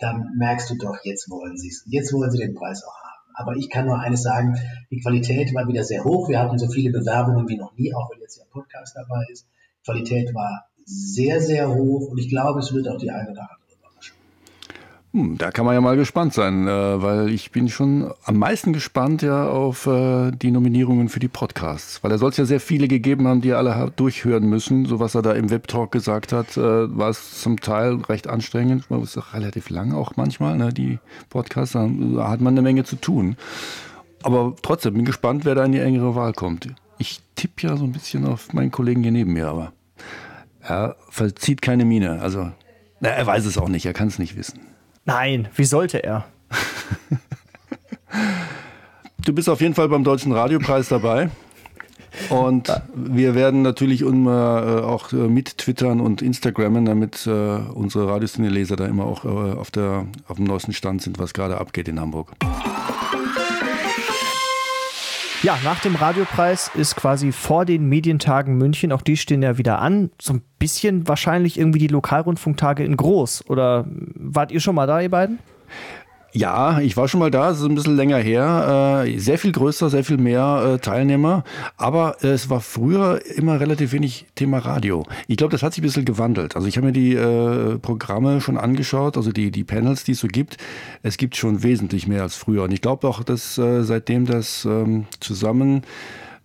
dann 0.00 0.34
merkst 0.36 0.70
du 0.70 0.74
doch, 0.74 0.96
jetzt 1.04 1.30
wollen 1.30 1.56
sie 1.56 1.68
es. 1.68 1.84
Jetzt 1.86 2.12
wollen 2.12 2.32
sie 2.32 2.38
den 2.38 2.56
Preis 2.56 2.82
auch 2.82 2.96
haben. 2.96 3.05
Aber 3.36 3.54
ich 3.54 3.68
kann 3.68 3.86
nur 3.86 4.00
eines 4.00 4.22
sagen, 4.22 4.58
die 4.90 4.98
Qualität 4.98 5.54
war 5.54 5.68
wieder 5.68 5.84
sehr 5.84 6.04
hoch. 6.04 6.28
Wir 6.28 6.40
hatten 6.40 6.58
so 6.58 6.68
viele 6.68 6.90
Bewerbungen 6.90 7.46
wie 7.48 7.58
noch 7.58 7.76
nie, 7.76 7.94
auch 7.94 8.10
wenn 8.10 8.20
jetzt 8.20 8.40
ein 8.40 8.48
Podcast 8.50 8.96
dabei 8.96 9.24
ist. 9.30 9.46
Qualität 9.84 10.34
war 10.34 10.70
sehr, 10.86 11.40
sehr 11.40 11.68
hoch 11.68 12.08
und 12.08 12.18
ich 12.18 12.30
glaube, 12.30 12.60
es 12.60 12.72
wird 12.72 12.88
auch 12.88 12.96
die 12.96 13.10
eine 13.10 13.30
oder 13.30 13.42
andere. 13.42 13.65
Hm, 15.16 15.38
da 15.38 15.50
kann 15.50 15.64
man 15.64 15.72
ja 15.72 15.80
mal 15.80 15.96
gespannt 15.96 16.34
sein, 16.34 16.68
äh, 16.68 17.02
weil 17.02 17.30
ich 17.30 17.50
bin 17.50 17.70
schon 17.70 18.12
am 18.24 18.36
meisten 18.36 18.74
gespannt 18.74 19.22
ja 19.22 19.48
auf 19.48 19.86
äh, 19.86 20.30
die 20.30 20.50
Nominierungen 20.50 21.08
für 21.08 21.20
die 21.20 21.28
Podcasts. 21.28 22.04
Weil 22.04 22.10
da 22.10 22.18
soll 22.18 22.28
es 22.28 22.36
ja 22.36 22.44
sehr 22.44 22.60
viele 22.60 22.86
gegeben 22.86 23.26
haben, 23.26 23.40
die 23.40 23.54
alle 23.54 23.90
durchhören 23.96 24.46
müssen. 24.46 24.84
So 24.84 25.00
was 25.00 25.14
er 25.14 25.22
da 25.22 25.32
im 25.32 25.48
Webtalk 25.48 25.90
gesagt 25.90 26.34
hat, 26.34 26.58
äh, 26.58 26.60
war 26.60 27.08
es 27.08 27.40
zum 27.40 27.58
Teil 27.62 27.94
recht 28.10 28.28
anstrengend. 28.28 28.90
Es 28.90 29.16
ist 29.16 29.16
auch 29.16 29.32
relativ 29.32 29.70
lang 29.70 29.94
auch 29.94 30.16
manchmal, 30.16 30.58
ne, 30.58 30.70
die 30.70 30.98
Podcasts. 31.30 31.72
Da 31.72 31.88
hat 32.28 32.42
man 32.42 32.52
eine 32.52 32.60
Menge 32.60 32.84
zu 32.84 32.96
tun. 32.96 33.36
Aber 34.22 34.54
trotzdem 34.60 34.92
bin 34.92 35.06
gespannt, 35.06 35.46
wer 35.46 35.54
da 35.54 35.64
in 35.64 35.72
die 35.72 35.78
engere 35.78 36.14
Wahl 36.14 36.34
kommt. 36.34 36.68
Ich 36.98 37.22
tippe 37.36 37.68
ja 37.68 37.78
so 37.78 37.84
ein 37.84 37.92
bisschen 37.92 38.26
auf 38.26 38.52
meinen 38.52 38.70
Kollegen 38.70 39.02
hier 39.02 39.12
neben 39.12 39.32
mir, 39.32 39.48
aber 39.48 39.72
er 40.60 40.96
verzieht 41.08 41.62
keine 41.62 41.86
Miene. 41.86 42.20
Also, 42.20 42.50
er 43.00 43.26
weiß 43.26 43.46
es 43.46 43.56
auch 43.56 43.70
nicht, 43.70 43.86
er 43.86 43.94
kann 43.94 44.08
es 44.08 44.18
nicht 44.18 44.36
wissen. 44.36 44.75
Nein, 45.06 45.48
wie 45.54 45.64
sollte 45.64 46.02
er? 46.02 46.26
Du 49.24 49.32
bist 49.32 49.48
auf 49.48 49.60
jeden 49.60 49.74
Fall 49.74 49.88
beim 49.88 50.04
Deutschen 50.04 50.32
Radiopreis 50.32 50.88
dabei. 50.88 51.30
Und 52.30 52.72
wir 52.94 53.34
werden 53.34 53.62
natürlich 53.62 54.00
immer 54.00 54.80
äh, 54.80 54.84
auch 54.84 55.12
äh, 55.12 55.16
mit 55.16 55.58
twittern 55.58 56.00
und 56.00 56.22
Instagrammen, 56.22 56.86
damit 56.86 57.26
äh, 57.26 57.30
unsere 57.30 58.08
Radioszene-Leser 58.08 58.76
da 58.76 58.86
immer 58.86 59.04
auch 59.04 59.24
äh, 59.24 59.28
auf, 59.28 59.70
der, 59.70 60.06
auf 60.26 60.36
dem 60.36 60.46
neuesten 60.46 60.72
Stand 60.72 61.02
sind, 61.02 61.18
was 61.18 61.34
gerade 61.34 61.58
abgeht 61.58 61.88
in 61.88 62.00
Hamburg. 62.00 62.32
Ja, 65.46 65.56
nach 65.62 65.78
dem 65.78 65.94
Radiopreis 65.94 66.72
ist 66.74 66.96
quasi 66.96 67.30
vor 67.30 67.64
den 67.64 67.88
Medientagen 67.88 68.58
München, 68.58 68.90
auch 68.90 69.02
die 69.02 69.16
stehen 69.16 69.42
ja 69.42 69.58
wieder 69.58 69.78
an, 69.78 70.10
so 70.20 70.32
ein 70.32 70.42
bisschen 70.58 71.06
wahrscheinlich 71.06 71.56
irgendwie 71.56 71.78
die 71.78 71.86
Lokalrundfunktage 71.86 72.82
in 72.82 72.96
groß. 72.96 73.48
Oder 73.48 73.84
wart 74.16 74.50
ihr 74.50 74.58
schon 74.58 74.74
mal 74.74 74.88
da, 74.88 75.00
ihr 75.00 75.08
beiden? 75.08 75.38
Ja, 76.36 76.80
ich 76.80 76.98
war 76.98 77.08
schon 77.08 77.20
mal 77.20 77.30
da, 77.30 77.48
es 77.48 77.60
ist 77.60 77.64
ein 77.64 77.74
bisschen 77.74 77.96
länger 77.96 78.18
her. 78.18 79.04
Äh, 79.06 79.18
sehr 79.18 79.38
viel 79.38 79.52
größer, 79.52 79.88
sehr 79.88 80.04
viel 80.04 80.18
mehr 80.18 80.74
äh, 80.74 80.78
Teilnehmer. 80.78 81.44
Aber 81.78 82.18
äh, 82.22 82.26
es 82.26 82.50
war 82.50 82.60
früher 82.60 83.22
immer 83.36 83.58
relativ 83.58 83.92
wenig 83.92 84.26
Thema 84.34 84.58
Radio. 84.58 85.06
Ich 85.28 85.38
glaube, 85.38 85.52
das 85.52 85.62
hat 85.62 85.72
sich 85.72 85.80
ein 85.80 85.86
bisschen 85.86 86.04
gewandelt. 86.04 86.54
Also 86.54 86.68
ich 86.68 86.76
habe 86.76 86.88
mir 86.88 86.92
die 86.92 87.14
äh, 87.14 87.78
Programme 87.78 88.42
schon 88.42 88.58
angeschaut, 88.58 89.16
also 89.16 89.32
die, 89.32 89.50
die 89.50 89.64
Panels, 89.64 90.04
die 90.04 90.12
es 90.12 90.20
so 90.20 90.28
gibt. 90.28 90.58
Es 91.02 91.16
gibt 91.16 91.36
schon 91.36 91.62
wesentlich 91.62 92.06
mehr 92.06 92.20
als 92.20 92.36
früher. 92.36 92.64
Und 92.64 92.72
ich 92.72 92.82
glaube 92.82 93.08
auch, 93.08 93.22
dass 93.22 93.56
äh, 93.56 93.82
seitdem 93.82 94.26
das 94.26 94.66
ähm, 94.66 95.06
zusammen 95.20 95.84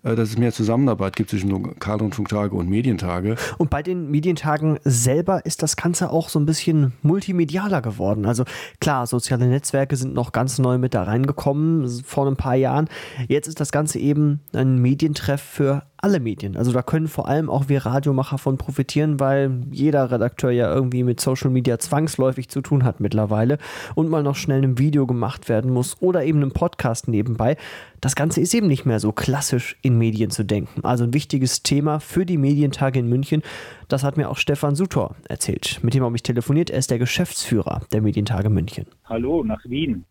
dass 0.03 0.29
es 0.29 0.37
mehr 0.37 0.51
Zusammenarbeit 0.51 1.15
gibt 1.15 1.29
zwischen 1.29 1.49
Lokalrundfunktage 1.49 2.55
und 2.55 2.69
Medientage. 2.69 3.35
Und 3.57 3.69
bei 3.69 3.83
den 3.83 4.09
Medientagen 4.09 4.79
selber 4.83 5.45
ist 5.45 5.61
das 5.63 5.75
Ganze 5.75 6.09
auch 6.09 6.29
so 6.29 6.39
ein 6.39 6.45
bisschen 6.45 6.93
multimedialer 7.03 7.81
geworden. 7.81 8.25
Also 8.25 8.45
klar, 8.79 9.05
soziale 9.07 9.47
Netzwerke 9.47 9.95
sind 9.95 10.13
noch 10.13 10.31
ganz 10.31 10.57
neu 10.59 10.77
mit 10.77 10.93
da 10.93 11.03
reingekommen 11.03 11.87
vor 12.05 12.27
ein 12.27 12.35
paar 12.35 12.55
Jahren. 12.55 12.89
Jetzt 13.27 13.47
ist 13.47 13.59
das 13.59 13.71
Ganze 13.71 13.99
eben 13.99 14.41
ein 14.53 14.79
Medientreff 14.79 15.41
für 15.41 15.83
alle 16.01 16.19
Medien. 16.19 16.57
Also 16.57 16.71
da 16.71 16.81
können 16.81 17.07
vor 17.07 17.27
allem 17.27 17.49
auch 17.49 17.69
wir 17.69 17.85
Radiomacher 17.85 18.39
von 18.39 18.57
profitieren, 18.57 19.19
weil 19.19 19.61
jeder 19.71 20.11
Redakteur 20.11 20.51
ja 20.51 20.73
irgendwie 20.73 21.03
mit 21.03 21.19
Social 21.19 21.51
Media 21.51 21.77
zwangsläufig 21.77 22.49
zu 22.49 22.61
tun 22.61 22.83
hat 22.83 22.99
mittlerweile 22.99 23.59
und 23.93 24.09
mal 24.09 24.23
noch 24.23 24.35
schnell 24.35 24.63
ein 24.63 24.79
Video 24.79 25.05
gemacht 25.05 25.47
werden 25.47 25.71
muss 25.71 26.01
oder 26.01 26.23
eben 26.23 26.41
ein 26.41 26.51
Podcast 26.51 27.07
nebenbei. 27.07 27.55
Das 28.01 28.15
Ganze 28.15 28.41
ist 28.41 28.55
eben 28.55 28.67
nicht 28.67 28.85
mehr 28.85 28.99
so 28.99 29.11
klassisch 29.11 29.77
in 29.83 29.97
Medien 29.97 30.31
zu 30.31 30.43
denken. 30.43 30.83
Also 30.83 31.03
ein 31.03 31.13
wichtiges 31.13 31.61
Thema 31.61 31.99
für 31.99 32.25
die 32.25 32.37
Medientage 32.37 32.97
in 32.97 33.07
München. 33.07 33.43
Das 33.91 34.05
hat 34.05 34.15
mir 34.15 34.29
auch 34.29 34.37
Stefan 34.37 34.73
Sutor 34.73 35.17
erzählt. 35.27 35.81
Mit 35.83 35.93
dem 35.93 36.03
habe 36.03 36.15
ich 36.15 36.23
telefoniert. 36.23 36.69
Er 36.69 36.79
ist 36.79 36.91
der 36.91 36.97
Geschäftsführer 36.97 37.81
der 37.91 38.01
Medientage 38.01 38.49
München. 38.49 38.85
Hallo, 39.03 39.43
nach 39.43 39.65
Wien. 39.65 40.05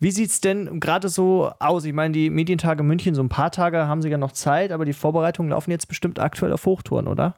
Wie 0.00 0.10
sieht 0.10 0.30
es 0.30 0.40
denn 0.40 0.80
gerade 0.80 1.10
so 1.10 1.50
aus? 1.58 1.84
Ich 1.84 1.92
meine, 1.92 2.12
die 2.12 2.30
Medientage 2.30 2.82
München, 2.82 3.14
so 3.14 3.22
ein 3.22 3.28
paar 3.28 3.50
Tage 3.50 3.88
haben 3.88 4.00
sie 4.00 4.08
ja 4.08 4.16
noch 4.16 4.32
Zeit, 4.32 4.72
aber 4.72 4.86
die 4.86 4.94
Vorbereitungen 4.94 5.50
laufen 5.50 5.70
jetzt 5.70 5.86
bestimmt 5.86 6.18
aktuell 6.18 6.50
auf 6.50 6.64
Hochtouren, 6.64 7.06
oder? 7.08 7.36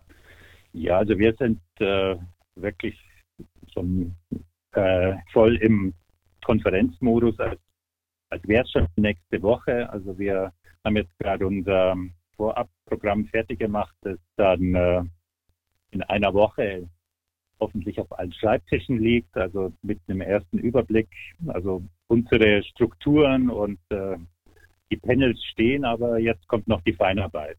Ja, 0.73 0.99
also 0.99 1.19
wir 1.19 1.35
sind 1.35 1.61
äh, 1.81 2.15
wirklich 2.55 2.97
schon 3.75 4.15
äh, 4.75 5.15
voll 5.33 5.57
im 5.57 5.95
Konferenzmodus, 6.45 7.41
als, 7.41 7.59
als 8.31 8.47
wäre 8.47 8.63
es 8.63 8.71
schon 8.71 8.87
nächste 8.95 9.43
Woche. 9.43 9.91
Also 9.91 10.17
wir 10.17 10.53
haben 10.85 10.97
jetzt 10.97 11.19
gerade 11.19 11.45
unser 11.45 11.97
Vorabprogramm 12.37 13.27
fertig 13.27 13.59
gemacht, 13.59 13.97
das 14.03 14.19
dann 14.37 14.75
äh, 14.77 15.03
in 15.91 16.03
einer 16.03 16.35
Woche 16.35 16.89
hoffentlich 17.61 17.99
auf 17.99 18.19
allen 18.19 18.33
Schreibtischen 18.33 19.01
liegt, 19.01 19.37
also 19.37 19.73
mit 19.83 19.99
einem 20.07 20.21
ersten 20.21 20.59
Überblick. 20.59 21.09
Also 21.49 21.83
unsere 22.07 22.63
Strukturen 22.63 23.51
und 23.51 23.79
äh, 23.91 24.17
die 24.91 24.97
Panels 24.97 25.43
stehen, 25.45 25.85
aber 25.85 26.19
jetzt 26.19 26.47
kommt 26.49 26.69
noch 26.69 26.81
die 26.83 26.93
Feinarbeit. 26.93 27.59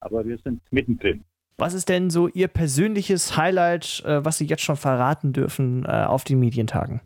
Aber 0.00 0.26
wir 0.26 0.38
sind 0.38 0.60
mittendrin. 0.70 1.24
Was 1.58 1.72
ist 1.72 1.88
denn 1.88 2.10
so 2.10 2.28
Ihr 2.28 2.48
persönliches 2.48 3.36
Highlight, 3.36 4.02
äh, 4.04 4.24
was 4.24 4.38
Sie 4.38 4.46
jetzt 4.46 4.62
schon 4.62 4.76
verraten 4.76 5.32
dürfen 5.32 5.84
äh, 5.86 6.04
auf 6.04 6.24
den 6.24 6.38
Medientagen? 6.38 7.00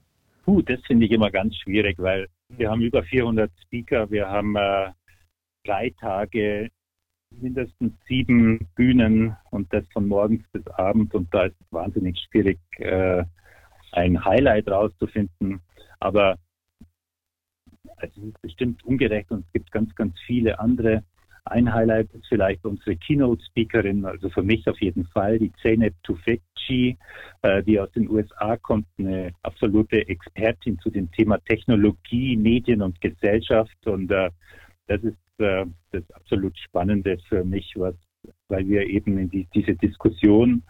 Puh, 0.44 0.62
das 0.62 0.80
finde 0.86 1.06
ich 1.06 1.12
immer 1.12 1.30
ganz 1.30 1.54
schwierig, 1.56 1.96
weil 1.98 2.26
wir 2.48 2.68
haben 2.68 2.80
über 2.80 3.04
400 3.04 3.50
Speaker, 3.64 4.10
wir 4.10 4.28
haben 4.28 4.56
äh, 4.56 4.90
drei 5.64 5.90
Tage 6.00 6.70
mindestens 7.30 7.92
sieben 8.06 8.68
Bühnen 8.74 9.36
und 9.50 9.72
das 9.72 9.84
von 9.92 10.08
morgens 10.08 10.42
bis 10.52 10.66
abends 10.68 11.14
und 11.14 11.32
da 11.32 11.44
ist 11.44 11.56
es 11.60 11.72
wahnsinnig 11.72 12.18
schwierig, 12.30 12.58
äh, 12.78 13.24
ein 13.92 14.24
Highlight 14.24 14.68
rauszufinden. 14.68 15.60
Aber 16.00 16.38
es 17.98 18.16
ist 18.16 18.40
bestimmt 18.40 18.84
ungerecht 18.84 19.30
und 19.30 19.44
es 19.46 19.52
gibt 19.52 19.70
ganz, 19.72 19.94
ganz 19.94 20.18
viele 20.26 20.58
andere. 20.58 21.04
Ein 21.44 21.72
Highlight 21.72 22.12
ist 22.12 22.26
vielleicht 22.28 22.64
unsere 22.64 22.96
Keynote-Speakerin, 22.96 24.04
also 24.04 24.28
für 24.30 24.42
mich 24.42 24.66
auf 24.68 24.80
jeden 24.80 25.06
Fall, 25.06 25.38
die 25.38 25.52
Zeynep 25.62 25.94
Tufekci, 26.02 26.98
äh, 27.42 27.62
die 27.62 27.80
aus 27.80 27.90
den 27.92 28.08
USA 28.10 28.56
kommt, 28.56 28.86
eine 28.98 29.32
absolute 29.42 30.06
Expertin 30.08 30.78
zu 30.78 30.90
dem 30.90 31.10
Thema 31.12 31.38
Technologie, 31.38 32.36
Medien 32.36 32.82
und 32.82 33.00
Gesellschaft. 33.00 33.86
Und 33.86 34.10
äh, 34.10 34.30
das 34.86 35.02
ist 35.02 35.16
äh, 35.40 35.66
das 35.92 36.10
absolut 36.12 36.56
Spannende 36.58 37.18
für 37.28 37.44
mich, 37.44 37.74
was, 37.76 37.94
weil 38.48 38.66
wir 38.68 38.86
eben 38.86 39.30
die, 39.30 39.46
diese 39.54 39.74
Diskussion 39.74 40.62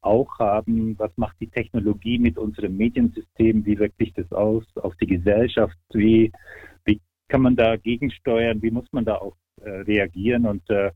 auch 0.00 0.38
haben, 0.38 0.98
was 0.98 1.10
macht 1.16 1.36
die 1.40 1.48
Technologie 1.48 2.18
mit 2.18 2.36
unserem 2.36 2.76
Mediensystem, 2.76 3.64
wie 3.64 3.78
wirkt 3.78 3.98
sich 3.98 4.12
das 4.12 4.30
aus 4.32 4.64
auf 4.76 4.94
die 4.96 5.06
Gesellschaft, 5.06 5.76
wie, 5.92 6.30
wie 6.84 7.00
kann 7.28 7.42
man 7.42 7.56
da 7.56 7.76
gegensteuern, 7.76 8.62
wie 8.62 8.70
muss 8.70 8.90
man 8.92 9.04
da 9.04 9.16
auch 9.16 9.36
äh, 9.62 9.70
reagieren 9.70 10.46
und 10.46 10.68
äh, 10.68 10.92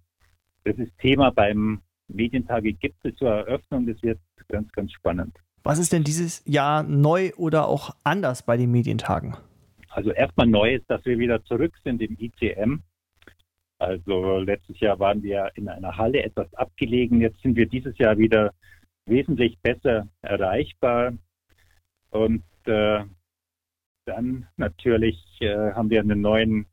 das 0.64 0.76
ist 0.76 0.92
Thema 0.98 1.30
beim 1.30 1.80
Medientage 2.08 2.72
Gipfel 2.74 3.14
zur 3.14 3.30
Eröffnung, 3.30 3.86
das 3.86 4.02
wird 4.02 4.18
ganz, 4.48 4.70
ganz 4.72 4.92
spannend. 4.92 5.36
Was 5.62 5.78
ist 5.78 5.92
denn 5.92 6.04
dieses 6.04 6.42
Jahr 6.46 6.82
neu 6.82 7.32
oder 7.36 7.68
auch 7.68 7.94
anders 8.04 8.42
bei 8.42 8.56
den 8.56 8.70
Medientagen? 8.70 9.36
Also 9.90 10.10
erstmal 10.12 10.46
neu 10.46 10.74
ist, 10.74 10.88
dass 10.88 11.04
wir 11.04 11.18
wieder 11.18 11.44
zurück 11.44 11.74
sind 11.84 12.00
im 12.02 12.16
ICM. 12.18 12.82
Also 13.78 14.38
letztes 14.38 14.80
Jahr 14.80 14.98
waren 14.98 15.22
wir 15.22 15.52
in 15.54 15.68
einer 15.68 15.96
Halle 15.96 16.22
etwas 16.22 16.52
abgelegen. 16.54 17.20
Jetzt 17.20 17.40
sind 17.42 17.56
wir 17.56 17.66
dieses 17.66 17.96
Jahr 17.98 18.18
wieder 18.18 18.52
wesentlich 19.06 19.58
besser 19.60 20.08
erreichbar. 20.22 21.12
Und 22.10 22.42
äh, 22.64 23.04
dann 24.04 24.46
natürlich 24.56 25.16
äh, 25.40 25.72
haben 25.72 25.90
wir 25.90 26.00
einen 26.00 26.20
neuen, 26.20 26.66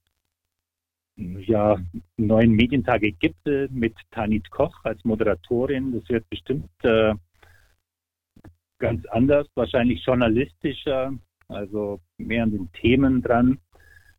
ja, 1.16 1.78
neuen 2.18 2.52
Medientage-Gipfel 2.52 3.70
mit 3.72 3.96
Tanit 4.12 4.50
Koch 4.50 4.76
als 4.84 5.04
Moderatorin. 5.04 5.94
Das 5.94 6.10
wird 6.10 6.28
bestimmt 6.30 6.70
äh, 6.84 7.14
ganz 8.80 9.06
anders, 9.08 9.48
wahrscheinlich 9.56 10.04
journalistischer, 10.04 11.14
also 11.50 12.02
mehr 12.18 12.44
an 12.44 12.52
den 12.52 12.72
Themen 12.74 13.22
dran 13.22 13.60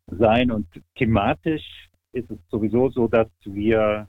sein 0.07 0.51
und 0.51 0.67
thematisch 0.95 1.86
ist 2.11 2.29
es 2.31 2.39
sowieso 2.49 2.89
so, 2.89 3.07
dass 3.07 3.29
wir 3.43 4.07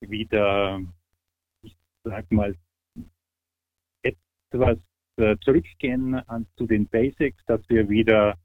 wieder, 0.00 0.80
ich 1.62 1.76
sag 2.04 2.30
mal, 2.30 2.54
etwas 4.02 4.78
äh, 5.16 5.36
zurückgehen 5.40 6.14
an, 6.14 6.46
zu 6.56 6.66
den 6.66 6.86
Basics, 6.88 7.42
dass 7.46 7.60
wir 7.68 7.88
wieder 7.88 8.36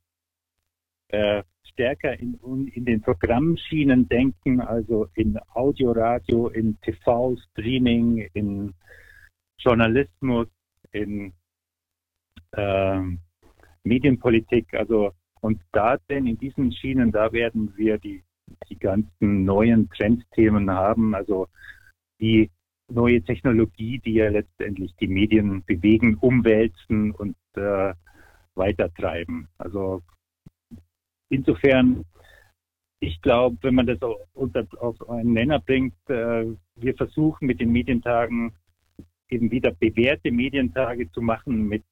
äh, 1.09 1.43
stärker 1.63 2.19
in, 2.19 2.35
in 2.73 2.85
den 2.85 3.01
Programmschienen 3.01 4.07
denken, 4.07 4.61
also 4.61 5.07
in 5.15 5.39
Audio, 5.53 5.91
Radio, 5.91 6.47
in 6.49 6.79
TV, 6.81 7.37
Streaming, 7.51 8.29
in 8.33 8.73
Journalismus, 9.57 10.47
in 10.91 11.33
äh, 12.51 13.01
Medienpolitik, 13.83 14.73
also 14.73 15.13
und 15.41 15.61
da 15.71 15.97
denn 16.09 16.27
in 16.27 16.37
diesen 16.37 16.71
Schienen, 16.71 17.11
da 17.11 17.31
werden 17.31 17.73
wir 17.75 17.97
die 17.97 18.23
die 18.69 18.77
ganzen 18.77 19.43
neuen 19.43 19.89
Trendthemen 19.89 20.69
haben, 20.71 21.15
also 21.15 21.47
die 22.19 22.49
neue 22.89 23.21
Technologie, 23.21 23.99
die 23.99 24.13
ja 24.13 24.29
letztendlich 24.29 24.95
die 24.95 25.07
Medien 25.07 25.63
bewegen, 25.65 26.15
umwälzen 26.15 27.11
und 27.11 27.35
äh, 27.55 27.93
weitertreiben. 28.55 29.47
Also 29.57 30.01
insofern, 31.29 32.05
ich 32.99 33.21
glaube, 33.21 33.57
wenn 33.61 33.75
man 33.75 33.85
das 33.85 33.99
unter, 34.33 34.65
auf 34.79 35.09
einen 35.09 35.33
Nenner 35.33 35.59
bringt, 35.59 35.93
äh, 36.09 36.45
wir 36.75 36.95
versuchen 36.95 37.45
mit 37.45 37.59
den 37.59 37.71
Medientagen 37.71 38.55
eben 39.29 39.51
wieder 39.51 39.71
bewährte 39.71 40.31
Medientage 40.31 41.11
zu 41.11 41.21
machen 41.21 41.67
mit, 41.67 41.83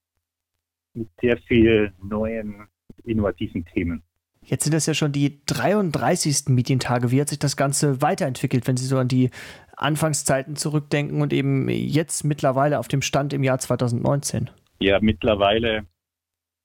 mit 0.93 1.09
sehr 1.21 1.37
viel 1.37 1.93
neuen, 2.01 2.67
innovativen 3.07 3.65
Themen. 3.65 4.03
Jetzt 4.43 4.63
sind 4.63 4.73
das 4.73 4.85
ja 4.85 4.93
schon 4.93 5.11
die 5.11 5.41
33. 5.45 6.47
Medientage. 6.47 7.11
Wie 7.11 7.19
hat 7.19 7.27
sich 7.27 7.39
das 7.39 7.57
Ganze 7.57 8.01
weiterentwickelt, 8.01 8.65
wenn 8.67 8.77
Sie 8.77 8.85
so 8.85 8.97
an 8.97 9.09
die 9.09 9.29
Anfangszeiten 9.75 10.55
zurückdenken 10.55 11.21
und 11.21 11.33
eben 11.33 11.67
jetzt 11.69 12.23
mittlerweile 12.23 12.79
auf 12.79 12.87
dem 12.87 13.01
Stand 13.01 13.33
im 13.33 13.43
Jahr 13.43 13.59
2019? 13.59 14.49
Ja, 14.79 14.99
mittlerweile 15.01 15.85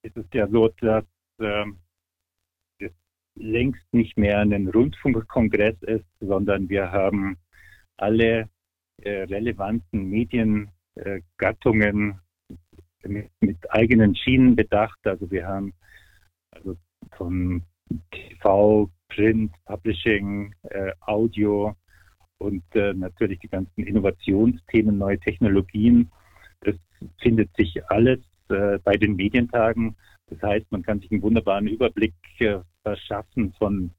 ist 0.03 0.17
es 0.17 0.27
ja 0.33 0.47
so, 0.49 0.69
dass 0.81 1.05
äh, 1.39 1.65
es 2.79 2.93
längst 3.35 3.83
nicht 3.93 4.17
mehr 4.17 4.39
ein 4.39 4.69
Rundfunkkongress 4.69 5.83
ist, 5.83 6.07
sondern 6.21 6.69
wir 6.69 6.93
haben 6.93 7.37
alle 7.97 8.49
äh, 9.03 9.23
relevanten 9.23 10.09
Mediengattungen 10.09 12.21
äh, 13.03 13.09
mit, 13.09 13.31
mit 13.41 13.73
eigenen 13.73 14.15
Schienen 14.15 14.55
bedacht. 14.55 15.01
Also 15.05 15.29
wir 15.31 15.49
haben 15.49 15.73
also 16.53 16.77
von 17.17 17.63
TV, 18.11 18.91
Print, 19.09 19.53
Publishing, 19.67 20.55
äh, 20.63 20.93
Audio 21.01 21.75
und 22.39 22.65
äh, 22.75 22.95
natürlich 22.95 23.39
die 23.41 23.49
ganzen 23.49 23.85
Innovationsthemen, 23.85 24.99
neue 24.99 25.19
Technologien. 25.19 26.11
Das 26.61 26.75
findet 27.21 27.55
sich 27.57 27.85
alles 27.91 28.21
äh, 28.49 28.79
bei 28.83 28.97
den 28.97 29.17
Medientagen. 29.17 29.97
Das 30.27 30.43
heißt, 30.43 30.71
man 30.71 30.83
kann 30.83 31.01
sich 31.01 31.11
einen 31.11 31.23
wunderbaren 31.23 31.67
Überblick 31.67 32.15
äh, 32.39 32.61
verschaffen 32.83 33.53
von, 33.59 33.91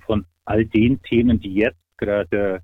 von 0.00 0.26
all 0.44 0.64
den 0.64 1.00
Themen, 1.02 1.40
die 1.40 1.54
jetzt 1.54 1.96
gerade 1.96 2.62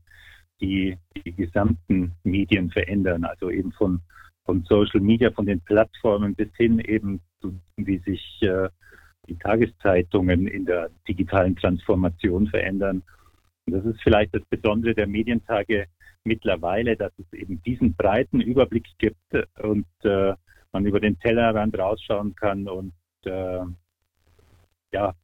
die, 0.61 0.97
die 1.17 1.33
gesamten 1.33 2.13
Medien 2.25 2.71
verändern. 2.71 3.25
Also 3.25 3.51
eben 3.51 3.73
von, 3.73 4.01
von 4.45 4.65
Social 4.65 5.01
Media, 5.01 5.31
von 5.31 5.47
den 5.47 5.61
Plattformen 5.61 6.35
bis 6.35 6.55
hin 6.57 6.79
eben 6.81 7.21
wie 7.77 7.99
sich 7.99 8.43
äh, 8.43 8.69
die 9.29 9.37
Tageszeitungen 9.39 10.47
in 10.47 10.67
der 10.67 10.91
digitalen 11.09 11.57
Transformation 11.57 12.47
verändern. 12.49 13.03
Und 13.67 13.73
das 13.73 13.85
ist 13.85 14.03
vielleicht 14.03 14.35
das 14.35 14.45
Besondere 14.51 14.95
der 14.95 15.07
Medientage 15.07 15.87
mittlerweile, 16.25 16.97
dass 16.97 17.13
es 17.19 17.33
eben 17.33 17.63
diesen 17.63 17.95
breiten 17.95 18.41
Überblick 18.41 18.87
gibt 18.99 19.35
und 19.63 19.87
äh, 20.03 20.35
man 20.73 20.87
über 20.87 21.01
den 21.01 21.19
Tellerrand 21.19 21.79
rausschauen 21.79 22.35
kann 22.35 22.69
und 22.69 22.93
äh, 23.25 23.61
ja, 24.93 25.15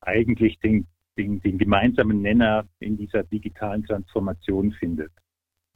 eigentlich 0.00 0.58
den 0.60 0.86
den, 1.18 1.40
den 1.40 1.58
gemeinsamen 1.58 2.22
Nenner 2.22 2.66
in 2.78 2.96
dieser 2.96 3.22
digitalen 3.24 3.84
Transformation 3.84 4.72
findet 4.72 5.12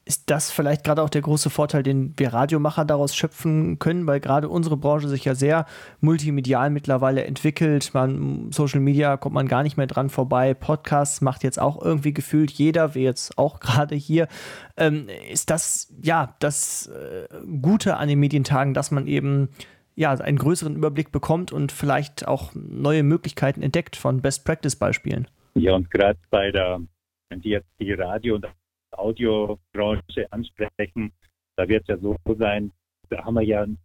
ist 0.06 0.30
das 0.30 0.52
vielleicht 0.52 0.84
gerade 0.84 1.02
auch 1.02 1.10
der 1.10 1.20
große 1.20 1.50
Vorteil, 1.50 1.82
den 1.82 2.16
wir 2.16 2.32
Radiomacher 2.32 2.84
daraus 2.84 3.16
schöpfen 3.16 3.80
können, 3.80 4.06
weil 4.06 4.20
gerade 4.20 4.48
unsere 4.48 4.76
Branche 4.76 5.08
sich 5.08 5.24
ja 5.24 5.34
sehr 5.34 5.66
multimedial 6.00 6.70
mittlerweile 6.70 7.24
entwickelt. 7.24 7.92
Man, 7.92 8.52
Social 8.52 8.78
Media 8.78 9.16
kommt 9.16 9.34
man 9.34 9.48
gar 9.48 9.64
nicht 9.64 9.76
mehr 9.76 9.88
dran 9.88 10.08
vorbei. 10.08 10.54
Podcasts 10.54 11.22
macht 11.22 11.42
jetzt 11.42 11.60
auch 11.60 11.82
irgendwie 11.82 12.14
gefühlt 12.14 12.52
jeder, 12.52 12.94
wie 12.94 13.02
jetzt 13.02 13.36
auch 13.36 13.58
gerade 13.60 13.96
hier. 13.96 14.28
Ähm, 14.76 15.08
ist 15.28 15.50
das 15.50 15.92
ja 16.00 16.36
das 16.38 16.86
äh, 16.86 17.26
Gute 17.60 17.96
an 17.96 18.06
den 18.06 18.20
Medientagen, 18.20 18.74
dass 18.74 18.92
man 18.92 19.08
eben 19.08 19.48
ja 19.96 20.12
einen 20.12 20.38
größeren 20.38 20.76
Überblick 20.76 21.10
bekommt 21.10 21.50
und 21.50 21.72
vielleicht 21.72 22.28
auch 22.28 22.52
neue 22.54 23.02
Möglichkeiten 23.02 23.60
entdeckt 23.60 23.96
von 23.96 24.22
Best 24.22 24.44
Practice 24.44 24.76
Beispielen? 24.76 25.26
Ja, 25.54 25.74
und 25.74 25.90
gerade 25.90 26.18
bei 26.30 26.52
der, 26.52 26.80
wenn 27.28 27.40
die 27.40 27.48
jetzt 27.48 27.70
die 27.80 27.92
Radio- 27.92 28.36
und 28.36 28.46
Audiobranche 28.98 30.30
ansprechen, 30.30 31.12
da 31.56 31.68
wird 31.68 31.82
es 31.82 31.88
ja 31.88 31.98
so 31.98 32.16
sein, 32.38 32.72
da 33.08 33.24
haben 33.24 33.34
wir 33.34 33.42
ja 33.42 33.62
ein 33.62 33.78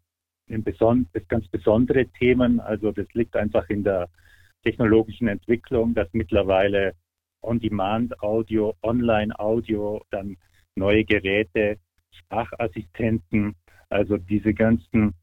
ganz 1.28 1.48
besondere 1.48 2.06
Themen. 2.08 2.60
Also 2.60 2.92
das 2.92 3.08
liegt 3.14 3.36
einfach 3.36 3.70
in 3.70 3.84
der 3.84 4.10
technologischen 4.64 5.28
Entwicklung, 5.28 5.94
dass 5.94 6.08
mittlerweile 6.14 6.94
On-Demand-Audio, 7.42 8.76
Online-Audio, 8.84 10.02
dann 10.12 10.38
neue 10.76 11.04
Geräte, 11.06 11.78
Sprachassistenten, 12.12 13.56
also 13.90 14.18
diese 14.18 14.54
ganzen 14.54 15.14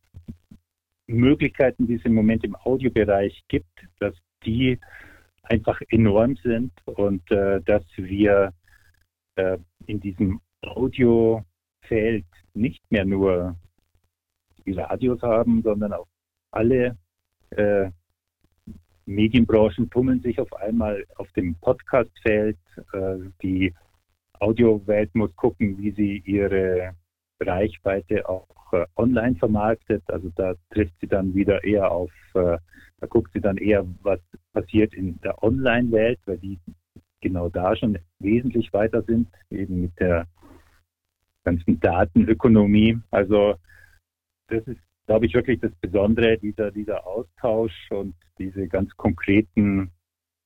Möglichkeiten, 1.07 1.87
die 1.87 1.95
es 1.95 2.05
im 2.05 2.15
Moment 2.15 2.45
im 2.45 2.57
Audiobereich 2.57 3.43
gibt, 3.49 3.71
dass 4.01 4.15
die 4.45 4.79
einfach 5.43 5.81
enorm 5.91 6.37
sind 6.43 6.73
und 6.85 7.31
äh, 7.31 7.61
dass 7.63 7.85
wir 7.97 8.53
äh, 9.39 9.59
in 9.87 10.01
diesem 10.01 10.41
Audiofeld 10.63 12.27
nicht 12.55 12.83
mehr 12.91 13.05
nur 13.05 13.57
die 14.67 14.73
Radios 14.73 15.23
haben, 15.23 15.63
sondern 15.63 15.93
auch 15.93 16.09
alle 16.51 16.97
äh, 17.51 17.91
Medienbranchen 19.07 19.89
tummeln 19.89 20.21
sich 20.21 20.39
auf 20.39 20.53
einmal 20.55 21.05
auf 21.17 21.31
dem 21.33 21.55
Podcastfeld. 21.55 22.59
Äh, 22.93 23.17
die 23.43 23.73
Audiowelt 24.41 25.15
muss 25.15 25.35
gucken, 25.37 25.79
wie 25.79 25.93
sie 25.93 26.23
ihre 26.27 26.95
Reichweite 27.41 28.29
auch 28.29 28.73
äh, 28.73 28.85
online 28.97 29.37
vermarktet. 29.37 30.03
Also 30.09 30.31
da 30.37 30.55
trifft 30.71 30.95
sie 31.01 31.09
dann 31.09 31.35
wieder 31.35 31.65
eher 31.65 31.91
auf, 31.91 32.11
äh, 32.35 32.59
da 33.01 33.07
guckt 33.09 33.33
sie 33.33 33.41
dann 33.41 33.57
eher, 33.57 33.87
was 34.03 34.21
passiert 34.53 34.93
in 34.95 35.21
der 35.21 35.43
Online-Welt, 35.43 36.19
weil 36.27 36.39
die 36.39 36.59
genau 37.21 37.49
da 37.49 37.77
schon 37.77 37.99
wesentlich 38.19 38.73
weiter 38.73 39.03
sind, 39.03 39.29
eben 39.51 39.83
mit 39.83 39.99
der 39.99 40.27
ganzen 41.45 41.81
Datenökonomie. 41.81 42.99
Also 43.11 43.55
das 44.49 44.67
ist, 44.67 44.81
glaube 45.07 45.27
ich, 45.27 45.35
wirklich 45.35 45.61
das 45.61 45.73
Besondere, 45.81 46.39
dieser, 46.39 46.71
dieser 46.71 47.07
Austausch 47.07 47.91
und 47.91 48.15
diese 48.39 48.69
ganz 48.69 48.95
konkreten 48.97 49.91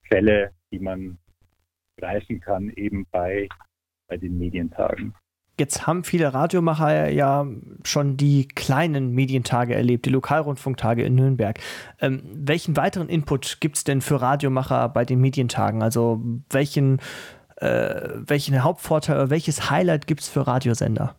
Fälle, 0.08 0.52
die 0.70 0.78
man 0.78 1.18
greifen 1.98 2.40
kann, 2.40 2.70
eben 2.70 3.06
bei, 3.10 3.48
bei 4.08 4.16
den 4.16 4.38
Medientagen. 4.38 5.14
Jetzt 5.62 5.86
haben 5.86 6.02
viele 6.02 6.34
Radiomacher 6.34 7.08
ja 7.10 7.46
schon 7.84 8.16
die 8.16 8.48
kleinen 8.48 9.12
Medientage 9.12 9.76
erlebt, 9.76 10.06
die 10.06 10.10
Lokalrundfunktage 10.10 11.04
in 11.04 11.14
Nürnberg. 11.14 11.60
Ähm, 12.00 12.24
welchen 12.34 12.76
weiteren 12.76 13.08
Input 13.08 13.58
gibt 13.60 13.76
es 13.76 13.84
denn 13.84 14.00
für 14.00 14.20
Radiomacher 14.20 14.88
bei 14.88 15.04
den 15.04 15.20
Medientagen? 15.20 15.80
Also 15.80 16.20
welchen, 16.50 16.98
äh, 17.58 18.10
welchen 18.26 18.64
Hauptvorteil, 18.64 19.30
welches 19.30 19.70
Highlight 19.70 20.08
gibt 20.08 20.22
es 20.22 20.28
für 20.28 20.48
Radiosender? 20.48 21.14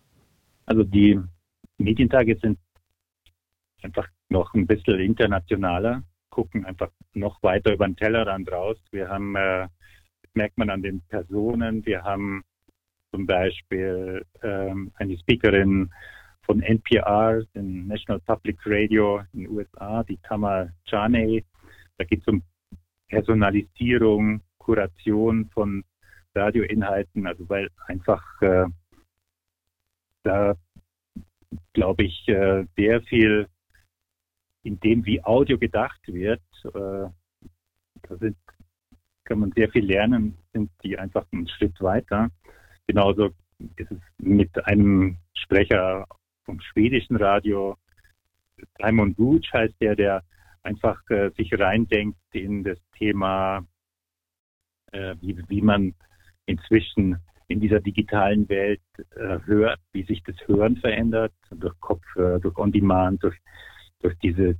Also 0.65 0.83
die 0.83 1.17
Medientage 1.77 2.37
sind 2.37 2.59
einfach 3.81 4.09
noch 4.27 4.53
ein 4.55 4.67
bisschen 4.67 4.99
internationaler, 4.99 6.03
gucken 6.31 6.65
einfach 6.65 6.89
noch 7.13 7.41
weiter 7.43 7.71
über 7.71 7.85
den 7.87 7.95
Tellerrand 7.95 8.51
raus. 8.51 8.75
Wir 8.91 9.07
haben, 9.07 9.37
äh, 9.37 9.69
merkt 10.33 10.57
man 10.57 10.69
an 10.69 10.83
den 10.83 10.99
Personen, 11.03 11.85
wir 11.85 12.03
haben 12.03 12.43
zum 13.13 13.27
Beispiel 13.27 14.25
ähm, 14.41 14.91
eine 14.95 15.17
Speakerin 15.19 15.91
von 16.41 16.61
NPR, 16.61 17.43
dem 17.53 17.87
National 17.87 18.19
Public 18.21 18.57
Radio 18.65 19.21
in 19.33 19.41
den 19.41 19.49
USA, 19.49 20.03
die 20.03 20.17
Tamar 20.17 20.69
Chaney. 20.85 21.45
Da 21.97 22.05
geht 22.05 22.21
es 22.21 22.27
um 22.27 22.41
Personalisierung, 23.07 24.41
Kuration 24.57 25.49
von 25.53 25.83
Radioinhalten, 26.33 27.27
also 27.27 27.47
weil 27.47 27.69
einfach 27.85 28.23
äh, 28.41 28.65
da, 30.23 30.55
glaube 31.73 32.05
ich, 32.05 32.27
äh, 32.27 32.65
sehr 32.75 33.01
viel 33.03 33.47
in 34.63 34.79
dem, 34.79 35.05
wie 35.05 35.23
Audio 35.23 35.59
gedacht 35.59 36.01
wird, 36.07 36.41
äh, 36.65 37.09
da 38.01 38.17
sind, 38.19 38.37
kann 39.23 39.39
man 39.39 39.51
sehr 39.51 39.69
viel 39.69 39.85
lernen, 39.85 40.37
sind 40.51 40.71
die 40.83 40.97
einfach 40.97 41.25
einen 41.31 41.47
Schritt 41.47 41.79
weiter. 41.79 42.31
Genauso 42.87 43.31
ist 43.77 43.91
es 43.91 43.99
mit 44.17 44.65
einem 44.65 45.17
Sprecher 45.33 46.05
vom 46.45 46.59
schwedischen 46.59 47.15
Radio, 47.15 47.77
Simon 48.79 49.13
Butch 49.15 49.51
heißt 49.53 49.75
der, 49.81 49.95
der 49.95 50.23
einfach 50.63 50.99
äh, 51.09 51.31
sich 51.37 51.57
reindenkt 51.57 52.19
in 52.31 52.63
das 52.63 52.77
Thema, 52.97 53.65
äh, 54.91 55.15
wie, 55.21 55.37
wie 55.47 55.61
man 55.61 55.93
inzwischen 56.45 57.17
in 57.47 57.59
dieser 57.59 57.79
digitalen 57.79 58.47
Welt 58.49 58.81
äh, 59.15 59.39
hört, 59.45 59.79
wie 59.91 60.03
sich 60.03 60.23
das 60.23 60.35
Hören 60.47 60.77
verändert, 60.77 61.33
durch 61.51 61.77
Kopfhörer, 61.79 62.39
durch 62.39 62.57
On-Demand, 62.57 63.21
durch, 63.23 63.37
durch 63.99 64.17
diese, 64.19 64.55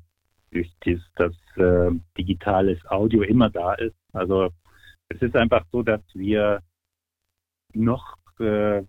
durch 0.52 0.72
dies, 0.86 1.02
dass 1.16 1.34
äh, 1.56 1.92
digitales 2.18 2.80
Audio 2.88 3.24
immer 3.24 3.50
da 3.50 3.74
ist. 3.76 3.96
Also 4.12 4.50
es 5.10 5.22
ist 5.22 5.36
einfach 5.36 5.66
so, 5.72 5.82
dass 5.82 6.02
wir 6.14 6.62
noch, 7.76 8.18
äh, 8.40 8.84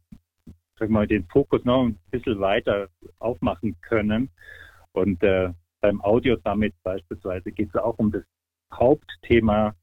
sag 0.79 0.91
mal, 0.91 1.07
den 1.07 1.27
Fokus 1.27 1.65
noch 1.65 1.85
ein 1.85 1.99
bisschen 2.11 2.41
weiter 2.41 2.89
aufmachen 3.19 3.77
können. 3.81 4.31
Und 4.93 5.23
äh, 5.23 5.53
beim 5.81 6.01
Audio 6.03 6.37
Summit 6.45 6.75
beispielsweise 6.83 7.53
geht 7.53 7.69
es 7.69 7.77
auch 7.77 7.99
um 7.99 8.11
das 8.11 8.25
Hauptthema 8.73 9.75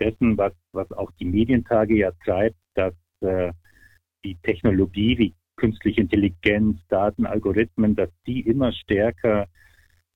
dessen, 0.00 0.36
was, 0.36 0.52
was 0.72 0.90
auch 0.92 1.10
die 1.12 1.24
Medientage 1.24 1.96
ja 1.96 2.12
treibt, 2.24 2.56
dass 2.74 2.94
äh, 3.20 3.52
die 4.24 4.36
Technologie 4.42 5.18
wie 5.18 5.34
künstliche 5.56 6.02
Intelligenz, 6.02 6.78
Daten, 6.88 7.26
Algorithmen, 7.26 7.96
dass 7.96 8.10
die 8.26 8.40
immer 8.40 8.72
stärker 8.72 9.46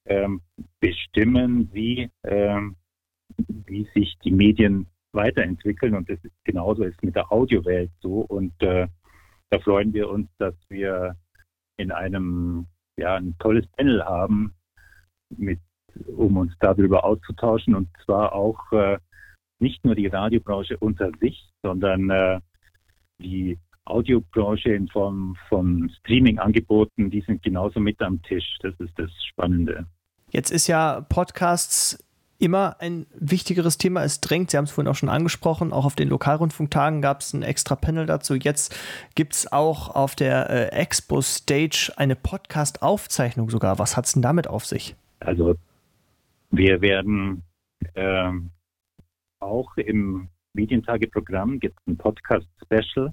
ähm, 0.04 0.42
bestimmen, 0.80 1.70
wie, 1.72 2.10
ähm, 2.24 2.76
wie 3.38 3.88
sich 3.94 4.18
die 4.24 4.32
Medien 4.32 4.86
weiterentwickeln 5.12 5.94
und 5.94 6.08
das 6.08 6.18
genauso 6.44 6.84
ist 6.84 7.02
mit 7.02 7.16
der 7.16 7.32
Audiowelt 7.32 7.90
so 8.00 8.20
und 8.20 8.52
äh, 8.62 8.86
da 9.50 9.58
freuen 9.58 9.92
wir 9.92 10.08
uns, 10.08 10.28
dass 10.38 10.54
wir 10.68 11.16
in 11.76 11.90
einem 11.90 12.66
ja 12.96 13.16
ein 13.16 13.36
tolles 13.38 13.66
Panel 13.76 14.04
haben, 14.04 14.54
mit, 15.36 15.60
um 16.06 16.36
uns 16.36 16.52
darüber 16.60 17.04
auszutauschen 17.04 17.74
und 17.74 17.88
zwar 18.04 18.32
auch 18.32 18.72
äh, 18.72 18.98
nicht 19.58 19.84
nur 19.84 19.94
die 19.94 20.06
Radiobranche 20.06 20.76
unter 20.78 21.10
sich, 21.20 21.50
sondern 21.62 22.10
äh, 22.10 22.40
die 23.20 23.58
Audiobranche 23.84 24.72
in 24.72 24.88
Form 24.88 25.36
von 25.48 25.90
Streaming-Angeboten, 26.00 27.10
die 27.10 27.22
sind 27.22 27.42
genauso 27.42 27.80
mit 27.80 28.00
am 28.00 28.22
Tisch. 28.22 28.58
Das 28.62 28.74
ist 28.78 28.96
das 28.98 29.10
Spannende. 29.24 29.86
Jetzt 30.30 30.50
ist 30.50 30.68
ja 30.68 31.00
Podcasts 31.00 31.98
immer 32.40 32.76
ein 32.80 33.06
wichtigeres 33.14 33.78
Thema. 33.78 34.02
Es 34.02 34.20
drängt, 34.20 34.50
Sie 34.50 34.56
haben 34.56 34.64
es 34.64 34.70
vorhin 34.70 34.90
auch 34.90 34.96
schon 34.96 35.08
angesprochen, 35.08 35.72
auch 35.72 35.84
auf 35.84 35.94
den 35.94 36.08
Lokalrundfunktagen 36.08 37.02
gab 37.02 37.20
es 37.20 37.32
ein 37.34 37.42
extra 37.42 37.76
Panel 37.76 38.06
dazu. 38.06 38.34
Jetzt 38.34 38.74
gibt 39.14 39.34
es 39.34 39.52
auch 39.52 39.94
auf 39.94 40.16
der 40.16 40.50
äh, 40.50 40.68
Expo 40.68 41.20
Stage 41.20 41.92
eine 41.96 42.16
Podcast-Aufzeichnung 42.16 43.50
sogar. 43.50 43.78
Was 43.78 43.96
hat 43.96 44.06
es 44.06 44.12
denn 44.12 44.22
damit 44.22 44.48
auf 44.48 44.64
sich? 44.64 44.96
Also 45.20 45.54
wir 46.50 46.80
werden 46.80 47.42
ähm, 47.94 48.50
auch 49.38 49.76
im 49.76 50.28
Medientageprogramm 50.54 51.60
gibt 51.60 51.78
es 51.80 51.86
ein 51.86 51.96
Podcast-Special, 51.96 53.12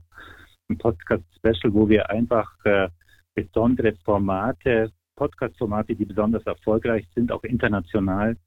ein 0.70 0.78
Podcast-Special, 0.78 1.74
wo 1.74 1.88
wir 1.88 2.10
einfach 2.10 2.52
äh, 2.66 2.90
besondere 3.36 3.94
Formate, 4.04 4.92
Podcast-Formate, 5.16 5.96
die 5.96 6.06
besonders 6.06 6.44
erfolgreich 6.46 7.06
sind, 7.14 7.32
auch 7.32 7.44
international, 7.44 8.38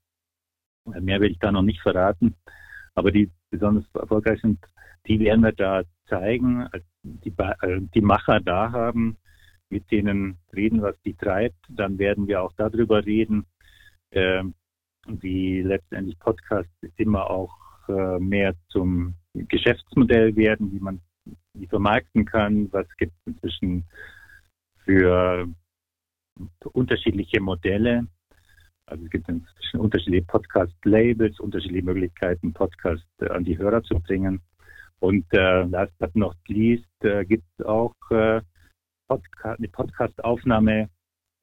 Mehr 0.85 1.19
will 1.21 1.31
ich 1.31 1.39
da 1.39 1.51
noch 1.51 1.61
nicht 1.61 1.81
verraten. 1.81 2.35
Aber 2.95 3.11
die 3.11 3.31
besonders 3.49 3.85
erfolgreich 3.93 4.41
sind, 4.41 4.59
die 5.07 5.19
werden 5.19 5.43
wir 5.43 5.53
da 5.53 5.83
zeigen, 6.07 6.67
die, 7.03 7.33
äh, 7.37 7.81
die 7.93 8.01
Macher 8.01 8.39
da 8.39 8.71
haben, 8.71 9.17
mit 9.69 9.89
denen 9.91 10.37
reden, 10.53 10.81
was 10.81 10.95
die 11.03 11.13
treibt. 11.13 11.57
Dann 11.69 11.97
werden 11.97 12.27
wir 12.27 12.41
auch 12.41 12.53
darüber 12.57 13.05
reden, 13.05 13.45
äh, 14.11 14.43
wie 15.07 15.61
letztendlich 15.61 16.19
Podcasts 16.19 16.71
immer 16.97 17.29
auch 17.29 17.55
äh, 17.87 18.19
mehr 18.19 18.53
zum 18.69 19.15
Geschäftsmodell 19.33 20.35
werden, 20.35 20.71
wie 20.73 20.79
man 20.79 21.01
die 21.53 21.67
vermarkten 21.67 22.25
kann, 22.25 22.71
was 22.71 22.87
gibt 22.97 23.13
es 23.25 23.33
inzwischen 23.33 23.85
für 24.83 25.47
unterschiedliche 26.73 27.39
Modelle. 27.39 28.07
Also 28.87 29.05
es 29.05 29.09
gibt 29.09 29.29
inzwischen 29.29 29.79
unterschiedliche 29.79 30.25
Podcast-Labels, 30.25 31.39
unterschiedliche 31.39 31.85
Möglichkeiten, 31.85 32.53
Podcast 32.53 33.05
äh, 33.19 33.29
an 33.29 33.43
die 33.43 33.57
Hörer 33.57 33.83
zu 33.83 33.99
bringen. 33.99 34.41
Und 34.99 35.25
äh, 35.33 35.63
last 35.63 35.97
but 35.97 36.15
not 36.15 36.37
least 36.47 36.85
äh, 37.03 37.25
gibt 37.25 37.45
es 37.57 37.65
auch 37.65 37.95
äh, 38.11 38.41
Podca 39.07 39.53
eine 39.53 39.67
Podcast-Aufnahme 39.67 40.89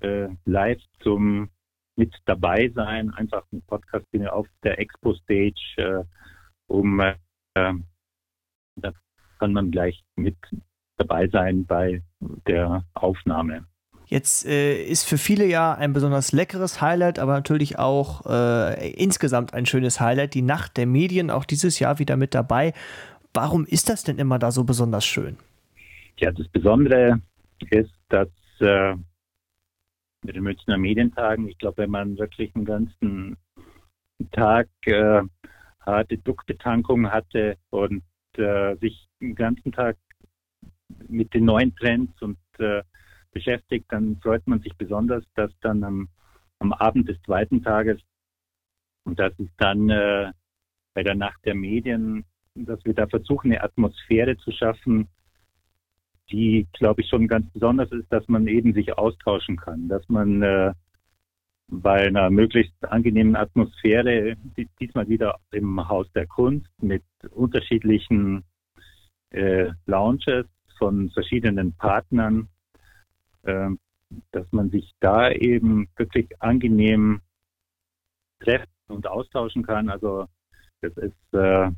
äh, 0.01 0.29
live 0.45 0.83
zum 1.01 1.51
mit 1.97 2.15
dabei 2.27 2.71
sein, 2.75 3.11
einfach 3.15 3.45
ein 3.53 3.61
Podcast 3.63 4.07
auf 4.29 4.47
der 4.63 4.79
Expo-Stage, 4.79 5.75
äh, 5.77 6.05
um 6.69 7.01
äh, 7.01 7.15
da 8.77 8.93
kann 9.39 9.53
man 9.53 9.71
gleich 9.71 10.03
mit 10.15 10.37
dabei 10.97 11.29
sein 11.29 11.67
bei 11.67 12.03
der 12.21 12.85
Aufnahme. 12.95 13.67
Jetzt 14.09 14.47
äh, 14.47 14.83
ist 14.83 15.05
für 15.05 15.19
viele 15.19 15.47
ja 15.47 15.75
ein 15.75 15.93
besonders 15.93 16.33
leckeres 16.33 16.81
Highlight, 16.81 17.19
aber 17.19 17.35
natürlich 17.35 17.79
auch 17.79 18.25
äh, 18.25 18.91
insgesamt 18.93 19.53
ein 19.53 19.67
schönes 19.67 20.01
Highlight. 20.01 20.33
Die 20.33 20.43
Nacht 20.43 20.79
der 20.79 20.87
Medien, 20.87 21.31
auch 21.31 21.45
dieses 21.45 21.79
Jahr 21.79 21.99
wieder 21.99 22.17
mit 22.17 22.35
dabei. 22.35 22.73
Warum 23.35 23.67
ist 23.67 23.91
das 23.91 24.05
denn 24.05 24.19
immer 24.19 24.39
da 24.39 24.51
so 24.51 24.65
besonders 24.65 25.05
schön? 25.05 25.37
Ja, 26.19 26.33
das 26.33 26.49
Besondere 26.49 27.21
ist, 27.71 27.93
dass 28.09 28.29
äh, 28.61 28.95
mit 30.25 30.35
den 30.35 30.43
Münchner 30.43 30.79
Medientagen, 30.79 31.47
ich 31.47 31.59
glaube, 31.59 31.83
wenn 31.83 31.91
man 31.91 32.19
wirklich 32.19 32.55
einen 32.57 32.65
ganzen 32.65 33.37
Tag 34.33 34.69
äh, 34.87 35.23
harte 35.81 36.17
Duckbetankung 36.17 37.11
hatte 37.11 37.59
und 37.71 38.03
äh, 38.37 38.75
sich 38.77 39.07
den 39.21 39.35
ganzen 39.35 39.71
Tag 39.71 39.97
mit 41.09 41.35
den 41.35 41.45
neuen 41.45 41.77
Trends 41.77 42.21
und 42.23 42.39
äh, 42.59 42.83
beschäftigt, 43.39 43.87
dann 43.91 44.17
freut 44.21 44.47
man 44.47 44.61
sich 44.61 44.75
besonders, 44.77 45.25
dass 45.35 45.53
dann 45.61 45.85
am, 45.85 46.09
am 46.59 46.73
Abend 46.73 47.09
des 47.09 47.21
zweiten 47.23 47.63
Tages 47.63 48.01
und 49.05 49.19
das 49.19 49.33
ist 49.39 49.53
dann 49.59 49.89
äh, 49.89 50.33
bei 50.95 51.03
der 51.03 51.15
Nacht 51.15 51.41
der 51.45 51.55
Medien, 51.55 52.25
dass 52.55 52.85
wir 52.85 52.95
da 52.95 53.07
versuchen, 53.07 53.53
eine 53.53 53.63
Atmosphäre 53.63 54.37
zu 54.37 54.51
schaffen, 54.51 55.09
die, 56.31 56.67
glaube 56.73 57.01
ich, 57.01 57.09
schon 57.09 57.27
ganz 57.27 57.49
besonders 57.53 57.91
ist, 57.93 58.13
dass 58.13 58.27
man 58.29 58.47
eben 58.49 58.75
sich 58.75 58.99
austauschen 58.99 59.57
kann, 59.57 59.89
dass 59.89 60.07
man 60.09 60.43
äh, 60.43 60.75
bei 61.69 62.07
einer 62.07 62.29
möglichst 62.31 62.75
angenehmen 62.85 63.37
Atmosphäre, 63.37 64.37
diesmal 64.81 65.09
wieder 65.09 65.39
im 65.53 65.89
Haus 65.89 66.11
der 66.13 66.27
Kunst 66.27 66.71
mit 66.83 67.05
unterschiedlichen 67.31 68.45
äh, 69.31 69.71
Lounges 69.87 70.47
von 70.79 71.11
verschiedenen 71.11 71.73
Partnern, 71.75 72.49
dass 74.33 74.53
man 74.53 74.71
sich 74.71 74.95
da 75.01 75.31
eben 75.31 75.89
wirklich 75.97 76.41
angenehm 76.41 77.21
treffen 78.41 78.69
und 78.89 79.07
austauschen 79.07 79.65
kann. 79.65 79.89
Also 79.91 80.27
das 80.81 80.97
ist 80.97 81.35
äh, 81.35 81.71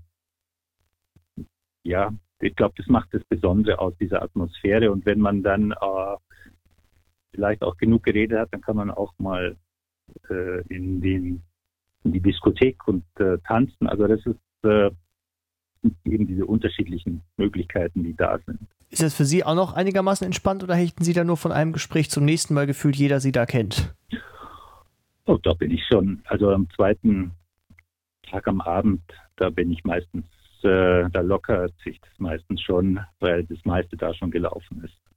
ja, 1.83 2.13
ich 2.41 2.55
glaube, 2.57 2.75
das 2.77 2.87
macht 2.87 3.13
das 3.13 3.25
Besondere 3.25 3.79
aus 3.79 3.97
dieser 3.99 4.23
Atmosphäre. 4.23 4.91
Und 4.91 5.07
wenn 5.07 5.21
man 5.21 5.43
dann 5.43 5.73
äh, 5.73 6.17
vielleicht 7.35 7.63
auch 7.63 7.77
genug 7.77 8.03
geredet 8.03 8.39
hat, 8.39 8.53
dann 8.53 8.61
kann 8.61 8.77
man 8.77 8.91
auch 8.91 9.13
mal 9.19 9.57
äh, 10.29 10.61
in, 10.69 11.01
den, 11.01 11.43
in 12.05 12.13
die 12.13 12.21
Diskothek 12.21 12.87
und 12.89 13.05
äh, 13.19 13.39
tanzen. 13.47 13.87
Also 13.87 14.07
das 14.07 14.25
ist 14.27 14.65
äh, 14.65 14.91
eben 16.05 16.27
diese 16.27 16.47
unterschiedlichen 16.47 17.23
Möglichkeiten, 17.37 18.05
die 18.05 18.15
da 18.15 18.39
sind. 18.47 18.61
Ist 18.91 19.03
das 19.03 19.15
für 19.15 19.25
Sie 19.25 19.45
auch 19.45 19.55
noch 19.55 19.73
einigermaßen 19.73 20.25
entspannt 20.25 20.63
oder 20.65 20.75
hechten 20.75 21.05
Sie 21.05 21.13
da 21.13 21.25
nur 21.25 21.37
von 21.37 21.53
einem 21.53 21.73
Gespräch 21.73 22.11
zum 22.11 22.25
nächsten 22.25 22.55
Mal 22.55 22.67
gefühlt, 22.67 22.97
jeder 22.97 23.21
Sie 23.21 23.33
da 23.33 23.47
kennt? 23.47 23.95
Oh, 25.27 25.39
da 25.43 25.55
bin 25.55 25.71
ich 25.71 25.85
schon. 25.87 26.23
Also 26.25 26.51
am 26.51 26.69
zweiten 26.71 27.31
Tag 28.29 28.49
am 28.49 28.61
Abend, 28.61 29.03
da 29.37 29.51
bin 29.51 29.71
ich 29.71 29.85
meistens, 29.85 30.25
äh, 30.63 31.09
da 31.11 31.21
lockert 31.21 31.73
sich 31.85 32.01
das 32.01 32.19
meistens 32.19 32.61
schon, 32.63 32.99
weil 33.21 33.45
das 33.45 33.59
meiste 33.65 33.97
da 33.97 34.13
schon 34.13 34.31
gelaufen 34.31 34.83
ist 34.85 35.10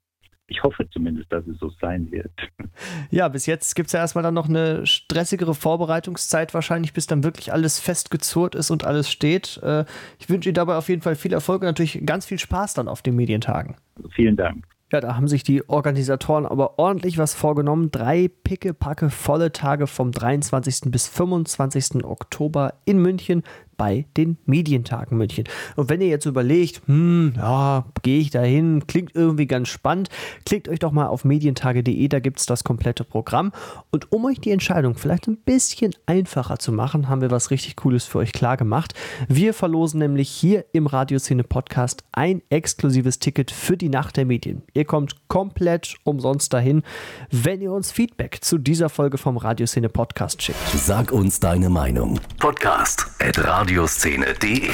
ich 0.48 0.62
hoffe 0.64 0.88
zumindest, 0.90 1.32
dass 1.32 1.46
es 1.48 1.58
so 1.60 1.70
sein 1.82 2.12
wird. 2.12 2.32
Ja, 3.12 3.28
bis 3.28 3.46
jetzt 3.46 3.76
gibt 3.76 3.88
es 3.88 3.94
ja 3.94 4.00
erstmal 4.00 4.24
dann 4.24 4.34
noch 4.34 4.50
eine 4.50 4.88
stressigere 4.88 5.54
Vorbereitungszeit 5.54 6.56
wahrscheinlich, 6.56 6.94
bis 6.94 7.06
dann 7.06 7.24
wirklich 7.24 7.54
alles 7.54 7.80
festgezurrt 7.80 8.56
ist 8.56 8.72
und 8.72 8.84
alles 8.84 9.12
steht. 9.12 9.60
Äh, 9.62 9.86
ich 10.18 10.30
wünsche 10.30 10.50
Ihnen 10.50 10.56
dabei 10.56 10.76
auf 10.76 10.90
jeden 10.90 11.04
Fall 11.04 11.16
viel 11.16 11.34
Erfolg 11.34 11.62
und 11.62 11.68
natürlich 11.68 12.04
ganz 12.04 12.26
viel 12.26 12.40
Spaß 12.40 12.74
dann 12.74 12.88
auf 12.88 13.04
den 13.04 13.16
Medientagen. 13.16 13.76
Vielen 14.16 14.36
Dank. 14.36 14.66
Ja, 14.92 15.02
da 15.02 15.16
haben 15.16 15.28
sich 15.28 15.44
die 15.44 15.68
Organisatoren 15.70 16.46
aber 16.46 16.78
ordentlich 16.78 17.18
was 17.18 17.34
vorgenommen. 17.34 17.92
Drei 17.92 18.28
pickepacke 18.28 19.10
volle 19.10 19.52
Tage 19.52 19.88
vom 19.88 20.12
23. 20.12 20.92
bis 20.92 21.08
25. 21.08 22.04
Oktober 22.04 22.76
in 22.86 23.00
München 23.00 23.44
bei 23.78 24.06
den 24.18 24.38
Medientagen 24.46 25.18
München. 25.18 25.46
Und 25.76 25.90
wenn 25.90 26.02
ihr 26.02 26.08
jetzt 26.08 26.26
überlegt, 26.26 26.82
hm, 26.86 27.34
ja, 27.36 27.86
gehe 28.02 28.20
ich 28.20 28.30
da 28.30 28.42
hin, 28.42 28.86
klingt 28.88 29.16
irgendwie 29.16 29.48
ganz 29.48 29.70
spannend, 29.70 30.10
klickt 30.46 30.70
euch 30.70 30.80
doch 30.80 30.92
mal 30.92 31.08
auf 31.08 31.26
medientage.de, 31.26 32.08
da 32.08 32.20
gibt 32.20 32.40
es 32.40 32.46
das 32.46 32.64
komplette 32.64 33.04
Programm. 33.04 33.52
Und 33.92 34.12
um 34.12 34.26
euch 34.26 34.40
die 34.40 34.52
Entscheidung 34.52 34.96
vielleicht 34.96 35.28
ein 35.28 35.38
bisschen 35.38 35.94
einfacher 36.06 36.60
zu 36.60 36.72
machen, 36.72 37.10
haben 37.10 37.22
wir 37.22 37.32
was 37.32 37.52
richtig 37.52 37.76
Cooles 37.76 38.06
für 38.06 38.20
euch 38.20 38.32
klar 38.34 38.58
gemacht. 38.58 38.94
Wir 39.28 39.54
verlosen 39.54 40.00
nämlich 40.00 40.30
hier 40.30 40.66
im 40.74 40.88
Radioszene 40.88 41.44
Podcast 41.44 42.04
ein 42.12 42.42
exklusives 42.50 43.20
Ticket 43.20 43.52
für 43.52 43.78
die 43.78 43.90
Nacht 43.90 44.18
der 44.18 44.26
Medien. 44.26 44.64
Ihr 44.74 44.86
kommt 44.86 45.28
komplett 45.28 45.96
umsonst 46.04 46.54
dahin, 46.54 46.84
wenn 47.32 47.62
ihr 47.62 47.72
uns 47.72 47.92
Feedback 47.92 48.40
zu 48.42 48.58
dieser 48.58 48.90
Folge 48.90 49.18
vom 49.18 49.38
Radioszene 49.38 49.90
Podcast 49.90 50.42
schickt. 50.42 50.60
Sag 50.76 51.12
uns 51.12 51.40
deine 51.40 51.70
Meinung. 51.70 52.20
Podcast 52.40 53.08
at 53.20 53.44
radio 53.44 53.63
radioszene.de. 53.64 54.70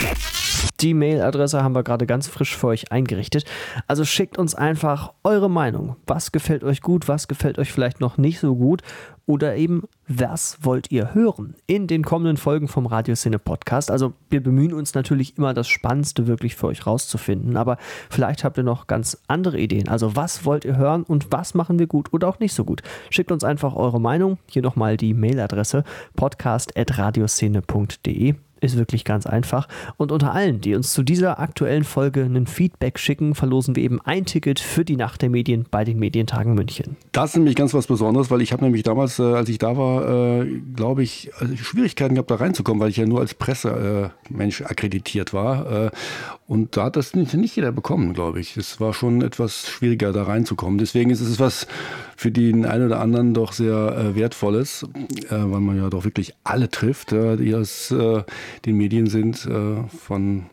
Die 0.80 0.96
Mailadresse 0.96 1.62
haben 1.62 1.76
wir 1.76 1.84
gerade 1.84 2.08
ganz 2.08 2.28
frisch 2.28 2.58
für 2.58 2.66
euch 2.68 2.92
eingerichtet. 2.92 3.46
Also 3.86 4.04
schickt 4.04 4.40
uns 4.40 4.56
einfach 4.56 5.14
eure 5.24 5.48
Meinung. 5.48 5.96
Was 6.08 6.32
gefällt 6.32 6.64
euch 6.64 6.82
gut, 6.82 7.08
was 7.08 7.28
gefällt 7.28 7.60
euch 7.60 7.72
vielleicht 7.72 8.00
noch 8.00 8.18
nicht 8.18 8.40
so 8.40 8.56
gut 8.56 8.82
oder 9.28 9.56
eben 9.56 9.84
was 10.08 10.58
wollt 10.64 10.92
ihr 10.92 11.14
hören 11.14 11.54
in 11.68 11.86
den 11.86 12.04
kommenden 12.04 12.38
Folgen 12.38 12.68
vom 12.68 12.88
Radioszene 12.88 13.38
Podcast. 13.38 13.92
Also 13.92 14.14
wir 14.32 14.42
bemühen 14.42 14.74
uns 14.74 14.96
natürlich 14.96 15.38
immer 15.38 15.54
das 15.54 15.68
Spannendste 15.68 16.26
wirklich 16.26 16.56
für 16.56 16.66
euch 16.66 16.88
rauszufinden, 16.88 17.58
aber 17.58 17.78
vielleicht 18.10 18.44
habt 18.44 18.58
ihr 18.58 18.64
noch 18.64 18.88
ganz 18.88 19.22
andere 19.28 19.60
Ideen. 19.60 19.88
Also 19.88 20.16
was 20.16 20.46
wollt 20.46 20.66
ihr 20.66 20.78
hören 20.78 21.04
und 21.04 21.32
was 21.32 21.54
machen 21.54 21.78
wir 21.78 21.86
gut 21.86 22.12
oder 22.12 22.28
auch 22.28 22.40
nicht 22.40 22.56
so 22.56 22.66
gut? 22.66 22.82
Schickt 23.12 23.32
uns 23.32 23.44
einfach 23.44 23.76
eure 23.76 24.02
Meinung. 24.02 24.40
Hier 24.48 24.64
nochmal 24.64 24.98
die 24.98 25.14
Mailadresse 25.14 25.84
podcast.radioszene.de 26.16 28.34
ist 28.62 28.78
wirklich 28.78 29.06
ganz 29.06 29.26
einfach. 29.26 29.68
Und 29.98 30.12
unter 30.12 30.34
allen, 30.34 30.62
die 30.62 30.76
uns 30.76 30.94
zu 30.94 31.04
dieser 31.04 31.40
aktuellen 31.40 31.84
Folge 31.84 32.24
einen 32.24 32.48
Feedback 32.48 33.00
schicken, 33.00 33.36
verlosen 33.36 33.76
wir 33.76 33.84
eben 33.84 34.00
ein 34.02 34.26
Ticket 34.26 34.60
für 34.60 34.86
die 34.86 34.96
Nacht 34.96 35.22
der 35.22 35.30
Medien 35.30 35.66
bei 35.70 35.84
den 35.84 36.00
Medientagen 36.00 36.54
München. 36.54 36.98
Das 37.12 37.32
ist 37.32 37.36
nämlich 37.38 37.56
ganz 37.56 37.74
was 37.74 37.88
Besonderes, 37.88 38.32
weil 38.32 38.42
ich 38.42 38.52
habe 38.52 38.64
nämlich 38.64 38.84
damals, 38.84 39.20
äh, 39.20 39.24
als 39.24 39.50
ich 39.50 39.58
da 39.58 39.78
war, 39.78 40.42
äh, 40.42 40.62
glaube 40.76 41.04
ich, 41.04 41.32
also 41.40 41.56
Schwierigkeiten 41.56 42.16
gehabt, 42.16 42.32
da 42.32 42.36
reinzukommen, 42.36 42.82
weil 42.82 42.90
ich 42.90 42.98
ja 42.98 43.06
nur 43.06 43.20
als 43.20 43.34
Pressemensch 43.34 44.62
äh, 44.62 44.66
akkreditiert 44.66 45.34
war. 45.34 45.86
Äh, 45.86 45.92
und 46.48 46.78
da 46.78 46.86
hat 46.86 46.96
das 46.96 47.16
nicht, 47.16 47.34
nicht 47.34 47.56
jeder 47.56 47.72
bekommen, 47.72 48.14
glaube 48.14 48.40
ich. 48.40 48.58
Es 48.58 48.80
war 48.80 48.94
schon 48.94 49.22
etwas 49.22 49.68
schwieriger, 49.70 50.12
da 50.12 50.24
reinzukommen. 50.24 50.80
Deswegen 50.80 51.12
ist 51.12 51.22
es 51.22 51.40
was 51.40 51.68
für 52.18 52.32
den 52.32 52.66
einen 52.66 52.88
oder 52.88 53.00
anderen 53.00 53.34
doch 53.34 53.54
sehr 53.54 53.96
äh, 53.98 54.16
Wertvolles, 54.16 54.86
äh, 55.30 55.30
weil 55.30 55.60
man 55.60 55.78
ja 55.78 55.90
doch 55.90 56.04
wirklich 56.04 56.34
alle 56.44 56.70
trifft, 56.70 57.12
die 57.12 57.56
aus 57.56 57.94
den 58.66 58.76
Medien 58.76 59.08
sind, 59.08 59.40
von 59.40 60.50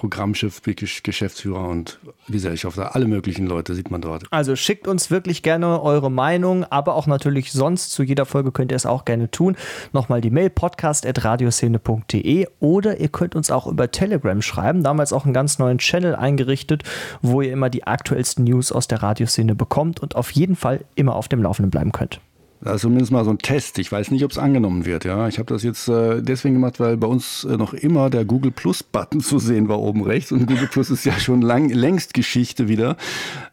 Programmschiff, 0.00 0.62
Geschäftsführer 0.62 1.68
und 1.68 2.00
Gesellschafter, 2.26 2.94
alle 2.94 3.06
möglichen 3.06 3.46
Leute 3.46 3.74
sieht 3.74 3.90
man 3.90 4.00
dort. 4.00 4.24
Also 4.30 4.56
schickt 4.56 4.88
uns 4.88 5.10
wirklich 5.10 5.42
gerne 5.42 5.82
eure 5.82 6.10
Meinung, 6.10 6.64
aber 6.64 6.94
auch 6.94 7.06
natürlich 7.06 7.52
sonst 7.52 7.90
zu 7.90 8.02
jeder 8.02 8.24
Folge 8.24 8.50
könnt 8.50 8.72
ihr 8.72 8.76
es 8.76 8.86
auch 8.86 9.04
gerne 9.04 9.30
tun. 9.30 9.58
Nochmal 9.92 10.22
die 10.22 10.30
Mail 10.30 10.48
podcast.radioszene.de 10.48 12.48
oder 12.60 12.98
ihr 12.98 13.08
könnt 13.08 13.36
uns 13.36 13.50
auch 13.50 13.66
über 13.66 13.90
Telegram 13.90 14.40
schreiben. 14.40 14.82
Damals 14.82 15.12
auch 15.12 15.26
einen 15.26 15.34
ganz 15.34 15.58
neuen 15.58 15.76
Channel 15.76 16.16
eingerichtet, 16.16 16.82
wo 17.20 17.42
ihr 17.42 17.52
immer 17.52 17.68
die 17.68 17.86
aktuellsten 17.86 18.44
News 18.44 18.72
aus 18.72 18.88
der 18.88 19.02
Radioszene 19.02 19.54
bekommt 19.54 20.00
und 20.00 20.16
auf 20.16 20.30
jeden 20.30 20.56
Fall 20.56 20.80
immer 20.94 21.14
auf 21.14 21.28
dem 21.28 21.42
Laufenden 21.42 21.70
bleiben 21.70 21.92
könnt. 21.92 22.22
Das 22.62 22.76
ist 22.76 22.82
zumindest 22.82 23.10
mal 23.10 23.24
so 23.24 23.30
ein 23.30 23.38
Test. 23.38 23.78
Ich 23.78 23.90
weiß 23.90 24.10
nicht, 24.10 24.24
ob 24.24 24.32
es 24.32 24.38
angenommen 24.38 24.84
wird. 24.84 25.04
Ja, 25.04 25.28
ich 25.28 25.38
habe 25.38 25.52
das 25.52 25.62
jetzt 25.62 25.88
äh, 25.88 26.20
deswegen 26.22 26.54
gemacht, 26.54 26.78
weil 26.78 26.98
bei 26.98 27.06
uns 27.06 27.44
äh, 27.44 27.56
noch 27.56 27.72
immer 27.72 28.10
der 28.10 28.26
Google 28.26 28.50
Plus 28.50 28.82
Button 28.82 29.20
zu 29.20 29.38
sehen 29.38 29.68
war 29.68 29.80
oben 29.80 30.02
rechts 30.02 30.30
und 30.30 30.46
Google 30.46 30.68
Plus 30.68 30.90
ist 30.90 31.04
ja 31.04 31.18
schon 31.18 31.40
lang, 31.40 31.70
längst 31.70 32.12
Geschichte 32.12 32.68
wieder. 32.68 32.96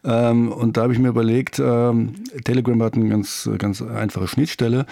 Ähm, 0.04 0.52
und 0.52 0.76
da 0.76 0.82
habe 0.82 0.92
ich 0.92 0.98
mir 0.98 1.08
überlegt, 1.08 1.58
ähm, 1.58 2.14
Telegram 2.44 2.82
hat 2.82 2.94
eine 2.94 3.08
ganz, 3.08 3.48
ganz 3.58 3.80
einfache 3.80 4.28
Schnittstelle 4.28 4.84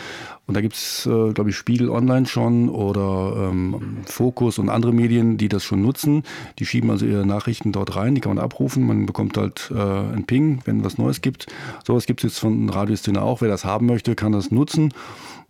Und 0.46 0.54
da 0.54 0.60
gibt 0.60 0.76
es, 0.76 1.06
äh, 1.06 1.32
glaube 1.32 1.50
ich, 1.50 1.56
Spiegel 1.56 1.90
Online 1.90 2.26
schon 2.26 2.68
oder 2.68 3.48
ähm, 3.50 4.02
Fokus 4.04 4.58
und 4.58 4.68
andere 4.68 4.92
Medien, 4.92 5.38
die 5.38 5.48
das 5.48 5.64
schon 5.64 5.82
nutzen. 5.82 6.22
Die 6.58 6.66
schieben 6.66 6.90
also 6.90 7.04
ihre 7.04 7.26
Nachrichten 7.26 7.72
dort 7.72 7.96
rein, 7.96 8.14
die 8.14 8.20
kann 8.20 8.34
man 8.34 8.44
abrufen. 8.44 8.86
Man 8.86 9.06
bekommt 9.06 9.36
halt 9.36 9.72
äh, 9.74 9.78
einen 9.78 10.24
Ping, 10.24 10.60
wenn 10.64 10.84
was 10.84 10.98
Neues 10.98 11.20
gibt. 11.20 11.46
Sowas 11.84 12.06
gibt 12.06 12.22
es 12.22 12.32
jetzt 12.32 12.38
von 12.38 12.70
Radioszene 12.70 13.20
auch. 13.20 13.40
Wer 13.40 13.48
das 13.48 13.64
haben 13.64 13.86
möchte, 13.86 14.14
kann 14.14 14.32
das 14.32 14.52
nutzen. 14.52 14.92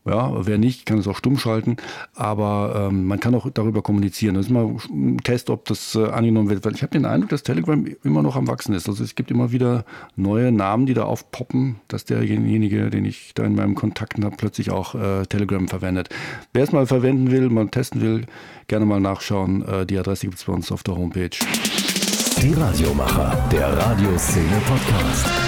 Ja, 0.06 0.46
wer 0.46 0.56
nicht, 0.58 0.86
kann 0.86 0.98
es 0.98 1.08
auch 1.08 1.16
stumm 1.16 1.36
schalten. 1.36 1.76
Aber 2.14 2.88
ähm, 2.88 3.06
man 3.06 3.18
kann 3.18 3.34
auch 3.34 3.48
darüber 3.50 3.82
kommunizieren. 3.82 4.36
Das 4.36 4.46
ist 4.46 4.52
mal 4.52 4.76
ein 4.88 5.18
Test, 5.18 5.50
ob 5.50 5.64
das 5.64 5.94
äh, 5.94 6.06
angenommen 6.06 6.48
wird. 6.48 6.64
Weil 6.64 6.74
ich 6.74 6.82
habe 6.82 6.92
den 6.92 7.04
Eindruck, 7.04 7.30
dass 7.30 7.42
Telegram 7.42 7.84
immer 8.04 8.22
noch 8.22 8.36
am 8.36 8.46
Wachsen 8.46 8.74
ist. 8.74 8.88
Also 8.88 9.02
es 9.02 9.14
gibt 9.14 9.30
immer 9.30 9.50
wieder 9.50 9.84
neue 10.14 10.52
Namen, 10.52 10.86
die 10.86 10.94
da 10.94 11.04
aufpoppen, 11.04 11.76
dass 11.88 12.04
derjenige, 12.04 12.90
den 12.90 13.04
ich 13.04 13.32
da 13.34 13.44
in 13.44 13.54
meinem 13.54 13.74
Kontakten 13.74 14.24
habe, 14.24 14.36
plötzlich 14.36 14.70
auch 14.70 14.94
äh, 14.94 15.24
Telegram 15.26 15.66
verwendet. 15.68 16.08
Wer 16.52 16.62
es 16.62 16.72
mal 16.72 16.86
verwenden 16.86 17.30
will, 17.30 17.50
mal 17.50 17.68
testen 17.68 18.00
will, 18.00 18.26
gerne 18.68 18.86
mal 18.86 19.00
nachschauen. 19.00 19.66
Äh, 19.66 19.86
die 19.86 19.98
Adresse 19.98 20.26
gibt 20.26 20.38
es 20.38 20.44
bei 20.44 20.52
uns 20.52 20.70
auf 20.70 20.82
der 20.82 20.96
Homepage. 20.96 21.30
Die 22.42 22.52
Radiomacher, 22.52 23.48
der 23.50 23.76
Radioszene 23.76 24.60
Podcast. 24.68 25.45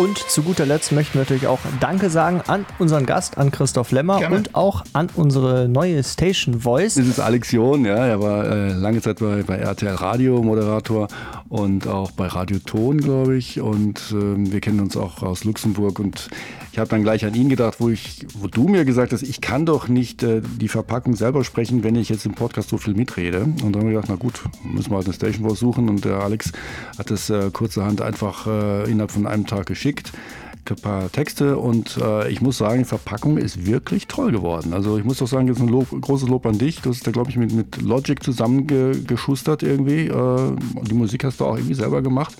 Und 0.00 0.16
zu 0.16 0.42
guter 0.42 0.64
Letzt 0.64 0.92
möchten 0.92 1.12
wir 1.12 1.20
natürlich 1.20 1.46
auch 1.46 1.58
Danke 1.78 2.08
sagen 2.08 2.40
an 2.46 2.64
unseren 2.78 3.04
Gast, 3.04 3.36
an 3.36 3.50
Christoph 3.50 3.90
Lemmer 3.90 4.20
Gerne. 4.20 4.34
und 4.34 4.54
auch 4.54 4.82
an 4.94 5.10
unsere 5.14 5.68
neue 5.68 6.02
Station 6.02 6.60
Voice. 6.60 6.94
Das 6.94 7.06
ist 7.06 7.20
Alex 7.20 7.52
John, 7.52 7.84
ja, 7.84 8.06
er 8.06 8.18
war 8.18 8.46
äh, 8.46 8.72
lange 8.72 9.02
Zeit 9.02 9.18
bei, 9.18 9.42
bei 9.42 9.56
RTL 9.56 9.96
Radio 9.96 10.42
Moderator 10.42 11.08
und 11.50 11.86
auch 11.86 12.12
bei 12.12 12.28
Radio 12.28 12.60
Ton, 12.60 12.96
glaube 12.96 13.36
ich. 13.36 13.60
Und 13.60 14.00
ähm, 14.12 14.50
wir 14.50 14.60
kennen 14.60 14.80
uns 14.80 14.96
auch 14.96 15.22
aus 15.22 15.44
Luxemburg. 15.44 15.98
Und 15.98 16.30
ich 16.72 16.78
habe 16.78 16.88
dann 16.88 17.02
gleich 17.02 17.26
an 17.26 17.34
ihn 17.34 17.50
gedacht, 17.50 17.76
wo 17.80 17.90
ich, 17.90 18.24
wo 18.38 18.46
du 18.46 18.68
mir 18.68 18.86
gesagt 18.86 19.12
hast, 19.12 19.22
ich 19.22 19.42
kann 19.42 19.66
doch 19.66 19.88
nicht 19.88 20.22
äh, 20.22 20.40
die 20.40 20.68
Verpackung 20.68 21.14
selber 21.14 21.44
sprechen, 21.44 21.84
wenn 21.84 21.96
ich 21.96 22.08
jetzt 22.08 22.24
im 22.24 22.32
Podcast 22.32 22.70
so 22.70 22.78
viel 22.78 22.94
mitrede. 22.94 23.40
Und 23.42 23.72
dann 23.72 23.82
haben 23.82 23.88
wir 23.88 23.96
gedacht, 23.96 24.08
na 24.08 24.14
gut, 24.14 24.44
müssen 24.62 24.92
wir 24.92 24.96
halt 24.96 25.06
eine 25.06 25.14
Station 25.14 25.46
Voice 25.46 25.58
suchen. 25.58 25.90
Und 25.90 26.06
der 26.06 26.20
Alex 26.20 26.52
hat 26.96 27.10
das 27.10 27.28
äh, 27.28 27.50
kurzerhand 27.52 28.00
einfach 28.00 28.46
äh, 28.46 28.90
innerhalb 28.90 29.10
von 29.10 29.26
einem 29.26 29.44
Tag 29.44 29.66
geschickt 29.66 29.89
ein 29.98 30.49
paar 30.64 31.10
Texte 31.10 31.56
und 31.56 31.96
äh, 31.96 32.30
ich 32.30 32.40
muss 32.40 32.58
sagen, 32.58 32.80
die 32.80 32.84
Verpackung 32.84 33.38
ist 33.38 33.66
wirklich 33.66 34.06
toll 34.06 34.32
geworden. 34.32 34.72
Also 34.72 34.98
ich 34.98 35.04
muss 35.04 35.18
doch 35.18 35.26
sagen, 35.26 35.48
jetzt 35.48 35.60
ein 35.60 35.68
Lob, 35.68 35.88
großes 35.90 36.28
Lob 36.28 36.46
an 36.46 36.58
dich. 36.58 36.80
Du 36.80 36.90
hast 36.90 37.06
da, 37.06 37.10
glaube 37.10 37.30
ich, 37.30 37.36
mit, 37.36 37.52
mit 37.52 37.80
Logic 37.82 38.22
zusammengeschustert 38.22 39.62
irgendwie. 39.62 40.06
Äh, 40.06 40.52
die 40.82 40.94
Musik 40.94 41.24
hast 41.24 41.40
du 41.40 41.46
auch 41.46 41.56
irgendwie 41.56 41.74
selber 41.74 42.02
gemacht. 42.02 42.36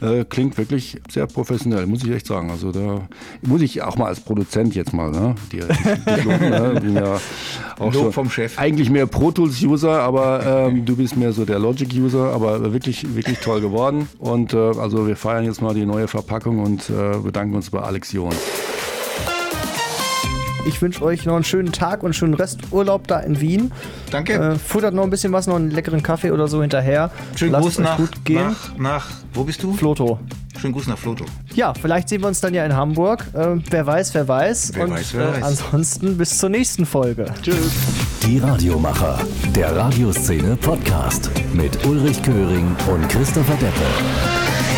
Äh, 0.00 0.24
klingt 0.24 0.56
wirklich 0.58 1.00
sehr 1.10 1.26
professionell, 1.26 1.86
muss 1.86 2.04
ich 2.04 2.10
echt 2.10 2.26
sagen. 2.26 2.50
Also 2.50 2.70
da 2.70 3.08
muss 3.42 3.62
ich 3.62 3.82
auch 3.82 3.96
mal 3.96 4.06
als 4.06 4.20
Produzent 4.20 4.74
jetzt 4.74 4.92
mal, 4.92 5.10
ne? 5.10 5.34
Die, 5.50 5.58
die, 5.60 5.64
die 5.64 6.20
loben, 6.20 6.50
ne? 6.50 6.80
Bin 6.80 6.94
ja 6.94 7.18
auch 7.78 7.92
Lob 7.92 8.14
vom 8.14 8.30
Chef. 8.30 8.58
Eigentlich 8.58 8.90
mehr 8.90 9.06
Pro 9.06 9.30
Tools 9.30 9.62
User, 9.62 10.00
aber 10.00 10.68
ähm, 10.68 10.84
du 10.84 10.96
bist 10.96 11.16
mehr 11.16 11.32
so 11.32 11.44
der 11.44 11.58
Logic 11.58 11.92
User, 11.94 12.32
aber 12.32 12.72
wirklich, 12.72 13.14
wirklich 13.14 13.38
toll 13.38 13.60
geworden. 13.60 14.08
Und 14.18 14.54
äh, 14.54 14.56
also 14.56 15.06
wir 15.06 15.16
feiern 15.16 15.44
jetzt 15.44 15.62
mal 15.62 15.74
die 15.74 15.86
neue 15.86 16.06
Verpackung 16.06 16.60
und 16.60 16.88
äh, 16.90 17.18
bedanken 17.18 17.56
uns 17.56 17.57
bei 17.70 17.80
Alex 17.80 18.12
John. 18.12 18.34
Ich 20.66 20.82
wünsche 20.82 21.02
euch 21.02 21.24
noch 21.24 21.34
einen 21.34 21.44
schönen 21.44 21.72
Tag 21.72 22.02
und 22.02 22.08
einen 22.08 22.12
schönen 22.14 22.34
Resturlaub 22.34 23.06
da 23.06 23.20
in 23.20 23.40
Wien. 23.40 23.72
Danke. 24.10 24.34
Äh, 24.34 24.54
futtert 24.56 24.92
noch 24.92 25.02
ein 25.04 25.10
bisschen 25.10 25.32
was, 25.32 25.46
noch 25.46 25.56
einen 25.56 25.70
leckeren 25.70 26.02
Kaffee 26.02 26.30
oder 26.30 26.46
so 26.46 26.60
hinterher. 26.60 27.10
Schönen 27.36 27.52
Lasst 27.52 27.62
Gruß 27.62 27.72
es 27.72 27.78
euch 27.78 27.84
nach, 27.84 27.96
gut 27.96 28.24
gehen. 28.24 28.48
nach, 28.48 28.76
nach, 28.76 29.06
wo 29.32 29.44
bist 29.44 29.62
du? 29.62 29.72
Floto. 29.72 30.18
Schönen 30.60 30.74
Gruß 30.74 30.88
nach 30.88 30.98
Floto. 30.98 31.24
Ja, 31.54 31.72
vielleicht 31.72 32.08
sehen 32.08 32.20
wir 32.20 32.28
uns 32.28 32.40
dann 32.40 32.52
ja 32.52 32.66
in 32.66 32.74
Hamburg. 32.76 33.24
Äh, 33.32 33.56
wer 33.70 33.86
weiß, 33.86 34.12
wer 34.14 34.28
weiß. 34.28 34.72
Wer 34.74 34.84
und 34.84 34.90
weiß, 34.90 35.14
wer 35.14 35.28
äh, 35.28 35.32
weiß. 35.40 35.42
ansonsten 35.44 36.18
bis 36.18 36.36
zur 36.38 36.50
nächsten 36.50 36.84
Folge. 36.84 37.32
Die 38.26 38.38
Radiomacher, 38.38 39.20
der 39.54 39.74
Radioszene 39.74 40.56
Podcast 40.56 41.30
mit 41.54 41.86
Ulrich 41.86 42.22
Köhring 42.22 42.76
und 42.92 43.08
Christopher 43.08 43.54
Deppe. 43.54 44.77